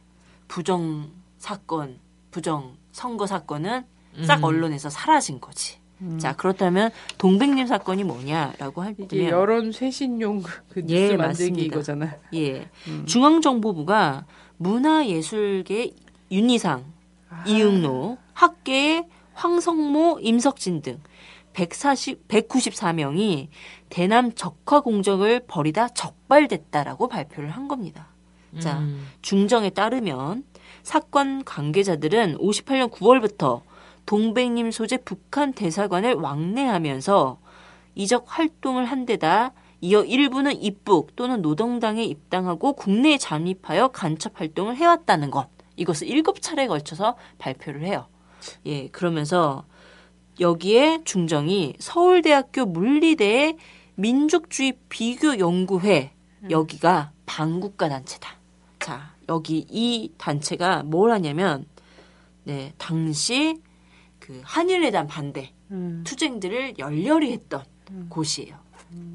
부정 0.49 1.11
사건, 1.39 1.99
부정 2.31 2.77
선거 2.93 3.27
사건은 3.27 3.85
싹 4.27 4.39
음. 4.41 4.45
언론에서 4.45 4.91
사라진 4.91 5.41
거지. 5.41 5.79
자 6.19 6.37
그렇다면 6.37 6.91
동백님 7.17 7.67
사건이 7.67 8.05
뭐냐라고 8.05 8.83
할 8.83 8.95
때면 8.95 9.31
여론 9.31 9.73
쇄신용 9.73 10.43
그- 10.43 10.63
그 10.69 10.81
뉴스 10.81 11.13
예, 11.13 11.17
만들기. 11.17 11.63
이거잖아. 11.65 12.15
예 12.35 12.69
중앙정보부가 13.07 14.25
문화예술계 14.59 15.91
윤희상, 16.31 16.85
이응로, 17.47 18.19
학계의 18.35 19.07
황성모, 19.35 20.19
임석진 20.21 20.83
등 20.83 21.01
140, 21.59 22.29
194명이 22.29 23.49
대남 23.89 24.33
적화 24.33 24.81
공적을 24.81 25.41
벌이다 25.49 25.89
적발됐다라고 25.89 27.09
발표를 27.09 27.51
한 27.51 27.67
겁니다. 27.67 28.07
자, 28.61 28.79
음. 28.79 29.09
중정에 29.23 29.71
따르면 29.71 30.45
사건 30.85 31.45
관계자들은 31.45 32.39
58년 32.39 32.91
9월부터 32.91 33.63
동백님 34.07 34.71
소재 34.71 34.99
북한 34.99 35.53
대사관을 35.53 36.15
왕래하면서 36.15 37.39
이적 37.97 38.25
활동을 38.29 38.85
한 38.85 39.05
데다 39.05 39.53
이어 39.81 40.05
일부는 40.05 40.63
입북 40.63 41.17
또는 41.17 41.43
노동당에 41.43 42.05
입당하고 42.05 42.75
국내에 42.75 43.19
잠입하여 43.19 43.89
간첩 43.89 44.41
활동을 44.41 44.77
해왔다는 44.77 45.31
것. 45.31 45.49
이것을 45.77 46.07
일곱 46.07 46.41
차례에 46.41 46.69
걸쳐서 46.69 47.17
발표를 47.39 47.85
해요. 47.85 48.07
예, 48.67 48.89
그러면서 48.89 49.65
여기에 50.41 51.03
중정이 51.05 51.75
서울대학교 51.79 52.67
물리대의 52.67 53.57
민족주의 53.95 54.79
비교 54.89 55.39
연구회 55.39 56.13
여기가 56.51 57.13
반국가 57.27 57.89
단체다. 57.89 58.31
자, 58.79 59.15
여기 59.29 59.67
이 59.69 60.13
단체가 60.17 60.85
뭘 60.85 61.11
하냐면 61.11 61.67
네, 62.45 62.73
당시 62.79 63.61
그 64.19 64.41
한일에 64.45 64.91
대한 64.91 65.07
반대 65.07 65.53
음. 65.71 66.03
투쟁들을 66.07 66.79
열렬히 66.79 67.33
했던 67.33 67.65
곳이에요. 68.09 68.57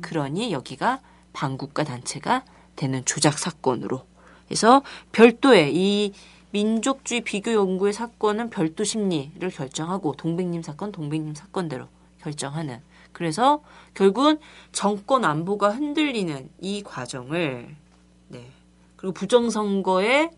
그러니 0.01 0.51
여기가 0.51 0.99
반국가 1.31 1.83
단체가 1.83 2.45
되는 2.75 3.03
조작 3.05 3.39
사건으로 3.39 4.05
해서 4.51 4.83
별도의 5.12 5.75
이 5.75 6.13
민족주의 6.53 7.21
비교 7.21 7.51
연구의 7.51 7.93
사건은 7.93 8.51
별도 8.51 8.83
심리를 8.83 9.49
결정하고 9.49 10.13
동백님 10.13 10.61
사건 10.61 10.91
동백님 10.91 11.33
사건대로 11.33 11.87
결정하는 12.21 12.79
그래서 13.11 13.63
결국은 13.95 14.37
정권 14.71 15.25
안보가 15.25 15.71
흔들리는 15.71 16.49
이 16.61 16.83
과정을 16.83 17.75
네 18.27 18.51
그리고 18.95 19.13
부정선거의 19.13 20.29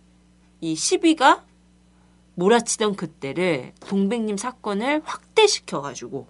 이 0.62 0.76
시비가 0.76 1.44
몰아치던 2.36 2.96
그때를 2.96 3.74
동백님 3.82 4.38
사건을 4.38 5.02
확대시켜 5.04 5.82
가지고 5.82 6.28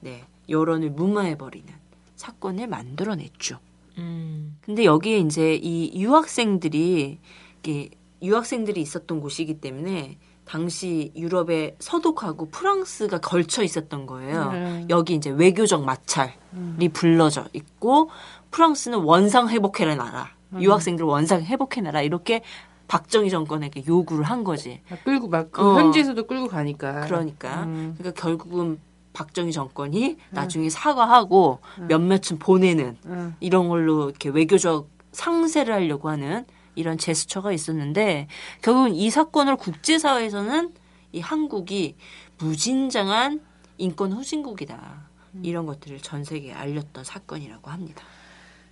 네 0.00 0.24
여론을 0.48 0.90
무마해 0.90 1.38
버리는 1.38 1.72
사건을 2.16 2.66
만들어냈죠. 2.66 3.60
음. 3.98 4.58
근데 4.62 4.84
여기에 4.84 5.18
이제 5.18 5.54
이 5.54 6.00
유학생들이 6.00 7.18
이게 7.60 7.90
유학생들이 8.22 8.80
있었던 8.80 9.20
곳이기 9.20 9.60
때문에 9.60 10.18
당시 10.44 11.12
유럽의 11.14 11.76
서독하고 11.78 12.48
프랑스가 12.48 13.18
걸쳐 13.18 13.62
있었던 13.62 14.06
거예요. 14.06 14.50
음. 14.52 14.86
여기 14.88 15.14
이제 15.14 15.30
외교적 15.30 15.84
마찰이 15.84 16.88
불러져 16.92 17.44
있고 17.52 18.10
프랑스는 18.50 19.00
원상 19.00 19.48
회복해라 19.50 19.94
나라. 19.94 20.30
유학생들 20.58 21.04
원상 21.04 21.42
회복해놔라 21.42 22.00
이렇게 22.00 22.40
박정희 22.86 23.28
정권에게 23.28 23.84
요구를 23.86 24.24
한 24.24 24.44
거지. 24.44 24.80
막 24.88 25.04
끌고 25.04 25.28
막 25.28 25.50
그 25.50 25.60
어. 25.60 25.78
현지에서도 25.78 26.26
끌고 26.26 26.48
가니까. 26.48 27.02
그러니까 27.02 27.64
음. 27.64 27.94
그러니까 27.98 28.18
결국은 28.18 28.80
박정희 29.12 29.52
정권이 29.52 30.16
나중에 30.30 30.70
사과하고 30.70 31.58
몇몇은 31.88 32.38
보내는 32.38 32.96
음. 33.04 33.36
이런 33.40 33.68
걸로 33.68 34.08
이렇게 34.08 34.30
외교적 34.30 34.88
상세를 35.12 35.74
하려고 35.74 36.08
하는 36.08 36.46
이런 36.78 36.96
제스처가 36.96 37.52
있었는데 37.52 38.28
결국은 38.62 38.94
이 38.94 39.10
사건을 39.10 39.56
국제사회에서는 39.56 40.72
이 41.12 41.20
한국이 41.20 41.96
무진장한 42.38 43.40
인권 43.78 44.12
후진국이다. 44.12 45.08
이런 45.42 45.66
것들을 45.66 45.98
전 46.00 46.24
세계에 46.24 46.52
알렸던 46.52 47.04
사건이라고 47.04 47.70
합니다. 47.70 48.02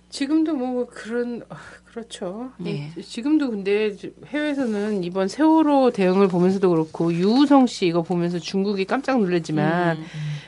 지금도 0.09 0.53
뭐 0.53 0.87
그런 0.87 1.43
아, 1.49 1.57
그렇죠. 1.85 2.51
네. 2.57 2.93
예, 2.95 3.01
지금도 3.01 3.51
근데 3.51 3.95
해외에서는 4.27 5.03
이번 5.03 5.27
세월호 5.27 5.91
대응을 5.91 6.29
보면서도 6.29 6.69
그렇고 6.69 7.13
유우성 7.13 7.67
씨 7.67 7.87
이거 7.87 8.01
보면서 8.03 8.39
중국이 8.39 8.85
깜짝 8.85 9.19
놀랐지만 9.19 9.97
음, 9.97 10.05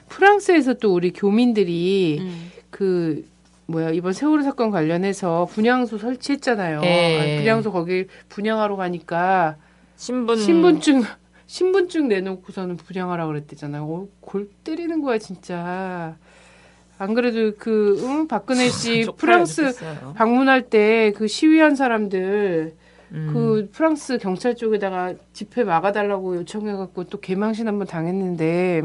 프랑스에서 0.08 0.76
또 0.76 0.94
우리 0.94 1.12
교민들이 1.12 2.20
음. 2.22 2.52
그 2.70 3.28
뭐야 3.70 3.92
이번 3.92 4.14
세월호 4.14 4.42
사건 4.44 4.72
관련해서 4.72 5.46
분향소 5.52 5.98
설치했잖아요. 6.00 6.82
예. 6.84 7.36
아, 7.38 7.40
분향소 7.40 7.72
거기 7.72 8.08
분양하러 8.28 8.76
가니까 8.76 9.58
신분 9.96 10.38
신분증 10.38 11.04
신분증 11.46 12.08
내놓고서는 12.08 12.78
분양하라 12.78 13.28
그랬대잖아요. 13.28 13.84
어, 13.84 14.08
골 14.22 14.50
때리는 14.64 15.02
거야 15.02 15.18
진짜. 15.20 16.16
안 16.98 17.14
그래도 17.14 17.56
그 17.58 17.98
응? 18.04 18.28
박근혜 18.28 18.68
씨 18.70 19.06
프랑스. 19.18 19.72
방문할 20.16 20.70
때 20.70 21.12
그 21.16 21.28
시위한 21.28 21.76
사람들 21.76 22.74
음. 23.12 23.30
그 23.34 23.70
프랑스 23.72 24.18
경찰 24.18 24.56
쪽에다가 24.56 25.14
집회 25.34 25.64
막아달라고 25.64 26.38
요청해갖고 26.38 27.06
또 27.06 27.20
개망신 27.20 27.68
한번 27.68 27.88
당했는데 27.88 28.82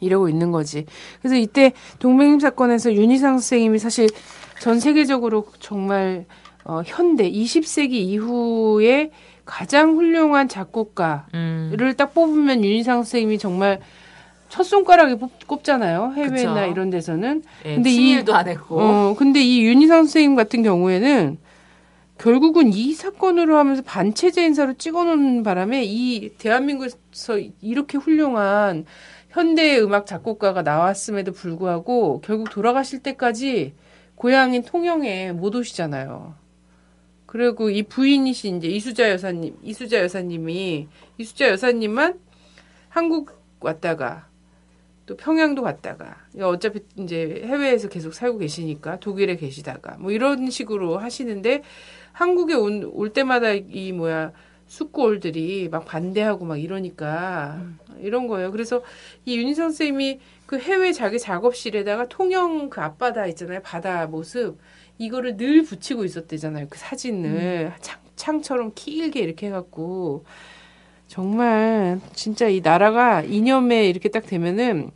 이러고 0.00 0.28
있는 0.28 0.50
거지. 0.50 0.86
그래서 1.20 1.36
이때 1.36 1.72
동백님 1.98 2.40
사건에서 2.40 2.92
윤희상 2.94 3.34
선생님이 3.34 3.78
사실 3.78 4.08
전 4.60 4.80
세계적으로 4.80 5.46
정말 5.58 6.26
어, 6.64 6.82
현대 6.84 7.30
20세기 7.30 7.92
이후에 7.92 9.10
가장 9.44 9.96
훌륭한 9.96 10.48
작곡가를 10.48 11.24
음. 11.34 11.94
딱 11.96 12.14
뽑으면 12.14 12.64
윤희상 12.64 12.98
선생님이 12.98 13.38
정말 13.38 13.80
첫 14.48 14.64
손가락에 14.64 15.14
뽑, 15.16 15.30
꼽잖아요. 15.46 16.12
해외나 16.16 16.60
그쵸. 16.62 16.70
이런 16.72 16.90
데서는. 16.90 17.42
예, 17.64 17.74
근데 17.76 17.90
이- 17.90 17.94
친일도 17.94 18.34
안 18.34 18.48
했고 18.48 18.80
어, 18.80 19.14
근데 19.16 19.40
이 19.40 19.62
윤희상 19.64 20.02
선생님 20.04 20.34
같은 20.36 20.62
경우에는 20.62 21.38
결국은 22.18 22.72
이 22.74 22.92
사건으로 22.92 23.56
하면서 23.56 23.80
반체제 23.82 24.44
인사로 24.44 24.74
찍어놓는 24.74 25.42
바람에 25.42 25.84
이 25.84 26.28
대한민국에서 26.36 27.38
이렇게 27.62 27.96
훌륭한 27.96 28.84
현대 29.30 29.78
음악 29.78 30.06
작곡가가 30.06 30.62
나왔음에도 30.62 31.32
불구하고 31.32 32.20
결국 32.20 32.50
돌아가실 32.50 33.02
때까지 33.02 33.74
고향인 34.16 34.64
통영에 34.64 35.32
못 35.32 35.54
오시잖아요. 35.54 36.34
그리고 37.26 37.70
이 37.70 37.84
부인이신 37.84 38.56
이제 38.56 38.66
이수자 38.66 39.08
여사님, 39.10 39.56
이수자 39.62 40.00
여사님이 40.00 40.88
이수자 41.16 41.48
여사님만 41.48 42.18
한국 42.88 43.40
왔다가 43.60 44.28
또 45.06 45.16
평양도 45.16 45.62
갔다가 45.62 46.16
어차피 46.40 46.80
이제 46.96 47.42
해외에서 47.44 47.88
계속 47.88 48.14
살고 48.14 48.38
계시니까 48.38 48.98
독일에 48.98 49.36
계시다가 49.36 49.96
뭐 49.98 50.10
이런 50.10 50.50
식으로 50.50 50.98
하시는데 50.98 51.62
한국에 52.12 52.54
온, 52.54 52.84
올 52.92 53.12
때마다 53.12 53.52
이 53.52 53.92
뭐야 53.92 54.32
숙고올들이 54.70 55.68
막 55.68 55.84
반대하고 55.84 56.44
막 56.44 56.56
이러니까 56.56 57.60
이런 57.98 58.28
거예요. 58.28 58.52
그래서 58.52 58.82
이 59.24 59.36
윤희선 59.36 59.70
선생님이 59.70 60.20
그 60.46 60.58
해외 60.60 60.92
자기 60.92 61.18
작업실에다가 61.18 62.06
통영 62.06 62.70
그 62.70 62.80
앞바다 62.80 63.26
있잖아요. 63.26 63.60
바다 63.64 64.06
모습 64.06 64.58
이거를 64.96 65.36
늘 65.36 65.64
붙이고 65.64 66.04
있었대잖아요. 66.04 66.68
그 66.70 66.78
사진을 66.78 67.72
창, 67.80 68.00
창처럼 68.14 68.70
길게 68.76 69.18
이렇게 69.18 69.48
해갖고 69.48 70.24
정말 71.08 71.98
진짜 72.14 72.46
이 72.46 72.60
나라가 72.60 73.22
이념에 73.22 73.88
이렇게 73.88 74.08
딱 74.08 74.24
되면은 74.24 74.92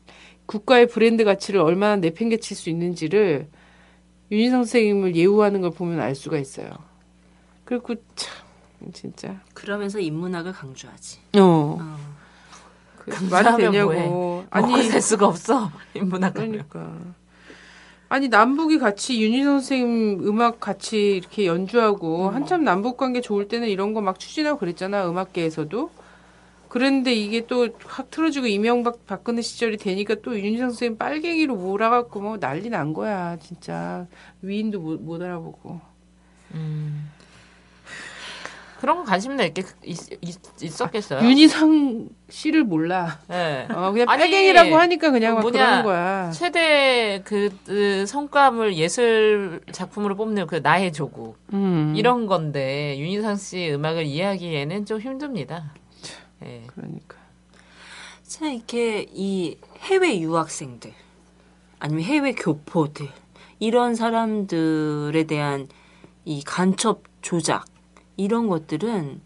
국가의 0.47 0.87
브랜드 0.87 1.25
가치를 1.25 1.59
얼마나 1.61 1.97
내팽개칠 1.97 2.57
수 2.57 2.71
있는지를 2.71 3.49
윤희성 4.31 4.59
선생님을 4.59 5.17
예우하는 5.17 5.63
걸 5.63 5.73
보면 5.73 5.99
알 5.99 6.15
수가 6.15 6.39
있어요. 6.39 6.69
그리고 7.65 7.97
참 8.15 8.44
진짜. 8.93 9.41
그러면서 9.55 9.99
인문학을 10.01 10.53
강조하지. 10.53 11.19
어. 11.37 11.79
어. 11.81 11.97
그 12.99 13.25
말이 13.25 13.57
되냐고. 13.57 13.93
뭐해. 13.93 14.47
아니 14.51 14.83
살 14.85 15.01
수가 15.03 15.27
없어 15.27 15.71
인문학 15.95 16.39
을. 16.39 16.49
그러니까. 16.49 16.99
아니 18.09 18.29
남북이 18.29 18.79
같이 18.79 19.21
윤희성 19.23 19.61
선생님 19.61 20.27
음악 20.29 20.61
같이 20.61 21.17
이렇게 21.17 21.47
연주하고 21.47 22.31
한참 22.31 22.63
남북 22.65 22.97
관계 22.97 23.21
좋을 23.21 23.49
때는 23.49 23.69
이런 23.69 23.93
거 23.95 24.01
막 24.01 24.19
추진하고 24.19 24.59
그랬잖아 24.59 25.09
음악계에서도. 25.09 25.91
그랬는데 26.69 27.13
이게 27.15 27.47
또 27.47 27.69
확 27.87 28.11
틀어지고 28.11 28.47
이명박 28.49 29.07
박근혜 29.07 29.43
시절이 29.43 29.77
되니까 29.77 30.17
또 30.23 30.37
윤희성 30.39 30.71
선생님 30.71 30.99
빨갱이로 30.99 31.55
몰아갖고 31.57 32.21
뭐 32.21 32.39
난리 32.39 32.69
난 32.71 32.93
거야 32.93 33.37
진짜. 33.39 34.07
위인도 34.43 34.81
못, 34.81 35.01
못 35.01 35.23
알아보고. 35.23 35.81
음. 36.55 37.11
그런 38.85 38.99
거 38.99 39.05
관심이나 39.05 39.45
이렇게 39.45 39.63
있, 39.83 39.99
있, 40.21 40.81
었겠어요 40.83 41.27
윤희상 41.27 42.11
씨를 42.29 42.65
몰라. 42.65 43.19
네. 43.29 43.67
어, 43.73 43.93
그냥 43.93 44.05
빨갱이라고 44.05 44.77
하니까 44.77 45.11
그냥 45.11 45.37
막 45.37 45.41
뭐냐, 45.41 45.59
그러는 45.59 45.85
거야. 45.85 46.31
최대 46.33 47.23
그, 47.25 47.49
그 47.65 48.05
성과물 48.05 48.75
예술 48.75 49.63
작품으로 49.73 50.17
뽑는 50.17 50.47
그 50.49 50.57
나의 50.57 50.93
조국 50.93 51.39
음. 51.55 51.95
이런 51.97 52.27
건데 52.27 52.99
윤희상 52.99 53.37
씨 53.37 53.73
음악을 53.73 54.05
이해하기에는 54.05 54.85
좀 54.85 55.01
힘듭니다. 55.01 55.73
예. 56.45 56.65
그러니까. 56.67 57.17
자, 58.23 58.49
이렇게 58.49 59.07
이 59.15 59.57
해외 59.79 60.21
유학생들 60.21 60.93
아니면 61.79 62.05
해외 62.05 62.33
교포들 62.33 63.09
이런 63.61 63.95
사람들에 63.95 65.25
대한 65.25 65.69
이 66.27 66.45
간첩 66.45 67.03
조작 67.23 67.65
이런 68.17 68.49
것들은 68.49 69.21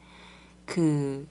그 0.64 1.26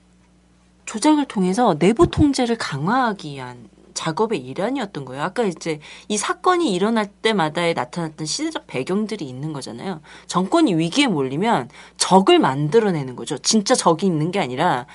조작을 0.86 1.26
통해서 1.26 1.78
내부 1.78 2.08
통제를 2.08 2.58
강화하기 2.58 3.32
위한 3.32 3.70
작업의 3.94 4.40
일환이었던 4.40 5.06
거예요. 5.06 5.24
아까 5.24 5.44
이제 5.44 5.80
이 6.08 6.18
사건이 6.18 6.72
일어날 6.72 7.08
때마다에 7.08 7.74
나타났던 7.74 8.28
시대적 8.28 8.68
배경들이 8.68 9.26
있는 9.26 9.54
거잖아요. 9.54 10.02
정권이 10.28 10.76
위기에 10.76 11.08
몰리면 11.08 11.70
적을 11.98 12.38
만들어내는 12.38 13.16
거죠. 13.16 13.40
진짜 13.40 13.74
적이 13.74 14.06
있는 14.06 14.32
게 14.32 14.40
아니라 14.40 14.86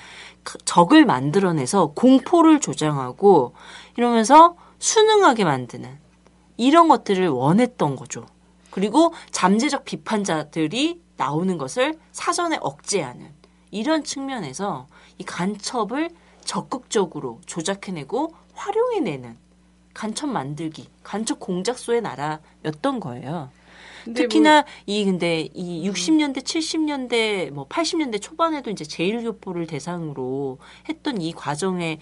그 0.43 0.57
적을 0.59 1.05
만들어내서 1.05 1.87
공포를 1.95 2.61
조장하고 2.61 3.53
이러면서 3.97 4.55
순응하게 4.79 5.43
만드는 5.43 5.89
이런 6.55 6.87
것들을 6.87 7.27
원했던 7.27 7.97
거죠. 7.97 8.25
그리고 8.71 9.13
잠재적 9.31 9.83
비판자들이 9.83 11.02
나오는 11.23 11.57
것을 11.57 11.97
사전에 12.11 12.57
억제하는 12.59 13.29
이런 13.71 14.03
측면에서 14.03 14.87
이 15.17 15.23
간첩을 15.23 16.09
적극적으로 16.43 17.39
조작해내고 17.45 18.33
활용해내는 18.53 19.37
간첩 19.93 20.27
만들기, 20.27 20.89
간첩 21.01 21.39
공작소의 21.39 22.01
나라였던 22.01 22.99
거예요. 22.99 23.49
근데 24.03 24.23
뭐 24.23 24.27
특히나 24.27 24.65
이 24.85 25.05
근데 25.05 25.47
이 25.53 25.89
60년대, 25.89 26.43
70년대, 26.43 27.51
뭐 27.51 27.69
80년대 27.69 28.21
초반에도 28.21 28.69
이제 28.69 28.83
제일교포를 28.83 29.65
대상으로 29.65 30.57
했던 30.89 31.21
이 31.21 31.31
과정에 31.31 31.99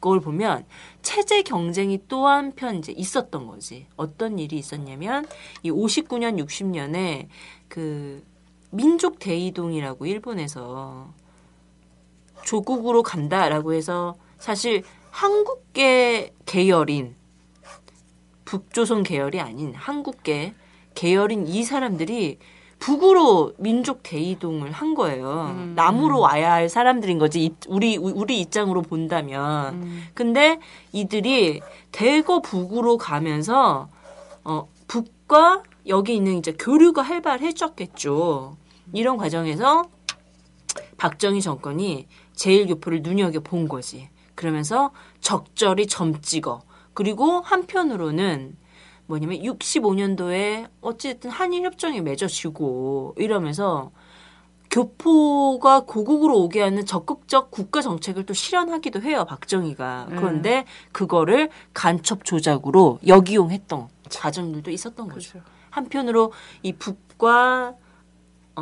걸 0.00 0.18
보면 0.18 0.64
체제 1.02 1.42
경쟁이 1.42 2.00
또 2.08 2.26
한편 2.26 2.76
이제 2.76 2.90
있었던 2.90 3.46
거지. 3.46 3.86
어떤 3.96 4.38
일이 4.38 4.56
있었냐면 4.56 5.26
이 5.62 5.70
59년, 5.70 6.42
60년에 6.42 7.28
그 7.68 8.24
민족 8.70 9.18
대이동이라고 9.18 10.06
일본에서 10.06 11.08
조국으로 12.44 13.02
간다라고 13.02 13.72
해서 13.74 14.14
사실 14.38 14.82
한국계 15.10 16.32
계열인 16.46 17.16
북조선 18.44 19.02
계열이 19.02 19.40
아닌 19.40 19.74
한국계 19.74 20.54
계열인 20.94 21.46
이 21.46 21.62
사람들이 21.62 22.38
북으로 22.78 23.52
민족 23.58 24.02
대이동을 24.02 24.72
한 24.72 24.94
거예요. 24.94 25.54
음. 25.54 25.74
남으로 25.76 26.18
와야 26.18 26.52
할 26.54 26.68
사람들인 26.70 27.18
거지. 27.18 27.44
이- 27.44 27.54
우리 27.68 27.98
우리 27.98 28.40
입장으로 28.40 28.80
본다면. 28.80 29.74
음. 29.74 30.02
근데 30.14 30.58
이들이 30.92 31.60
대거 31.92 32.40
북으로 32.40 32.96
가면서 32.96 33.90
어 34.44 34.66
북과 34.88 35.62
여기 35.88 36.16
있는 36.16 36.38
이제 36.38 36.52
교류가 36.58 37.02
활발해졌겠죠. 37.02 38.56
이런 38.92 39.16
과정에서 39.16 39.84
박정희 40.96 41.40
정권이 41.40 42.08
제일교포를 42.34 43.02
눈여겨 43.02 43.40
본 43.40 43.68
거지. 43.68 44.08
그러면서 44.34 44.92
적절히 45.20 45.86
점 45.86 46.20
찍어. 46.20 46.62
그리고 46.94 47.40
한편으로는 47.40 48.56
뭐냐면 49.06 49.38
65년도에 49.40 50.68
어쨌든 50.80 51.30
한일 51.30 51.64
협정이 51.64 52.00
맺어지고 52.00 53.14
이러면서 53.18 53.90
교포가 54.70 55.80
고국으로 55.80 56.38
오게 56.38 56.62
하는 56.62 56.86
적극적 56.86 57.50
국가 57.50 57.80
정책을 57.80 58.24
또 58.24 58.34
실현하기도 58.34 59.02
해요, 59.02 59.24
박정희가. 59.28 60.06
그런데 60.10 60.64
그거를 60.92 61.50
간첩 61.74 62.24
조작으로 62.24 63.00
역이용했던 63.04 63.88
과정들도 64.14 64.70
있었던 64.70 65.08
거죠. 65.08 65.32
그렇죠. 65.32 65.48
한편으로 65.70 66.32
이 66.62 66.72
북과 66.72 67.74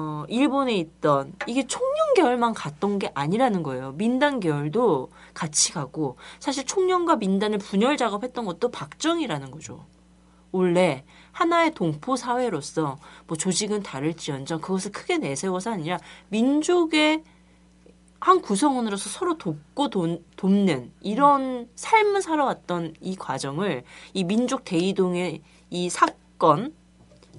어, 0.01 0.25
일본에 0.29 0.77
있던 0.77 1.33
이게 1.49 1.67
총련 1.67 2.15
계열만 2.15 2.55
갔던 2.55 3.01
게 3.01 3.11
아니라는 3.15 3.65
거예요. 3.65 3.95
민단 3.97 4.39
계열도 4.39 5.11
같이 5.35 5.73
가고 5.73 6.17
사실 6.39 6.65
총련과 6.65 7.17
민단을 7.17 7.59
분열 7.59 7.97
작업했던 7.97 8.45
것도 8.45 8.71
박정희라는 8.71 9.51
거죠. 9.51 9.87
원래 10.53 11.05
하나의 11.33 11.75
동포 11.75 12.15
사회로서 12.15 12.97
뭐 13.27 13.37
조직은 13.37 13.83
다를지언정 13.83 14.61
그것을 14.61 14.93
크게 14.93 15.19
내세워서 15.19 15.73
아니라 15.73 15.99
민족의 16.29 17.25
한 18.21 18.41
구성원으로서 18.41 19.11
서로 19.11 19.37
돕고 19.37 19.91
돈, 19.91 20.25
돕는 20.37 20.93
이런 21.01 21.69
삶을 21.75 22.23
살아왔던 22.23 22.95
이 23.01 23.17
과정을 23.17 23.83
이 24.15 24.23
민족 24.23 24.65
대이동의 24.65 25.43
이 25.71 25.91
사건 25.91 26.73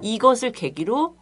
이것을 0.01 0.51
계기로 0.51 1.15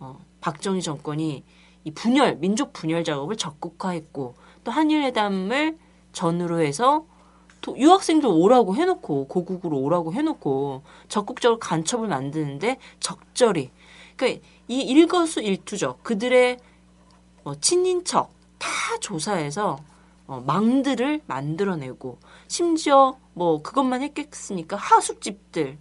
어, 0.00 0.18
박정희 0.40 0.82
정권이 0.82 1.44
이 1.84 1.90
분열 1.92 2.36
민족 2.36 2.72
분열 2.72 3.04
작업을 3.04 3.36
적극화했고 3.36 4.34
또 4.64 4.70
한일회담을 4.70 5.78
전후로 6.12 6.60
해서 6.60 7.06
도- 7.60 7.76
유학생들 7.78 8.28
오라고 8.28 8.74
해놓고 8.74 9.28
고국으로 9.28 9.78
오라고 9.78 10.12
해놓고 10.12 10.82
적극적으로 11.08 11.58
간첩을 11.58 12.08
만드는데 12.08 12.78
적절히. 13.00 13.70
그러니까 14.16 14.42
이 14.68 14.80
일거수일투족 14.82 16.02
그들의 16.02 16.58
어, 17.44 17.54
친인척 17.54 18.32
다 18.58 18.68
조사해서 19.00 19.78
어, 20.26 20.42
망들을 20.46 21.22
만들어내고 21.26 22.18
심지어 22.48 23.16
뭐 23.34 23.62
그것만 23.62 24.02
했겠으니까? 24.02 24.76
하숙집들 24.76 25.78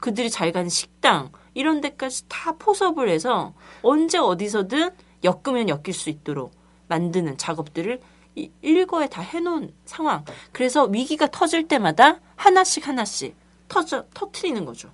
그들이 0.00 0.30
잘 0.30 0.52
가는 0.52 0.68
식당 0.68 1.30
이런 1.54 1.80
데까지 1.80 2.24
다 2.28 2.52
포섭을 2.58 3.08
해서 3.08 3.54
언제 3.82 4.18
어디서든 4.18 4.90
엮으면 5.24 5.68
엮일 5.68 5.92
수 5.94 6.10
있도록 6.10 6.52
만드는 6.88 7.38
작업들을 7.38 8.00
이 8.34 8.50
일거에 8.62 9.08
다 9.08 9.20
해놓은 9.22 9.72
상황. 9.84 10.24
그래서 10.52 10.84
위기가 10.84 11.26
터질 11.30 11.68
때마다 11.68 12.18
하나씩 12.36 12.88
하나씩 12.88 13.36
터져 13.68 14.04
터트리는 14.14 14.64
거죠. 14.64 14.90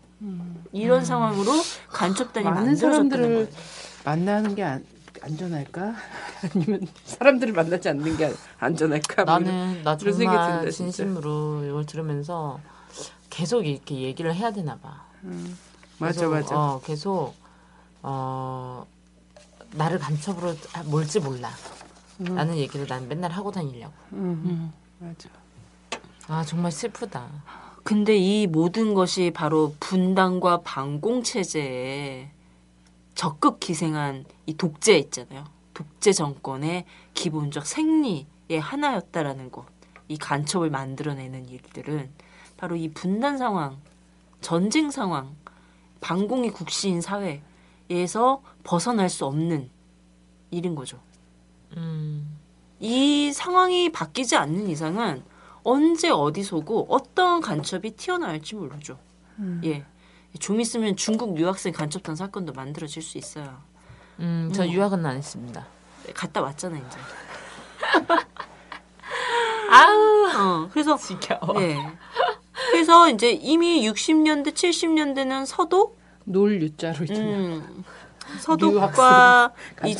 이런 0.72 1.04
상황으로 1.04 1.52
간첩단이 1.88 2.44
많은 2.44 2.74
사람들을 2.76 3.22
거예요. 3.34 3.46
만나는 4.04 4.54
게 4.56 4.64
안, 4.64 4.84
안전할까? 5.22 5.94
아니면 6.54 6.80
사람들을 7.04 7.52
만나지 7.52 7.88
않는 7.90 8.16
게 8.16 8.32
안전할까? 8.58 9.24
뭐 9.24 9.38
나는 9.38 9.82
나 9.84 9.96
정말 9.96 10.58
든다. 10.60 10.70
진심으로 10.70 11.64
이걸 11.64 11.86
들으면서 11.86 12.58
계속 13.30 13.66
이렇게 13.66 13.96
얘기를 14.00 14.34
해야 14.34 14.50
되나 14.50 14.76
봐. 14.78 15.06
맞아 15.98 16.20
계속, 16.20 16.30
맞아. 16.30 16.56
어, 16.58 16.80
계속 16.84 17.34
어 18.02 18.86
나를 19.72 19.98
간첩으로 19.98 20.54
몰지 20.86 21.20
몰라. 21.20 21.50
라는 22.20 22.56
얘기를 22.56 22.86
난 22.86 23.06
맨날 23.06 23.30
하고 23.30 23.52
다니려고. 23.52 23.92
음, 24.12 24.72
맞아. 24.98 25.28
아 26.26 26.44
정말 26.44 26.72
슬프다. 26.72 27.28
근데 27.84 28.16
이 28.16 28.46
모든 28.46 28.92
것이 28.92 29.30
바로 29.32 29.74
분단과 29.78 30.62
반공 30.62 31.22
체제에 31.22 32.30
적극 33.14 33.60
기생한 33.60 34.24
이 34.46 34.54
독재 34.54 34.98
있잖아요. 34.98 35.44
독재 35.74 36.12
정권의 36.12 36.84
기본적 37.14 37.66
생리의 37.66 38.60
하나였다라는 38.60 39.50
것. 39.52 39.64
이 40.08 40.18
간첩을 40.18 40.70
만들어내는 40.70 41.48
일들은 41.48 42.10
바로 42.56 42.74
이 42.76 42.88
분단 42.90 43.38
상황, 43.38 43.76
전쟁 44.40 44.90
상황, 44.90 45.34
반공이 46.00 46.50
국시인 46.50 47.00
사회에서 47.00 48.42
벗어날 48.64 49.08
수 49.08 49.24
없는 49.26 49.70
일인 50.50 50.74
거죠. 50.74 50.98
음. 51.76 52.38
이 52.80 53.32
상황이 53.32 53.90
바뀌지 53.90 54.36
않는 54.36 54.68
이상은 54.68 55.22
언제 55.64 56.08
어디서고 56.10 56.86
어떤 56.88 57.40
간첩이 57.40 57.92
튀어나올지 57.92 58.54
모르죠. 58.54 58.98
예. 59.64 59.84
좀 60.38 60.60
있으면 60.60 60.96
중국 60.96 61.38
유학생 61.38 61.72
간첩단 61.72 62.14
사건도 62.16 62.52
만들어질 62.52 63.02
수 63.02 63.18
있어요. 63.18 63.58
음, 64.20 64.50
저 64.54 64.66
유학은 64.66 65.04
안 65.04 65.16
했습니다. 65.16 65.66
갔다 66.14 66.40
왔잖아 66.40 66.78
이제. 66.78 66.98
아우 69.70 70.28
어, 70.34 70.68
그래서 70.72 70.96
지겨워. 70.96 71.58
네. 71.58 71.76
그래서 72.70 73.08
이제 73.10 73.30
이미 73.30 73.88
60년대, 73.88 74.52
70년대는 74.52 75.46
서도 75.46 75.96
놀 76.24 76.60
유자로 76.60 77.04
있잖아. 77.04 77.20
음, 77.20 77.84
서독과 78.40 79.52
이 79.86 79.94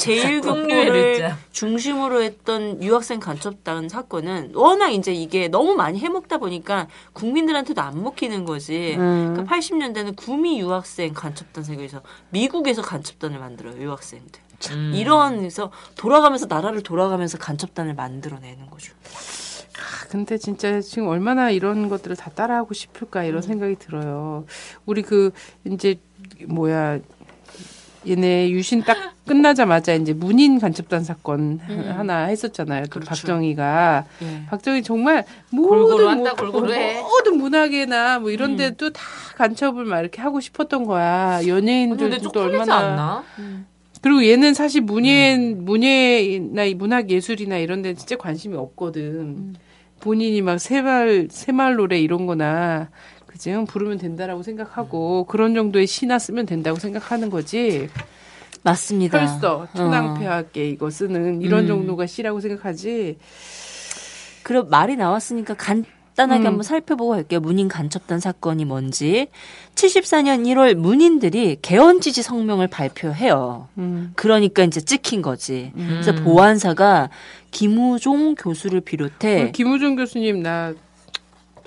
늦자. 1.15 1.39
중심으로 1.53 2.23
했던 2.23 2.83
유학생 2.83 3.21
간첩단 3.21 3.89
사건은 3.89 4.53
워낙 4.55 4.91
이제 4.91 5.13
이게 5.13 5.49
너무 5.49 5.75
많이 5.75 5.99
해먹다 5.99 6.39
보니까 6.39 6.89
국민들한테도 7.15 7.81
안 7.81 8.03
먹히는 8.03 8.45
거지. 8.45 8.97
음. 8.99 9.33
그러니까 9.35 9.57
80년대는 9.57 10.17
구미 10.17 10.61
유학생 10.61 11.15
간첩단 11.15 11.65
생겨서 11.65 12.03
미국에서 12.31 12.83
간첩단을 12.83 13.39
만들어요 13.39 13.81
유학생들. 13.83 14.43
음. 14.73 14.93
이러면서 14.95 15.71
돌아가면서 15.97 16.47
나라를 16.47 16.83
돌아가면서 16.83 17.39
간첩단을 17.39 17.95
만들어내는 17.95 18.69
거죠. 18.71 18.93
아, 19.79 20.09
근데 20.09 20.37
진짜 20.39 20.81
지금 20.81 21.09
얼마나 21.09 21.51
이런 21.51 21.89
것들을 21.89 22.17
다 22.17 22.31
따라하고 22.31 22.75
싶을까 22.75 23.25
이런 23.25 23.43
생각이 23.43 23.77
들어요. 23.77 24.45
우리 24.87 25.03
그 25.03 25.31
이제 25.65 25.99
뭐야 26.47 26.99
얘네 28.07 28.51
유신 28.51 28.83
딱 28.83 29.15
끝나자마자 29.27 29.93
이제 29.95 30.13
문인 30.13 30.59
간첩단 30.59 31.05
사건 31.05 31.59
하나 31.59 32.25
했었잖아요. 32.25 32.85
또 32.85 33.01
그렇죠. 33.01 33.09
박정희가 33.09 34.05
예. 34.23 34.47
박정희 34.47 34.83
정말 34.83 35.25
모든 35.51 36.09
한다, 36.09 36.35
뭐-. 36.41 36.63
모든 36.63 37.37
문학에나 37.37 38.21
뭐 38.21 38.31
이런 38.31 38.57
데도 38.57 38.91
다 38.91 39.03
간첩을 39.37 39.85
막 39.85 40.01
이렇게 40.01 40.23
하고 40.23 40.41
싶었던 40.41 40.85
거야. 40.85 41.47
연예인들도 41.47 42.41
얼마나 42.41 42.77
않나? 42.79 43.25
그리고 44.01 44.25
얘는 44.25 44.55
사실 44.55 44.81
문예 44.81 45.37
문예나 45.57 46.65
이 46.65 46.75
문학 46.75 47.11
예술이나 47.11 47.59
이런 47.59 47.83
데는 47.83 47.97
진짜 47.97 48.17
관심이 48.17 48.57
없거든. 48.57 49.57
본인이 50.01 50.43
막 50.43 50.59
새말 50.59 51.29
새말 51.31 51.77
노래 51.77 51.99
이런 51.99 52.27
거나 52.27 52.91
그지 53.27 53.53
부르면 53.69 53.99
된다라고 53.99 54.43
생각하고 54.43 55.25
그런 55.25 55.55
정도의 55.55 55.87
시나 55.87 56.19
쓰면 56.19 56.47
된다고 56.47 56.79
생각하는 56.79 57.31
거지. 57.31 57.89
맞습니다. 58.63 59.19
펼써 59.19 59.69
천황폐하께 59.75 60.69
이거 60.71 60.91
쓰는 60.91 61.43
이런 61.43 61.65
음. 61.65 61.69
정도가 61.69 62.07
시라고 62.07 62.41
생각하지. 62.41 63.19
그럼 64.43 64.69
말이 64.71 64.97
나왔으니까 64.97 65.55
간 65.55 65.85
단하게 66.19 66.43
음. 66.43 66.47
한번 66.47 66.63
살펴보고 66.65 67.13
갈게요. 67.13 67.39
문인 67.39 67.69
간첩단 67.69 68.19
사건이 68.19 68.65
뭔지. 68.65 69.29
74년 69.77 70.45
1월 70.47 70.75
문인들이 70.75 71.59
개헌 71.63 72.01
지지 72.01 72.23
성명을 72.23 72.67
발표해요. 72.67 73.69
음. 73.79 74.13
그러니까 74.17 74.65
이제 74.65 74.81
찍힌 74.81 75.23
거지. 75.23 75.73
그래서 75.77 76.11
음. 76.11 76.25
보안사가 76.25 77.11
김우종 77.53 78.35
교수를 78.35 78.81
비롯해 78.81 79.53
김우중 79.53 79.95
교수님 79.95 80.43
나 80.43 80.75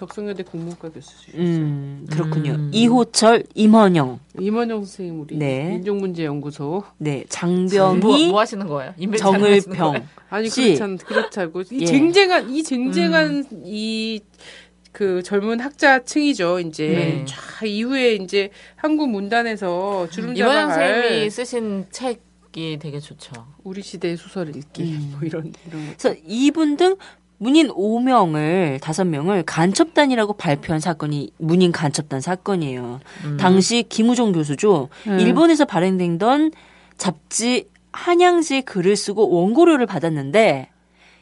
덕성여대 0.02 0.41
국문과 0.43 0.89
교수죠. 0.89 1.38
음, 1.38 2.08
그렇군요. 2.10 2.54
음. 2.54 2.72
이호철, 2.74 3.43
임원영, 3.54 4.20
임원영 4.39 4.80
선생님 4.80 5.22
우리 5.22 5.38
네. 5.38 5.70
민족문제연구소. 5.70 6.84
네, 6.97 7.18
뭐, 7.18 7.24
장병희, 7.30 8.30
뭐 8.30 8.39
하시는 8.39 8.66
거예요? 8.66 8.95
인벤 8.97 9.22
하시는 9.22 9.39
거예요? 9.39 9.60
정을평. 9.62 10.08
아니 10.30 10.49
씨. 10.49 10.64
그렇잖 10.64 10.97
그렇다고 10.97 11.62
이 11.62 11.82
예. 11.82 11.86
쟁쟁한 11.86 12.49
이 12.49 12.64
쟁쟁한 12.64 13.45
이그 13.64 15.22
젊은 15.24 15.60
학자층이죠 15.60 16.62
이제 16.62 16.88
네. 16.88 17.26
쫙 17.28 17.68
이후에 17.68 18.16
이제 18.16 18.49
한국 18.76 19.12
문단에서 19.12 20.10
주름 20.10 20.36
이원영 20.36 20.70
잡아갈 20.70 20.93
선생님이 21.04 21.30
쓰신 21.30 21.86
책 21.91 22.32
이 22.58 22.78
되게 22.78 22.99
좋죠. 22.99 23.32
우리 23.64 23.82
시대 23.82 24.16
소설 24.18 24.54
읽기 24.54 24.84
음. 24.84 25.12
뭐 25.14 25.22
이런 25.24 25.54
이런 25.68 25.86
거. 25.88 25.93
그래서 25.97 26.20
이분 26.28 26.76
등 26.76 26.97
문인 27.41 27.69
5명을, 27.69 28.77
5명을 28.79 29.41
간첩단이라고 29.47 30.33
발표한 30.33 30.79
사건이 30.79 31.31
문인 31.39 31.71
간첩단 31.71 32.21
사건이에요. 32.21 32.99
음. 33.25 33.37
당시 33.37 33.83
김우종 33.89 34.31
교수죠. 34.31 34.89
음. 35.07 35.19
일본에서 35.19 35.65
발행되던 35.65 36.51
잡지 36.97 37.67
한양지에 37.93 38.61
글을 38.61 38.95
쓰고 38.95 39.27
원고료를 39.31 39.87
받았는데 39.87 40.69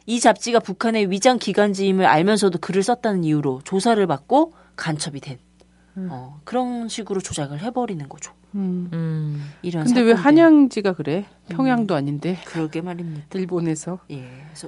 이 0.08 0.20
잡지가 0.20 0.60
북한의 0.60 1.10
위장 1.10 1.40
기관지임을 1.40 2.06
알면서도 2.06 2.60
글을 2.60 2.84
썼다는 2.84 3.24
이유로 3.24 3.62
조사를 3.64 4.06
받고 4.06 4.52
간첩이 4.76 5.22
된 5.22 5.38
어, 5.96 6.42
그런 6.44 6.90
식으로 6.90 7.22
조작을 7.22 7.62
해버리는 7.62 8.10
거죠. 8.10 8.34
음. 8.56 8.90
음. 8.92 9.52
이런 9.62 9.86
근데 9.86 10.02
왜 10.02 10.16
사건들. 10.16 10.26
한양지가 10.26 10.94
그래 10.94 11.26
평양도 11.48 11.96
아닌데 11.96 12.40
그러게 12.46 12.82
말입니다. 12.82 13.26
일본에서 13.36 14.00
예, 14.12 14.28
그래서 14.48 14.68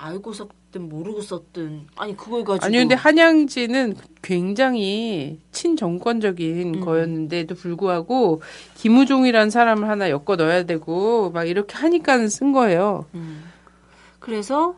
알고 0.00 0.32
썼든 0.32 0.88
모르고 0.88 1.20
썼든 1.20 1.88
아니 1.96 2.16
그걸 2.16 2.44
가지고 2.44 2.64
아니 2.66 2.76
근데 2.78 2.94
한양지는 2.94 3.96
굉장히 4.22 5.40
친정권적인 5.50 6.74
음. 6.76 6.80
거였는데도 6.80 7.56
불구하고 7.56 8.40
김우종이라는 8.76 9.50
사람을 9.50 9.88
하나 9.88 10.08
엮어 10.08 10.36
넣어야 10.36 10.62
되고 10.64 11.30
막 11.30 11.44
이렇게 11.48 11.74
하니까 11.76 12.26
쓴 12.28 12.52
거예요. 12.52 13.06
음. 13.14 13.44
그래서 14.20 14.76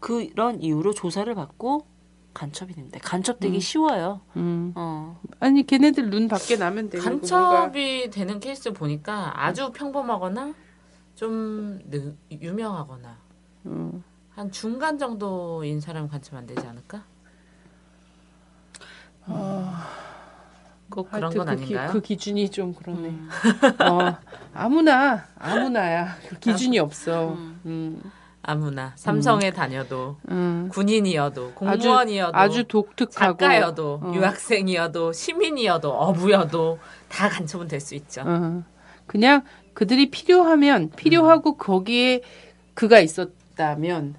그런 0.00 0.60
이유로 0.62 0.94
조사를 0.94 1.32
받고 1.34 1.86
간첩이 2.34 2.72
됩니다. 2.72 2.98
간첩되기 3.02 3.60
쉬워요. 3.60 4.22
음. 4.36 4.72
어. 4.74 5.20
아니 5.38 5.66
걔네들 5.66 6.08
눈 6.08 6.28
밖에 6.28 6.56
나면 6.56 6.88
되고 6.88 7.04
뭔가 7.04 7.20
간첩이 7.20 8.08
되는 8.10 8.40
케이스 8.40 8.72
보니까 8.72 9.32
아주 9.44 9.70
평범하거나 9.72 10.54
좀 11.14 11.78
느- 11.90 12.14
유명하거나 12.30 13.18
음. 13.66 14.02
한 14.34 14.50
중간 14.50 14.98
정도인 14.98 15.80
사람 15.80 16.08
간첩 16.08 16.34
안 16.36 16.46
되지 16.46 16.66
않을까? 16.66 17.04
꼭 20.90 21.10
그런 21.10 21.32
건 21.32 21.46
그, 21.46 21.56
기, 21.56 21.76
아닌가요? 21.76 21.90
그 21.92 22.00
기준이 22.00 22.50
좀 22.50 22.74
그러네. 22.74 23.08
음. 23.08 23.30
어, 23.80 24.16
아무나 24.54 25.24
아무나야 25.38 26.16
그 26.28 26.38
기준이 26.38 26.78
없어. 26.78 27.32
음. 27.32 27.60
음. 27.64 28.02
아무나 28.44 28.92
삼성에 28.96 29.52
다녀도 29.52 30.16
음. 30.28 30.68
군인이어도 30.72 31.52
아주 31.60 31.84
공무원이어도 31.88 32.36
아주 32.36 32.64
독특하고 32.64 33.38
작가여도 33.38 34.00
어. 34.02 34.12
유학생이어도 34.14 35.12
시민이어도 35.12 35.92
어부여도 35.92 36.80
다 37.08 37.28
간첩은 37.28 37.68
될 37.68 37.80
수 37.80 37.94
있죠. 37.94 38.22
어. 38.26 38.64
그냥 39.06 39.44
그들이 39.74 40.10
필요하면 40.10 40.90
필요하고 40.90 41.56
거기에 41.56 42.22
그가 42.74 42.98
있었 42.98 43.28
다면 43.62 44.14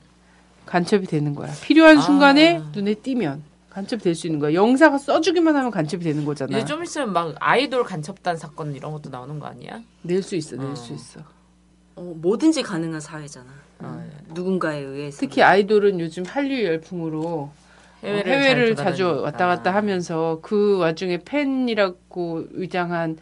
간첩이 0.66 1.06
되는 1.08 1.36
거야. 1.36 1.52
필요한 1.62 1.98
아. 1.98 2.02
순간에 2.02 2.62
눈에 2.74 2.94
띄면 2.94 3.44
간첩이 3.70 4.02
될수 4.04 4.28
있는 4.28 4.40
거야. 4.40 4.54
영사가 4.54 4.98
써주기만 4.98 5.56
하면 5.56 5.72
간첩이 5.72 6.04
되는 6.04 6.24
거잖아. 6.26 6.56
이제 6.58 6.66
좀 6.66 6.84
있으면 6.84 7.12
막 7.12 7.36
아이돌 7.40 7.84
간첩단 7.84 8.38
사건 8.38 8.74
이런 8.76 8.92
것도 8.94 9.10
나오는 9.10 9.40
거 9.40 9.48
아니야? 9.48 9.82
낼 10.04 10.22
수 10.24 10.36
있어, 10.36 10.56
낼 10.56 10.68
어. 10.68 10.76
수 10.76 10.94
있어. 10.94 11.20
어, 11.96 12.14
뭐든지 12.18 12.62
가능한 12.64 13.02
사회잖아. 13.02 13.48
어, 13.80 14.04
누군가에 14.34 14.80
의해서. 14.80 15.20
특히 15.20 15.42
아이돌은 15.42 16.00
요즘 16.00 16.24
한류 16.26 16.64
열풍으로 16.64 17.52
해외를, 18.04 18.32
해외를, 18.32 18.76
잘 18.76 18.86
자주. 18.86 19.22
왔다 19.24 19.48
갔다 19.48 19.74
하면서 19.74 20.40
그 20.42 20.78
와중에 20.78 21.20
팬이라고 21.26 22.46
위장한 22.52 23.18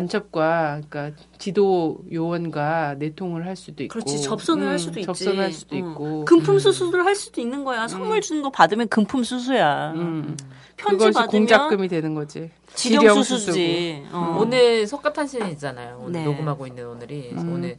간첩과 0.00 0.82
그러니까 0.88 1.20
지도 1.38 1.98
요원과 2.12 2.94
내통을 3.00 3.44
할 3.44 3.56
수도 3.56 3.82
있고 3.82 3.92
그렇지 3.94 4.22
접선을 4.22 4.68
할 4.68 4.78
수도 4.78 5.00
있지. 5.00 5.06
접선을 5.06 5.42
할 5.42 5.50
수도 5.52 5.74
어. 5.74 5.78
있고 5.80 6.24
금품 6.26 6.60
수수를 6.60 7.04
할 7.04 7.16
수도 7.16 7.40
있는 7.40 7.64
거야. 7.64 7.88
선물 7.88 8.20
주는 8.20 8.40
거 8.40 8.50
받으면 8.50 8.86
금품 8.86 9.24
수수야. 9.24 9.90
음. 9.96 10.36
편지 10.76 10.96
그것이 10.96 11.12
받으면 11.14 11.28
공작금이 11.28 11.88
되는 11.88 12.14
거지. 12.14 12.52
지령 12.74 13.20
수수지. 13.24 14.04
어. 14.12 14.38
오늘 14.40 14.86
석가탄신일 14.86 15.48
있잖아요. 15.54 16.00
오늘 16.04 16.20
네. 16.20 16.24
녹음하고 16.24 16.68
있는 16.68 16.86
오늘이 16.86 17.30
음. 17.32 17.52
오늘 17.54 17.76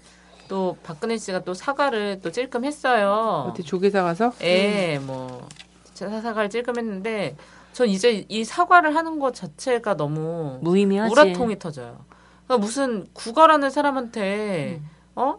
또 0.49 0.75
박근혜 0.83 1.17
씨가 1.17 1.45
또 1.45 1.53
사과를 1.53 2.19
또 2.21 2.29
찔끔했어요. 2.29 3.45
어떻게 3.47 3.63
조계사 3.63 4.03
가서 4.03 4.33
예, 4.43 4.99
뭐 5.01 5.47
사- 5.93 6.09
사과를 6.09 6.49
찔끔했는데 6.49 7.37
전 7.73 7.87
이제 7.87 8.25
이 8.27 8.43
사과를 8.43 8.95
하는 8.95 9.19
것 9.19 9.33
자체가 9.33 9.95
너무 9.95 10.59
무의미하지. 10.61 11.11
우라통이 11.11 11.59
터져요. 11.59 11.99
그러니까 12.47 12.65
무슨 12.65 13.07
구걸하는 13.13 13.69
사람한테 13.69 14.81
어 15.15 15.35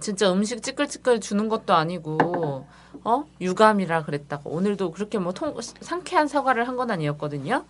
진짜 0.00 0.32
음식 0.32 0.62
찌끌찌끌 0.62 1.20
주는 1.20 1.48
것도 1.48 1.74
아니고 1.74 2.66
어 3.04 3.24
유감이라 3.40 4.02
그랬다고 4.04 4.50
오늘도 4.50 4.90
그렇게 4.92 5.18
뭐 5.18 5.32
통, 5.32 5.56
상쾌한 5.80 6.28
사과를 6.28 6.68
한 6.68 6.76
건 6.76 6.90
아니었거든요. 6.90 7.64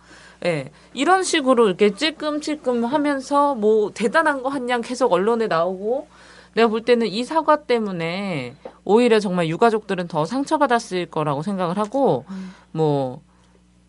예 0.45 0.71
이런 0.93 1.23
식으로 1.23 1.67
이렇게 1.67 1.93
찔끔찔끔 1.93 2.83
하면서 2.85 3.55
뭐 3.55 3.91
대단한 3.93 4.43
거 4.43 4.49
한 4.49 4.67
양 4.69 4.81
계속 4.81 5.13
언론에 5.13 5.47
나오고 5.47 6.07
내가 6.55 6.67
볼 6.67 6.81
때는 6.83 7.07
이 7.07 7.23
사과 7.23 7.63
때문에 7.63 8.55
오히려 8.83 9.19
정말 9.19 9.47
유가족들은 9.47 10.07
더 10.07 10.25
상처받았을 10.25 11.05
거라고 11.07 11.41
생각을 11.43 11.77
하고 11.77 12.25
뭐 12.71 13.21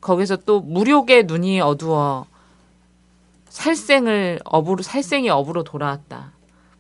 거기서 0.05 0.37
또 0.45 0.61
무력의 0.61 1.25
눈이 1.25 1.61
어두워 1.63 2.27
살생을 3.49 4.41
업으로 4.45 4.83
살생이 4.83 5.31
업으로 5.31 5.65
돌아왔다. 5.65 6.33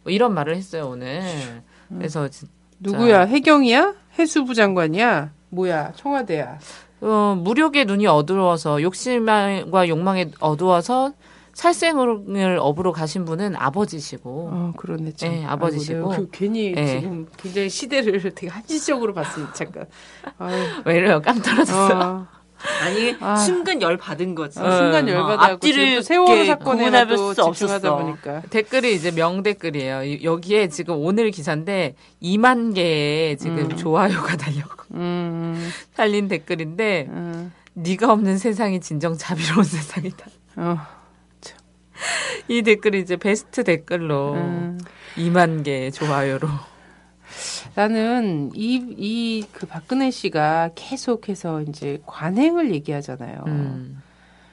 뭐 0.03 0.13
이런 0.13 0.35
말을 0.35 0.55
했어요 0.57 0.89
오늘. 0.91 1.23
그래서 1.89 2.29
진- 2.29 2.49
누구야 2.81 3.23
해경이야 3.23 3.95
해수부 4.19 4.55
장관이야 4.55 5.31
뭐야 5.51 5.93
청와대야 5.93 6.59
어, 7.01 7.39
무력의 7.41 7.85
눈이 7.87 8.07
어두워서 8.07 8.83
욕심과 8.83 9.89
욕망에 9.89 10.31
어두워서 10.41 11.13
살생을 11.55 12.59
업으로 12.61 12.93
가신 12.93 13.25
분은 13.25 13.55
아버지시고 13.57 14.49
어, 14.53 14.73
그러네. 14.77 15.13
참. 15.13 15.31
네, 15.31 15.45
아버지시고. 15.47 16.13
아이고, 16.13 16.25
그 16.25 16.29
괜히 16.33 16.73
네. 16.73 17.01
지금 17.01 17.29
굉장히 17.37 17.69
시대를 17.71 18.21
되게 18.35 18.49
한시적으로 18.49 19.15
봤으니 19.15 19.47
잠깐. 19.55 19.87
아유. 20.39 20.57
왜 20.85 20.97
이래요? 20.97 21.23
깡 21.23 21.41
떨어졌어. 21.41 22.01
어, 22.01 22.27
아니 22.83 23.17
아. 23.21 23.37
순간 23.37 23.81
열 23.83 23.97
받은 23.97 24.35
거지. 24.35 24.59
어, 24.59 24.71
순간 24.71 25.07
어, 25.09 25.13
열받아갖고 25.13 25.53
앞뒤를 25.55 26.03
세월호 26.03 26.45
사건에 26.47 27.07
또수 27.07 27.35
집중하다. 27.53 27.95
보니까. 27.97 28.43
댓글이 28.51 28.95
이제 28.95 29.11
명댓글이에요. 29.11 30.05
이- 30.05 30.25
여기에 30.25 30.69
지금 30.69 30.97
오늘 30.99 31.31
기사인데 31.31 31.95
2만 32.23 32.75
개의 32.75 33.37
지금 33.37 33.59
음. 33.71 33.77
좋아요가 33.77 34.37
달려 34.37 34.63
음, 34.93 35.71
달린 35.97 36.29
댓글인데 36.29 37.07
음, 37.11 37.53
네가 37.75 38.13
없는 38.13 38.39
세상이 38.39 38.81
진정 38.81 39.17
자비로운 39.17 39.65
세상이다. 39.65 40.27
어, 40.57 40.79
이 42.49 42.63
댓글이 42.63 43.01
이제 43.01 43.17
베스트 43.17 43.65
댓글로 43.65 44.33
음. 44.35 44.81
2만 45.17 45.65
개의 45.65 45.93
좋아요로. 45.93 46.49
나는 47.75 48.51
이 48.55 48.79
이 48.99 49.45
그 49.53 49.67
박근혜 49.67 50.11
씨가 50.11 50.71
계속해서 50.75 51.63
이제 51.63 52.01
관행을 52.07 52.73
얘기하잖아요. 52.75 53.45
음. 53.47 54.03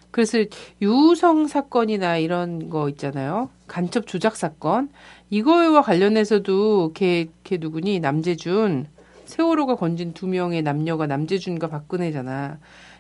그래서 0.09 0.39
유성 0.82 1.47
사건이나 1.47 2.17
이런 2.17 2.69
거 2.69 2.89
있잖아요. 2.89 3.49
간첩 3.67 4.07
조작 4.07 4.36
사건 4.36 4.89
이거와 5.30 5.82
관련해서도 5.84 6.91
걔, 6.93 7.28
걔 7.43 7.57
누구니 7.57 7.99
남재준 8.01 8.88
세월호가 9.26 9.76
건진 9.76 10.13
두 10.13 10.28
명의 10.28 10.61
남녀가 10.61 11.07
남재준과 11.07 11.69
박근혜잖아. 11.69 12.57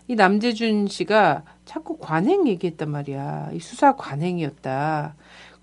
이 0.07 0.15
남재준 0.15 0.87
씨가 0.87 1.43
자꾸 1.65 1.97
관행 1.97 2.47
얘기했단 2.47 2.89
말이야. 2.89 3.49
이 3.53 3.59
수사 3.59 3.95
관행이었다. 3.97 5.15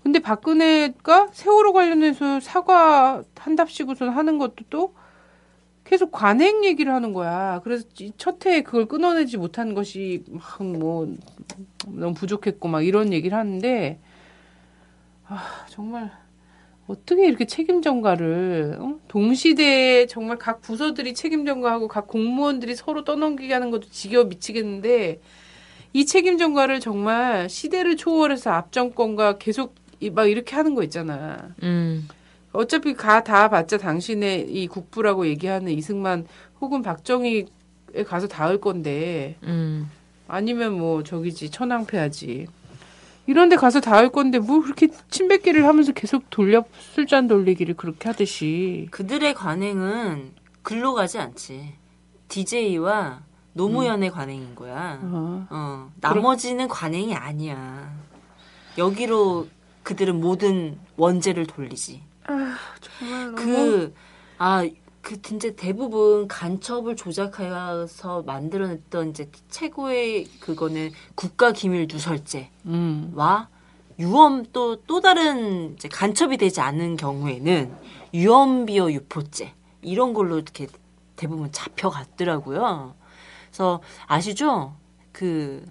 근데 0.03 0.19
박근혜가 0.19 1.29
세월호 1.33 1.73
관련해서 1.73 2.39
사과 2.39 3.23
한답시고선 3.37 4.09
하는 4.09 4.37
것도 4.37 4.65
또 4.69 4.93
계속 5.85 6.11
관행 6.11 6.63
얘기를 6.65 6.93
하는 6.93 7.13
거야. 7.13 7.61
그래서 7.63 7.85
이첫 7.99 8.45
해에 8.45 8.61
그걸 8.63 8.85
끊어내지 8.87 9.37
못한 9.37 9.73
것이 9.73 10.23
막 10.29 10.61
뭐 10.63 11.15
너무 11.87 12.13
부족했고 12.13 12.67
막 12.69 12.83
이런 12.83 13.13
얘기를 13.13 13.37
하는데 13.37 13.99
아 15.27 15.65
정말 15.69 16.11
어떻게 16.87 17.27
이렇게 17.27 17.45
책임 17.45 17.81
전가를 17.81 18.77
어? 18.79 18.99
동시대에 19.07 20.07
정말 20.07 20.37
각 20.37 20.61
부서들이 20.61 21.13
책임 21.13 21.45
전가하고 21.45 21.87
각 21.87 22.07
공무원들이 22.07 22.75
서로 22.75 23.03
떠넘기게 23.03 23.53
하는 23.53 23.71
것도 23.71 23.89
지겨워 23.91 24.25
미치겠는데 24.25 25.21
이 25.93 26.05
책임 26.05 26.37
전가를 26.37 26.79
정말 26.79 27.49
시대를 27.49 27.97
초월해서 27.97 28.51
앞 28.51 28.71
정권과 28.71 29.37
계속 29.39 29.75
이- 29.75 29.88
막 30.13 30.25
이렇게 30.27 30.55
하는 30.55 30.75
거 30.75 30.83
있잖아. 30.83 31.49
음. 31.63 32.07
어차피 32.51 32.93
가 32.93 33.21
다 33.23 33.49
봤자 33.49 33.77
당신의 33.77 34.49
이 34.49 34.67
국부라고 34.67 35.27
얘기하는 35.27 35.71
이승만 35.71 36.25
혹은 36.61 36.81
박정희에 36.81 37.45
가서 38.07 38.27
닿을 38.27 38.59
건데 38.59 39.35
음. 39.43 39.89
아니면 40.27 40.73
뭐 40.77 41.03
저기지 41.03 41.49
천황폐하지 41.51 42.47
이런데 43.27 43.55
가서 43.55 43.79
닿을 43.79 44.09
건데 44.09 44.39
뭐 44.39 44.61
그렇게 44.61 44.87
침뱉기를 45.11 45.65
하면서 45.67 45.91
계속 45.91 46.29
돌려 46.31 46.63
술잔 46.93 47.27
돌리기를 47.27 47.75
그렇게 47.75 48.09
하듯이 48.09 48.87
그들의 48.91 49.33
관행은 49.35 50.31
글로 50.63 50.93
가지 50.93 51.19
않지. 51.19 51.73
DJ와 52.27 53.21
노무현의 53.53 54.11
관행인 54.11 54.55
거야. 54.55 54.99
어. 55.03 55.47
어, 55.49 55.91
나머지는 56.01 56.67
관행이 56.67 57.13
아니야. 57.15 57.91
여기로 58.77 59.47
그들은 59.89 60.19
모든 60.19 60.77
원죄를 60.97 61.47
돌리지. 61.47 62.03
정말 62.79 63.33
그, 63.33 63.95
아, 64.37 64.63
그, 65.01 65.19
진짜 65.23 65.49
대부분 65.55 66.27
간첩을 66.27 66.95
조작하여서 66.95 68.21
만들어냈던 68.21 69.09
이제 69.09 69.31
최고의 69.49 70.25
그거는 70.39 70.91
국가 71.15 71.51
기밀 71.51 71.87
누설죄와 71.91 72.49
음. 72.67 73.15
유언 73.97 74.45
또, 74.53 74.75
또 74.83 75.01
다른 75.01 75.73
이제 75.73 75.87
간첩이 75.87 76.37
되지 76.37 76.61
않은 76.61 76.95
경우에는 76.95 77.73
유언비어 78.13 78.91
유포죄. 78.91 79.55
이런 79.81 80.13
걸로 80.13 80.35
이렇게 80.35 80.67
대부분 81.15 81.51
잡혀갔더라고요. 81.51 82.93
그래서 83.47 83.81
아시죠? 84.05 84.75
그, 85.11 85.65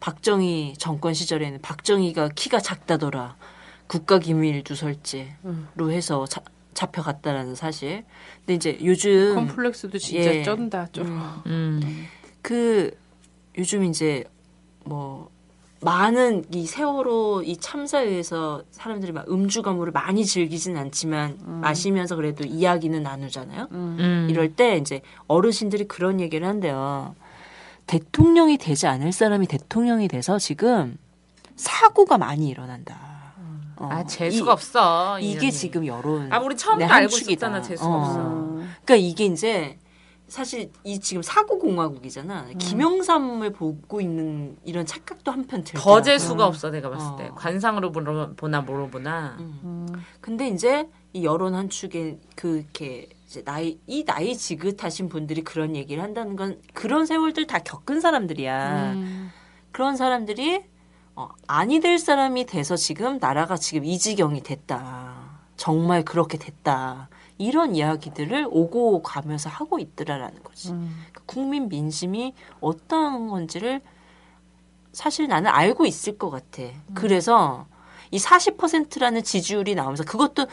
박정희 0.00 0.74
정권 0.78 1.14
시절에는 1.14 1.60
박정희가 1.60 2.30
키가 2.34 2.60
작다더라. 2.60 3.36
국가기밀 3.86 4.62
누설죄로 4.68 5.90
해서 5.90 6.26
자- 6.26 6.42
잡혀갔다라는 6.74 7.54
사실. 7.54 8.04
근데 8.40 8.54
이제 8.54 8.78
요즘 8.84 9.34
컴플렉스도 9.34 9.98
진짜 9.98 10.34
예. 10.36 10.42
쩐다 10.42 10.86
좀. 10.92 11.06
음. 11.46 12.06
그 12.42 12.90
요즘 13.56 13.84
이제 13.84 14.24
뭐 14.84 15.30
많은 15.80 16.44
이 16.52 16.66
세월호 16.66 17.42
이 17.44 17.56
참사에 17.56 18.04
의해서 18.06 18.62
사람들이 18.70 19.12
막 19.12 19.28
음주 19.30 19.62
가무를 19.62 19.92
많이 19.92 20.24
즐기진 20.24 20.76
않지만 20.76 21.38
마시면서 21.60 22.14
그래도 22.16 22.44
이야기는 22.44 23.02
나누잖아요. 23.02 23.68
음. 23.72 24.26
이럴 24.30 24.54
때 24.54 24.76
이제 24.76 25.00
어르신들이 25.28 25.86
그런 25.88 26.20
얘기를 26.20 26.46
한대요. 26.46 27.14
대통령이 27.88 28.58
되지 28.58 28.86
않을 28.86 29.12
사람이 29.12 29.46
대통령이 29.48 30.06
돼서 30.08 30.38
지금 30.38 30.96
사고가 31.56 32.18
많이 32.18 32.48
일어난다. 32.48 33.08
어, 33.76 33.88
아, 33.90 34.04
재수가 34.04 34.50
이- 34.50 34.52
없어. 34.52 35.18
이게 35.20 35.30
이년이. 35.32 35.52
지금 35.52 35.86
여론. 35.86 36.32
아, 36.32 36.38
우리 36.38 36.56
처음부터 36.56 36.86
내 36.86 36.92
알고. 36.92 37.16
있었잖아. 37.16 37.62
재수가 37.62 37.88
어. 37.90 37.98
없어. 38.00 38.18
그러니까 38.84 38.96
이게 38.96 39.24
이제 39.24 39.78
사실 40.26 40.70
이 40.84 40.98
지금 41.00 41.22
사고 41.22 41.58
공화국이잖아. 41.58 42.48
음. 42.52 42.58
김영삼을 42.58 43.52
보고 43.52 44.00
있는 44.00 44.58
이런 44.64 44.84
착각도 44.84 45.30
한편 45.32 45.64
들더라고. 45.64 45.90
더 45.90 46.02
재수가 46.02 46.44
없어. 46.46 46.70
내가 46.70 46.90
봤을 46.90 47.06
어. 47.12 47.16
때. 47.16 47.30
관상으로 47.34 47.90
보나, 47.92 48.60
뭐로 48.60 48.88
보나. 48.88 49.36
음. 49.40 49.86
근데 50.20 50.48
이제 50.48 50.88
이 51.14 51.24
여론 51.24 51.54
한 51.54 51.70
축에 51.70 52.18
그렇게 52.34 53.08
이제 53.28 53.44
나이 53.44 53.78
이 53.86 54.04
나이 54.06 54.34
지긋하신 54.34 55.10
분들이 55.10 55.44
그런 55.44 55.76
얘기를 55.76 56.02
한다는 56.02 56.34
건 56.34 56.58
그런 56.72 57.04
세월들 57.04 57.46
다 57.46 57.58
겪은 57.58 58.00
사람들이야. 58.00 58.92
음. 58.94 59.30
그런 59.70 59.96
사람들이 59.96 60.64
어, 61.14 61.28
아니 61.46 61.80
될 61.80 61.98
사람이 61.98 62.46
돼서 62.46 62.74
지금 62.74 63.18
나라가 63.18 63.58
지금 63.58 63.84
이 63.84 63.98
지경이 63.98 64.42
됐다. 64.42 65.40
정말 65.56 66.04
그렇게 66.04 66.38
됐다. 66.38 67.10
이런 67.36 67.76
이야기들을 67.76 68.46
오고 68.48 69.02
가면서 69.02 69.50
하고 69.50 69.78
있더라라는 69.78 70.42
거지. 70.42 70.68
그러니까 70.68 71.22
국민 71.26 71.68
민심이 71.68 72.32
어떤 72.60 73.28
건지를 73.28 73.82
사실 74.92 75.28
나는 75.28 75.50
알고 75.50 75.84
있을 75.84 76.16
것 76.16 76.30
같아. 76.30 76.62
그래서 76.94 77.66
이 78.10 78.16
40%라는 78.18 79.22
지지율이 79.22 79.74
나오면서 79.74 80.04
그것도 80.04 80.46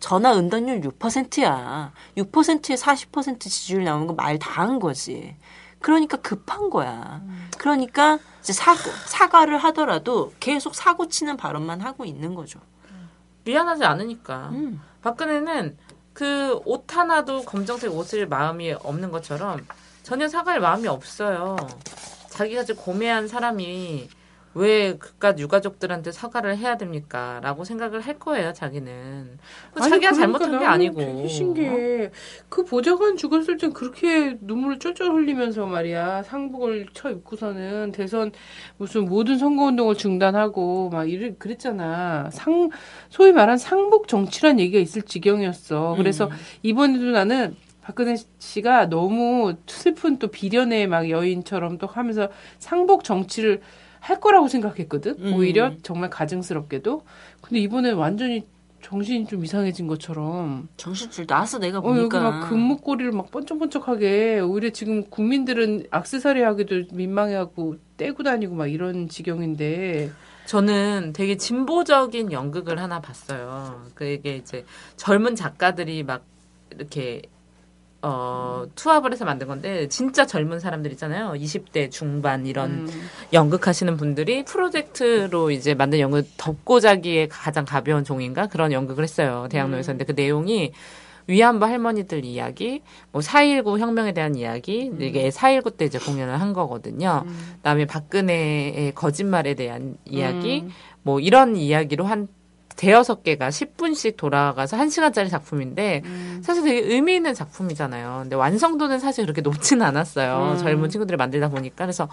전화 0.00 0.34
응답률 0.34 0.80
6%야. 0.80 1.92
6%에 2.16 2.74
40% 2.74 3.40
지지율 3.40 3.84
나오는 3.84 4.06
거 4.06 4.14
말 4.14 4.38
다 4.38 4.50
한 4.50 4.78
거지. 4.80 5.36
그러니까 5.80 6.16
급한 6.18 6.68
거야. 6.70 7.22
그러니까 7.58 8.18
이제 8.40 8.52
사고, 8.52 8.78
사과를 9.06 9.58
하더라도 9.58 10.32
계속 10.40 10.74
사고 10.74 11.08
치는 11.08 11.36
발언만 11.36 11.80
하고 11.80 12.04
있는 12.04 12.34
거죠. 12.34 12.60
미안하지 13.44 13.84
않으니까. 13.84 14.48
음. 14.52 14.80
박근혜는 15.02 15.78
그 16.12 16.60
옷 16.66 16.84
하나도 16.94 17.42
검정색 17.44 17.92
옷을 17.94 18.26
마음이 18.26 18.72
없는 18.72 19.10
것처럼 19.10 19.66
전혀 20.02 20.28
사갈 20.28 20.60
마음이 20.60 20.86
없어요. 20.88 21.56
자기가 22.28 22.64
지금 22.64 22.82
고매한 22.82 23.28
사람이 23.28 24.08
왜 24.54 24.96
그깟 24.98 25.38
유가족들한테 25.38 26.10
사과를 26.10 26.56
해야 26.58 26.76
됩니까? 26.76 27.38
라고 27.42 27.64
생각을 27.64 28.00
할 28.00 28.18
거예요, 28.18 28.52
자기는. 28.52 29.38
뭐 29.74 29.82
아니, 29.82 29.90
자기가 29.90 30.12
그러니까 30.12 30.14
잘못한 30.14 30.58
게 30.58 30.64
아니고. 30.64 31.00
되게 31.00 31.28
신기해. 31.28 32.10
그 32.48 32.64
보좌관 32.64 33.16
죽었을 33.16 33.58
땐 33.58 33.72
그렇게 33.72 34.36
눈물을 34.40 34.80
쫄쫄 34.80 35.12
흘리면서 35.12 35.66
말이야. 35.66 36.24
상복을 36.24 36.88
쳐 36.94 37.10
입고서는 37.10 37.92
대선 37.92 38.32
무슨 38.76 39.04
모든 39.04 39.38
선거운동을 39.38 39.94
중단하고 39.94 40.90
막 40.90 41.08
이래 41.08 41.32
그랬잖아. 41.38 42.30
상 42.32 42.70
소위 43.08 43.30
말한 43.32 43.56
상복 43.56 44.08
정치란 44.08 44.58
얘기가 44.58 44.80
있을 44.80 45.02
지경이었어. 45.02 45.94
그래서 45.96 46.26
음. 46.26 46.30
이번에도 46.62 47.04
나는 47.12 47.54
박근혜 47.82 48.16
씨가 48.38 48.86
너무 48.88 49.54
슬픈 49.66 50.18
또 50.18 50.28
비련의 50.28 50.86
막 50.86 51.08
여인처럼 51.08 51.78
또 51.78 51.86
하면서 51.86 52.28
상복 52.58 53.04
정치를 53.04 53.60
할 54.00 54.20
거라고 54.20 54.48
생각했거든. 54.48 55.16
음. 55.18 55.34
오히려 55.34 55.72
정말 55.82 56.10
가증스럽게도. 56.10 57.02
근데 57.40 57.60
이번에 57.60 57.92
완전히 57.92 58.46
정신이 58.82 59.26
좀 59.26 59.44
이상해진 59.44 59.86
것처럼 59.86 60.68
정신줄 60.76 61.26
나서 61.26 61.58
내가 61.58 61.78
어, 61.78 61.82
보니까 61.82 62.20
막 62.20 62.48
금목걸이를 62.48 63.12
막 63.12 63.30
번쩍번쩍하게 63.30 64.40
오히려 64.40 64.70
지금 64.70 65.04
국민들은 65.04 65.86
악세사리 65.90 66.42
하기도 66.42 66.84
민망해하고 66.92 67.76
떼고 67.96 68.22
다니고 68.22 68.54
막 68.54 68.66
이런 68.66 69.08
지경인데 69.08 70.10
저는 70.46 71.12
되게 71.14 71.36
진보적인 71.36 72.32
연극을 72.32 72.80
하나 72.80 73.00
봤어요. 73.00 73.84
그게 73.94 74.36
이제 74.36 74.64
젊은 74.96 75.36
작가들이 75.36 76.02
막 76.02 76.24
이렇게 76.70 77.22
어 78.02 78.64
투합을 78.74 79.12
해서 79.12 79.24
만든 79.24 79.46
건데 79.46 79.86
진짜 79.88 80.26
젊은 80.26 80.58
사람들 80.58 80.90
있잖아요. 80.92 81.32
20대 81.34 81.90
중반 81.90 82.46
이런 82.46 82.70
음, 82.70 83.08
연극 83.32 83.66
하시는 83.66 83.96
분들이 83.96 84.44
프로젝트로 84.44 85.50
이제 85.50 85.74
만든 85.74 86.00
연극 86.00 86.26
덮고자기의 86.38 87.28
가장 87.28 87.64
가벼운 87.64 88.04
종인가 88.04 88.46
그런 88.46 88.72
연극을 88.72 89.04
했어요. 89.04 89.48
대학로에서. 89.50 89.92
근데 89.92 90.04
그 90.04 90.12
내용이 90.12 90.72
위안부 91.26 91.64
할머니들 91.64 92.24
이야기, 92.24 92.82
뭐 93.12 93.20
4.19 93.22 93.78
혁명에 93.78 94.12
대한 94.12 94.34
이야기, 94.34 94.90
이게 94.98 95.28
4.19 95.28 95.76
때 95.76 95.84
이제 95.84 95.98
공연을 95.98 96.40
한 96.40 96.52
거거든요. 96.52 97.24
그다음에 97.56 97.86
박근혜의 97.86 98.92
거짓말에 98.94 99.54
대한 99.54 99.96
이야기, 100.04 100.62
음. 100.62 100.70
뭐 101.02 101.20
이런 101.20 101.56
이야기로 101.56 102.04
한 102.04 102.26
대여섯 102.80 103.22
개가 103.22 103.50
10분씩 103.50 104.16
돌아가서 104.16 104.78
1시간짜리 104.78 105.28
작품인데 105.28 106.00
음. 106.02 106.40
사실 106.42 106.64
되게 106.64 106.80
의미 106.80 107.14
있는 107.14 107.34
작품이잖아요. 107.34 108.20
근데 108.22 108.36
완성도는 108.36 108.98
사실 108.98 109.26
그렇게 109.26 109.42
높지는 109.42 109.84
않았어요. 109.84 110.52
음. 110.52 110.56
젊은 110.56 110.88
친구들이 110.88 111.18
만들다 111.18 111.50
보니까. 111.50 111.84
그래서 111.84 112.08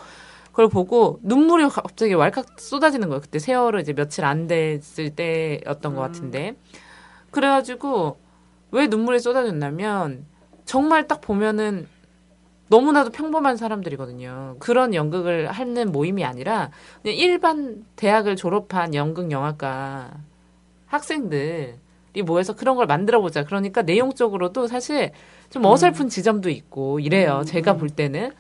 그걸 0.47 0.68
보고 0.68 1.20
눈물이 1.24 1.70
갑자기 1.70 2.15
왈칵 2.15 2.59
쏟아지는 2.59 3.07
거예요. 3.07 3.22
그때 3.22 3.39
세월호 3.39 3.80
이제 3.80 3.93
며칠 3.93 4.26
안 4.26 4.47
됐을 4.47 5.11
때였던 5.11 5.95
것 5.95 6.01
같은데. 6.01 6.57
그래가지고 7.32 8.18
왜 8.72 8.88
눈물이 8.88 9.22
쏟아졌냐면 9.22 10.26
정말 10.65 11.07
딱 11.07 11.22
보면은 11.22 11.88
너무나도 12.68 13.11
평범한 13.11 13.55
사람들이거든요. 13.55 14.57
그런 14.59 14.93
연극을 14.93 15.49
하는 15.49 15.93
모임이 15.93 16.26
아니라 16.26 16.72
그냥 17.01 17.15
일반 17.15 17.86
대학을 17.95 18.36
졸업한 18.36 18.95
연극 18.95 19.32
영화과 19.32 20.11
학생들이 20.88 22.24
모여서 22.26 22.56
그런 22.56 22.76
걸 22.76 22.88
만들어 22.88 23.22
보자. 23.22 23.44
그러니까 23.44 23.82
내용적으로도 23.84 24.68
사실 24.68 25.12
좀 25.50 25.66
어설픈 25.66 26.10
지점도 26.10 26.50
있고 26.50 27.00
이래요. 27.00 27.44
제가 27.46 27.78
볼 27.78 27.90
때는. 27.90 28.32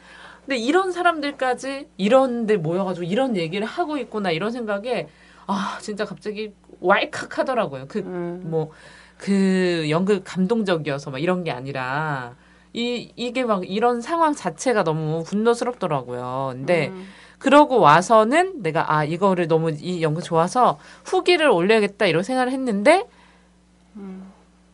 근데 0.45 0.57
이런 0.57 0.93
사람들까지 0.93 1.89
이런 1.97 2.47
데 2.47 2.55
모여가지고 2.55 3.05
이런 3.05 3.35
얘기를 3.35 3.67
하고 3.67 3.97
있구나 3.97 4.31
이런 4.31 4.51
생각에 4.51 5.09
아 5.45 5.77
진짜 5.81 6.05
갑자기 6.05 6.53
왈칵 6.79 7.37
하더라고요. 7.37 7.85
그 7.89 7.99
음. 7.99 8.43
뭐그 8.45 9.87
연극 9.89 10.23
감동적이어서 10.23 11.11
막 11.11 11.21
이런 11.21 11.43
게 11.43 11.51
아니라 11.51 12.35
이 12.71 13.11
이게 13.17 13.43
막 13.43 13.69
이런 13.69 14.01
상황 14.01 14.33
자체가 14.33 14.83
너무 14.83 15.23
분노스럽더라고요. 15.25 16.51
근데 16.53 16.87
음. 16.89 17.07
그러고 17.39 17.79
와서는 17.79 18.63
내가 18.63 18.91
아 18.93 19.03
이거를 19.03 19.47
너무 19.47 19.71
이 19.71 20.01
연극 20.01 20.21
좋아서 20.23 20.79
후기를 21.05 21.49
올려야겠다 21.49 22.07
이런 22.07 22.23
생각을 22.23 22.51
했는데 22.51 23.05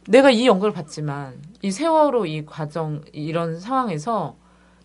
내가 0.07 0.30
이 0.32 0.47
연극을 0.47 0.72
봤지만 0.74 1.41
이 1.61 1.72
세월호 1.72 2.26
이 2.26 2.45
과정 2.45 3.01
이런 3.14 3.59
상황에서 3.59 4.36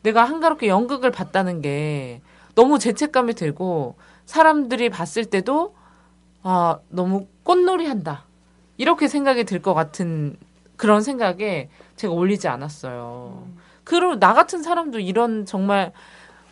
내가 0.03 0.24
한가롭게 0.24 0.68
연극을 0.68 1.11
봤다는 1.11 1.61
게 1.61 2.20
너무 2.55 2.79
죄책감이 2.79 3.35
들고 3.35 3.97
사람들이 4.26 4.91
봤을 4.91 5.24
때도 5.24 5.74
아 6.43 6.79
너무 6.89 7.26
꽃놀이 7.43 7.87
한다 7.87 8.24
이렇게 8.76 9.09
생각이 9.09 9.45
들 9.45 9.61
것 9.62 9.74
같은 9.74 10.37
그런 10.76 11.03
생각에 11.03 11.68
제가 11.97 12.12
올리지 12.14 12.47
않았어요. 12.47 13.47
그리고 13.83 14.18
나 14.20 14.35
같은 14.35 14.62
사람도 14.62 15.01
이런 15.01 15.45
정말 15.47 15.93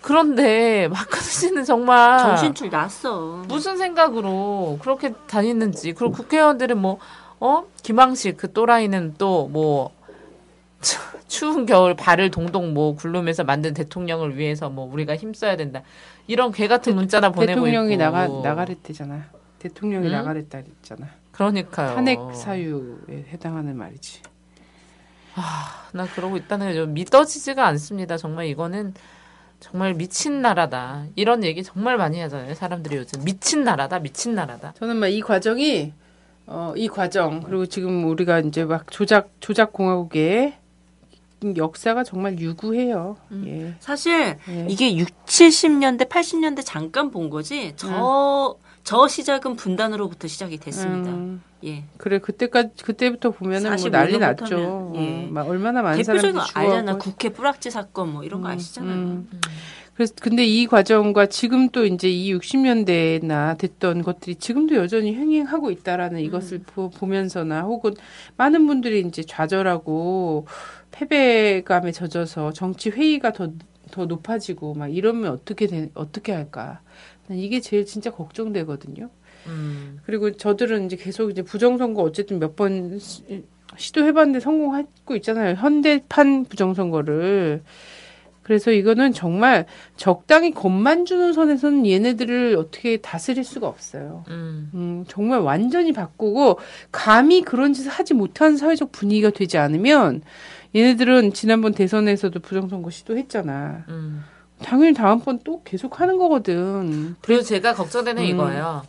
그런데 0.07 0.87
마카도 0.93 1.21
씨는 1.21 1.65
정말 1.65 2.19
정신줄 2.21 2.71
났어. 2.71 3.43
무슨 3.49 3.77
생각으로 3.77 4.79
그렇게 4.81 5.13
다니는지 5.27 5.93
그리고 5.95 6.13
국회의원들은 6.13 6.79
뭐 6.79 6.99
어? 7.41 7.65
김황식 7.83 8.37
그 8.37 8.53
또라이는 8.53 9.15
또 9.19 9.49
뭐 9.49 9.91
추운 11.27 11.67
겨울 11.67 11.97
발을 11.97 12.31
동동 12.31 12.73
뭐 12.73 12.95
굴르면서 12.95 13.43
만든 13.43 13.75
대통령을 13.75 14.37
위해서 14.39 14.71
뭐 14.71 14.89
우리가 14.93 15.17
힘써야 15.17 15.57
된다 15.57 15.83
이런 16.29 16.53
개 16.53 16.69
같은 16.69 16.95
문자나 16.95 17.31
보내고 17.33 17.65
대통령이 17.65 17.95
있고 17.95 18.03
나가 18.05 18.29
나가랬대잖아. 18.29 19.25
대통령이 19.59 20.07
음? 20.07 20.13
나가랬다 20.13 20.63
그랬잖아. 20.63 21.09
그러니까요 21.33 21.95
탄핵 21.97 22.21
사유에 22.33 23.27
해당하는 23.33 23.77
말이지. 23.77 24.23
나 25.93 26.07
그러고 26.15 26.37
있다는 26.37 26.69
게 26.69 26.75
좀 26.75 26.95
믿어지지가 26.95 27.67
않습니다 27.67 28.17
정말 28.17 28.47
이거는 28.47 28.95
정말 29.61 29.95
미친 29.95 30.43
나라다 30.43 31.07
이런 31.17 31.43
얘기 31.45 31.63
정말 31.63 31.97
많이 31.97 32.21
하잖아요 32.21 32.55
사람들이 32.55 32.97
요즘 32.97 33.25
미친 33.25 33.65
나라다 33.65 33.99
미친 34.01 34.35
나라다 34.35 34.75
저는 34.79 34.97
막 34.97 35.09
이 35.09 35.21
과정이 35.21 35.93
어, 36.47 36.73
이 36.77 36.89
과정 36.89 37.41
그리고 37.41 37.67
지금 37.67 38.05
우리가 38.09 38.41
이제 38.41 38.65
막 38.65 38.91
조작 38.91 39.31
조작 39.41 39.73
공화국의 39.73 40.55
역사가 41.57 42.03
정말 42.03 42.39
유구해요. 42.39 43.17
예. 43.45 43.75
사실 43.79 44.39
예. 44.49 44.67
이게 44.69 44.97
6, 44.97 45.07
70년대, 45.27 46.09
80년대 46.09 46.63
잠깐 46.65 47.11
본 47.11 47.29
거지. 47.31 47.75
저, 47.77 48.57
저 48.87 49.09
시작은 49.09 49.57
분단으로부터 49.57 50.29
시작이 50.29 50.59
됐습니다. 50.59 51.11
음, 51.11 51.43
예. 51.65 51.83
그래 51.97 52.21
그때까지 52.21 52.85
그때부터 52.85 53.33
보면은 53.33 53.73
뭐45 53.73 53.91
난리 53.91 54.17
났죠. 54.17 54.93
예. 54.95 55.25
어, 55.25 55.29
막 55.29 55.49
얼마나 55.49 55.83
많은 55.83 56.05
사람들이 56.05 56.33
거 56.33 56.45
알잖아. 56.55 56.97
국회 56.97 57.31
뿌락지 57.31 57.73
사건 57.73 58.13
뭐 58.13 58.23
이런 58.23 58.43
거 58.43 58.49
아시잖아요. 58.49 58.95
음. 58.95 59.29
그래서 59.95 60.15
근데 60.23 60.45
이 60.45 60.69
과정과 60.69 61.27
지금 61.27 61.71
또 61.71 61.85
이제 61.85 62.09
이 62.09 62.33
60년대나 62.33 63.59
됐던 63.59 64.03
것들이 64.03 64.37
지금도 64.37 64.77
여전히 64.77 65.17
행행하고 65.17 65.73
있다라는 65.73 66.21
이것을 66.21 66.61
보, 66.61 66.89
보면서나 66.89 67.63
혹은 67.63 67.93
많은 68.37 68.69
분들이 68.69 69.01
이제 69.01 69.25
좌절하고 69.25 70.47
패배감에 70.93 71.91
젖어서 71.91 72.53
정치 72.53 72.91
회의가 72.91 73.33
더더 73.33 74.07
높아지고 74.07 74.75
막 74.75 74.95
이러면 74.95 75.33
어떻게 75.33 75.67
되, 75.67 75.91
어떻게 75.95 76.31
할까? 76.31 76.83
난 77.29 77.39
이게 77.39 77.61
제일 77.61 77.85
진짜 77.87 78.11
걱정되거든요. 78.11 79.09
음. 79.47 79.99
그리고 80.07 80.33
저들은 80.33 80.87
이제 80.87 80.97
계속 80.97 81.31
이제 81.31 81.43
부정선거 81.43 82.03
어쨌든 82.03 82.39
몇 82.39 82.57
번 82.57 82.99
시도해봤는데 83.77 84.41
성공하고 84.41 85.17
있잖아요. 85.17 85.55
현대판 85.57 86.45
부정선거를. 86.45 87.63
그래서 88.43 88.71
이거는 88.71 89.13
정말 89.13 89.67
적당히 89.97 90.53
겁만 90.53 91.05
주는 91.05 91.33
선에서는 91.33 91.85
얘네들을 91.85 92.55
어떻게 92.57 92.97
다스릴 92.99 93.43
수가 93.43 93.67
없어요. 93.67 94.25
음. 94.29 94.71
음, 94.73 95.05
정말 95.09 95.41
완전히 95.41 95.93
바꾸고 95.93 96.61
감히 96.93 97.43
그런 97.43 97.73
짓을 97.73 97.91
하지 97.91 98.15
못한 98.15 98.57
사회적 98.57 98.93
분위기가 98.93 99.31
되지 99.31 99.59
않으면 99.59 100.23
얘네들은 100.77 101.33
지난번 101.33 101.75
대선에서도 101.75 102.39
부정선거 102.39 102.91
시도했잖아. 102.91 103.85
음. 103.89 104.23
당연히 104.63 104.95
다음번 104.95 105.41
또 105.45 105.63
계속 105.65 106.01
하는 106.01 106.17
거거든. 106.19 107.17
그리고 107.21 107.43
제가 107.43 107.75
걱정되는 107.75 108.23
음. 108.23 108.27
이거예요. 108.29 108.83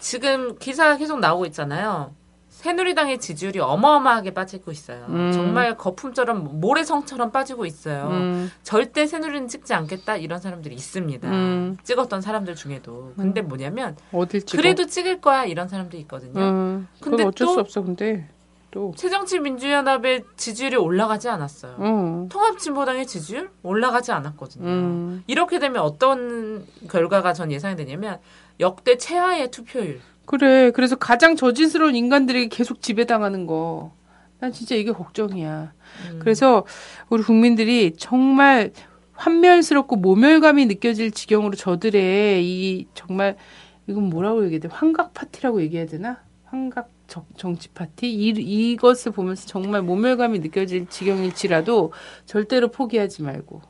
지금 0.00 0.58
기사가 0.58 0.96
계속 0.96 1.18
나오고 1.20 1.46
있잖아요. 1.46 2.14
새누리당의 2.48 3.20
지지율이 3.20 3.60
어마어마하게 3.60 4.32
빠지고 4.32 4.72
있어요. 4.72 5.04
음. 5.10 5.30
정말 5.32 5.76
거품처럼 5.76 6.58
모래성처럼 6.60 7.30
빠지고 7.30 7.66
있어요. 7.66 8.08
음, 8.10 8.50
절대 8.62 9.06
새누리는 9.06 9.46
찍지 9.48 9.74
않겠다 9.74 10.16
이런 10.16 10.40
사람들이 10.40 10.74
있습니다. 10.74 11.28
음. 11.28 11.76
찍었던 11.84 12.22
사람들 12.22 12.54
중에도. 12.54 13.12
근데 13.16 13.42
뭐냐면 13.42 13.96
어딜 14.10 14.44
찍어? 14.44 14.60
그래도 14.60 14.86
찍을 14.86 15.20
거야 15.20 15.44
이런 15.44 15.68
사람도 15.68 15.96
있거든요. 15.98 16.40
음, 16.40 16.88
근데 17.00 17.24
어쩔 17.24 17.46
또- 17.46 17.52
수 17.52 17.60
없어. 17.60 17.82
근데 17.82 18.26
또 18.76 18.92
새정치 18.94 19.40
민주연합의 19.40 20.24
지지율이 20.36 20.76
올라가지 20.76 21.30
않았어요. 21.30 21.76
어, 21.78 22.26
통합진보당의 22.28 23.06
지지율 23.06 23.48
올라가지 23.62 24.12
않았거든요. 24.12 24.66
음, 24.66 25.24
이렇게 25.26 25.58
되면 25.58 25.80
어떤 25.80 26.66
결과가 26.90 27.32
전 27.32 27.50
예상이 27.50 27.74
되냐면 27.74 28.18
역대 28.60 28.98
최하의 28.98 29.50
투표율. 29.50 30.00
그래. 30.26 30.72
그래서 30.72 30.94
가장 30.94 31.36
저질스러운 31.36 31.96
인간들에게 31.96 32.48
계속 32.48 32.82
지배당하는 32.82 33.46
거. 33.46 33.94
난 34.40 34.52
진짜 34.52 34.74
이게 34.74 34.92
걱정이야. 34.92 35.72
음. 36.10 36.18
그래서 36.18 36.66
우리 37.08 37.22
국민들이 37.22 37.94
정말 37.96 38.72
환멸스럽고 39.14 39.96
모멸감이 39.96 40.66
느껴질 40.66 41.12
지경으로 41.12 41.56
저들의 41.56 42.44
이 42.44 42.88
정말 42.92 43.38
이건 43.86 44.10
뭐라고 44.10 44.44
얘기해야 44.44 44.60
돼? 44.60 44.68
환각 44.70 45.14
파티라고 45.14 45.62
얘기해야 45.62 45.86
되나? 45.86 46.20
환각 46.44 46.90
정, 47.06 47.24
정치 47.36 47.68
파티? 47.68 48.12
이, 48.12 48.28
이것을 48.28 49.12
보면서 49.12 49.46
정말 49.46 49.82
모멸감이 49.82 50.40
느껴질 50.40 50.86
지경일지라도 50.88 51.92
절대로 52.24 52.68
포기하지 52.68 53.22
말고 53.22 53.62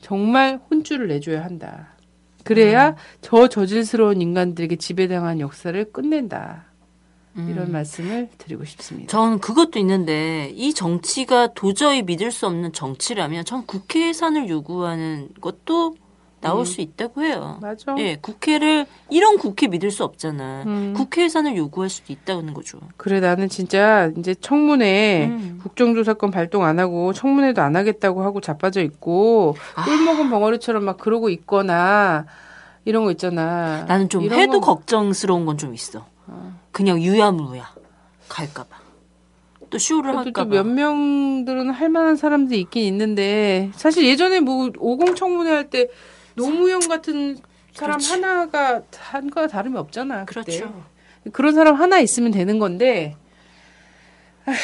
정말 0.00 0.60
혼쭐을 0.70 1.08
내줘야 1.08 1.44
한다. 1.44 1.96
그래야 2.44 2.96
저 3.20 3.48
저질스러운 3.48 4.22
인간들에게 4.22 4.76
지배당한 4.76 5.40
역사를 5.40 5.92
끝낸다. 5.92 6.68
이런 7.46 7.70
말씀을 7.70 8.28
드리고 8.36 8.64
싶습니다. 8.64 9.10
전 9.10 9.38
그것도 9.38 9.78
있는데 9.78 10.50
이 10.54 10.74
정치가 10.74 11.52
도저히 11.54 12.02
믿을 12.02 12.32
수 12.32 12.46
없는 12.46 12.72
정치라면 12.72 13.44
전 13.44 13.64
국회 13.64 14.08
예산을 14.08 14.48
요구하는 14.48 15.28
것도 15.40 15.94
나올 16.40 16.64
수 16.66 16.80
있다고 16.80 17.22
해요. 17.22 17.58
맞아. 17.60 17.94
예, 17.98 18.16
국회를 18.20 18.86
이런 19.10 19.38
국회 19.38 19.66
믿을 19.66 19.90
수 19.90 20.04
없잖아. 20.04 20.62
음. 20.66 20.94
국회 20.96 21.24
예산을 21.24 21.56
요구할 21.56 21.90
수도 21.90 22.12
있다는 22.12 22.54
거죠. 22.54 22.78
그래 22.96 23.20
나는 23.20 23.48
진짜 23.48 24.10
이제 24.16 24.34
청문회 24.34 25.26
음. 25.30 25.58
국정조사권 25.62 26.30
발동 26.30 26.64
안 26.64 26.78
하고 26.78 27.12
청문회도 27.12 27.60
안 27.60 27.74
하겠다고 27.76 28.22
하고 28.22 28.40
자빠져 28.40 28.82
있고 28.82 29.56
아. 29.74 29.84
꿀 29.84 30.04
먹은 30.04 30.30
벙어리처럼 30.30 30.84
막 30.84 30.96
그러고 30.98 31.28
있거나 31.30 32.26
이런 32.84 33.04
거 33.04 33.10
있잖아. 33.10 33.84
나는 33.86 34.08
좀 34.08 34.22
해도 34.30 34.60
거- 34.60 34.74
걱정스러운 34.74 35.44
건 35.44 35.56
좀 35.58 35.74
있어. 35.74 36.06
그냥 36.70 37.02
유야무야 37.02 37.68
갈까봐. 38.28 38.76
또 39.70 39.76
쇼를 39.78 40.16
할까봐. 40.16 40.44
또몇 40.48 40.66
명들은 40.66 41.70
할 41.70 41.88
만한 41.90 42.16
사람들이 42.16 42.60
있긴 42.60 42.84
있는데 42.84 43.70
사실 43.74 44.06
예전에 44.06 44.40
뭐 44.40 44.70
오공 44.78 45.14
청문회 45.14 45.50
할 45.50 45.68
때 45.70 45.88
노무현 46.38 46.88
같은 46.88 47.36
사람 47.72 47.98
그렇지. 47.98 48.12
하나가 48.12 48.82
한 48.96 49.30
거와 49.30 49.46
다름이 49.46 49.76
없잖아. 49.76 50.24
그때. 50.24 50.42
그렇죠. 50.58 50.84
그런 51.32 51.54
사람 51.54 51.74
하나 51.76 51.98
있으면 52.00 52.30
되는 52.32 52.58
건데 52.58 53.16
아휴, 54.46 54.56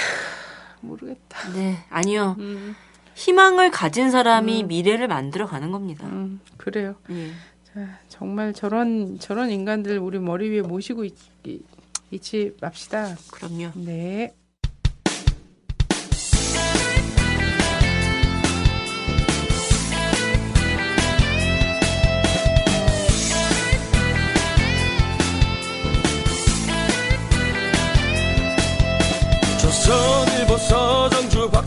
모르겠다. 0.81 1.53
네, 1.53 1.85
아니요. 1.91 2.37
음, 2.39 2.75
희망을 3.15 3.71
가진 3.71 4.11
사람이 4.11 4.65
미래를 4.65 5.09
만들어 5.09 5.47
가는 5.47 5.71
겁니다. 5.71 6.07
음, 6.07 6.41
그래요. 6.57 6.95
예. 7.11 7.31
자, 7.65 7.99
정말 8.09 8.53
저런 8.53 9.19
저런 9.19 9.51
인간들 9.51 9.99
우리 9.99 10.19
머리 10.19 10.49
위에 10.51 10.63
모시고 10.63 11.05
있, 11.05 11.15
이- 11.45 11.61
있지 12.11 12.57
맙시다. 12.61 13.17
그럼요. 13.31 13.71
네. 13.75 14.35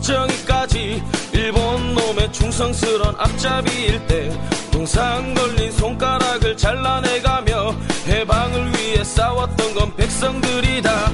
박정희까지 0.08 1.04
일본 1.34 1.94
놈의 1.94 2.32
충성스런 2.32 3.16
앞잡이일 3.18 4.08
때 4.08 4.32
동상 4.72 5.34
걸린 5.34 5.70
손가락을 5.72 6.56
잘라내가며 6.56 7.76
해방을 8.08 8.74
위해 8.74 9.04
싸웠던 9.04 9.74
건 9.74 9.94
백성들이다 9.96 11.12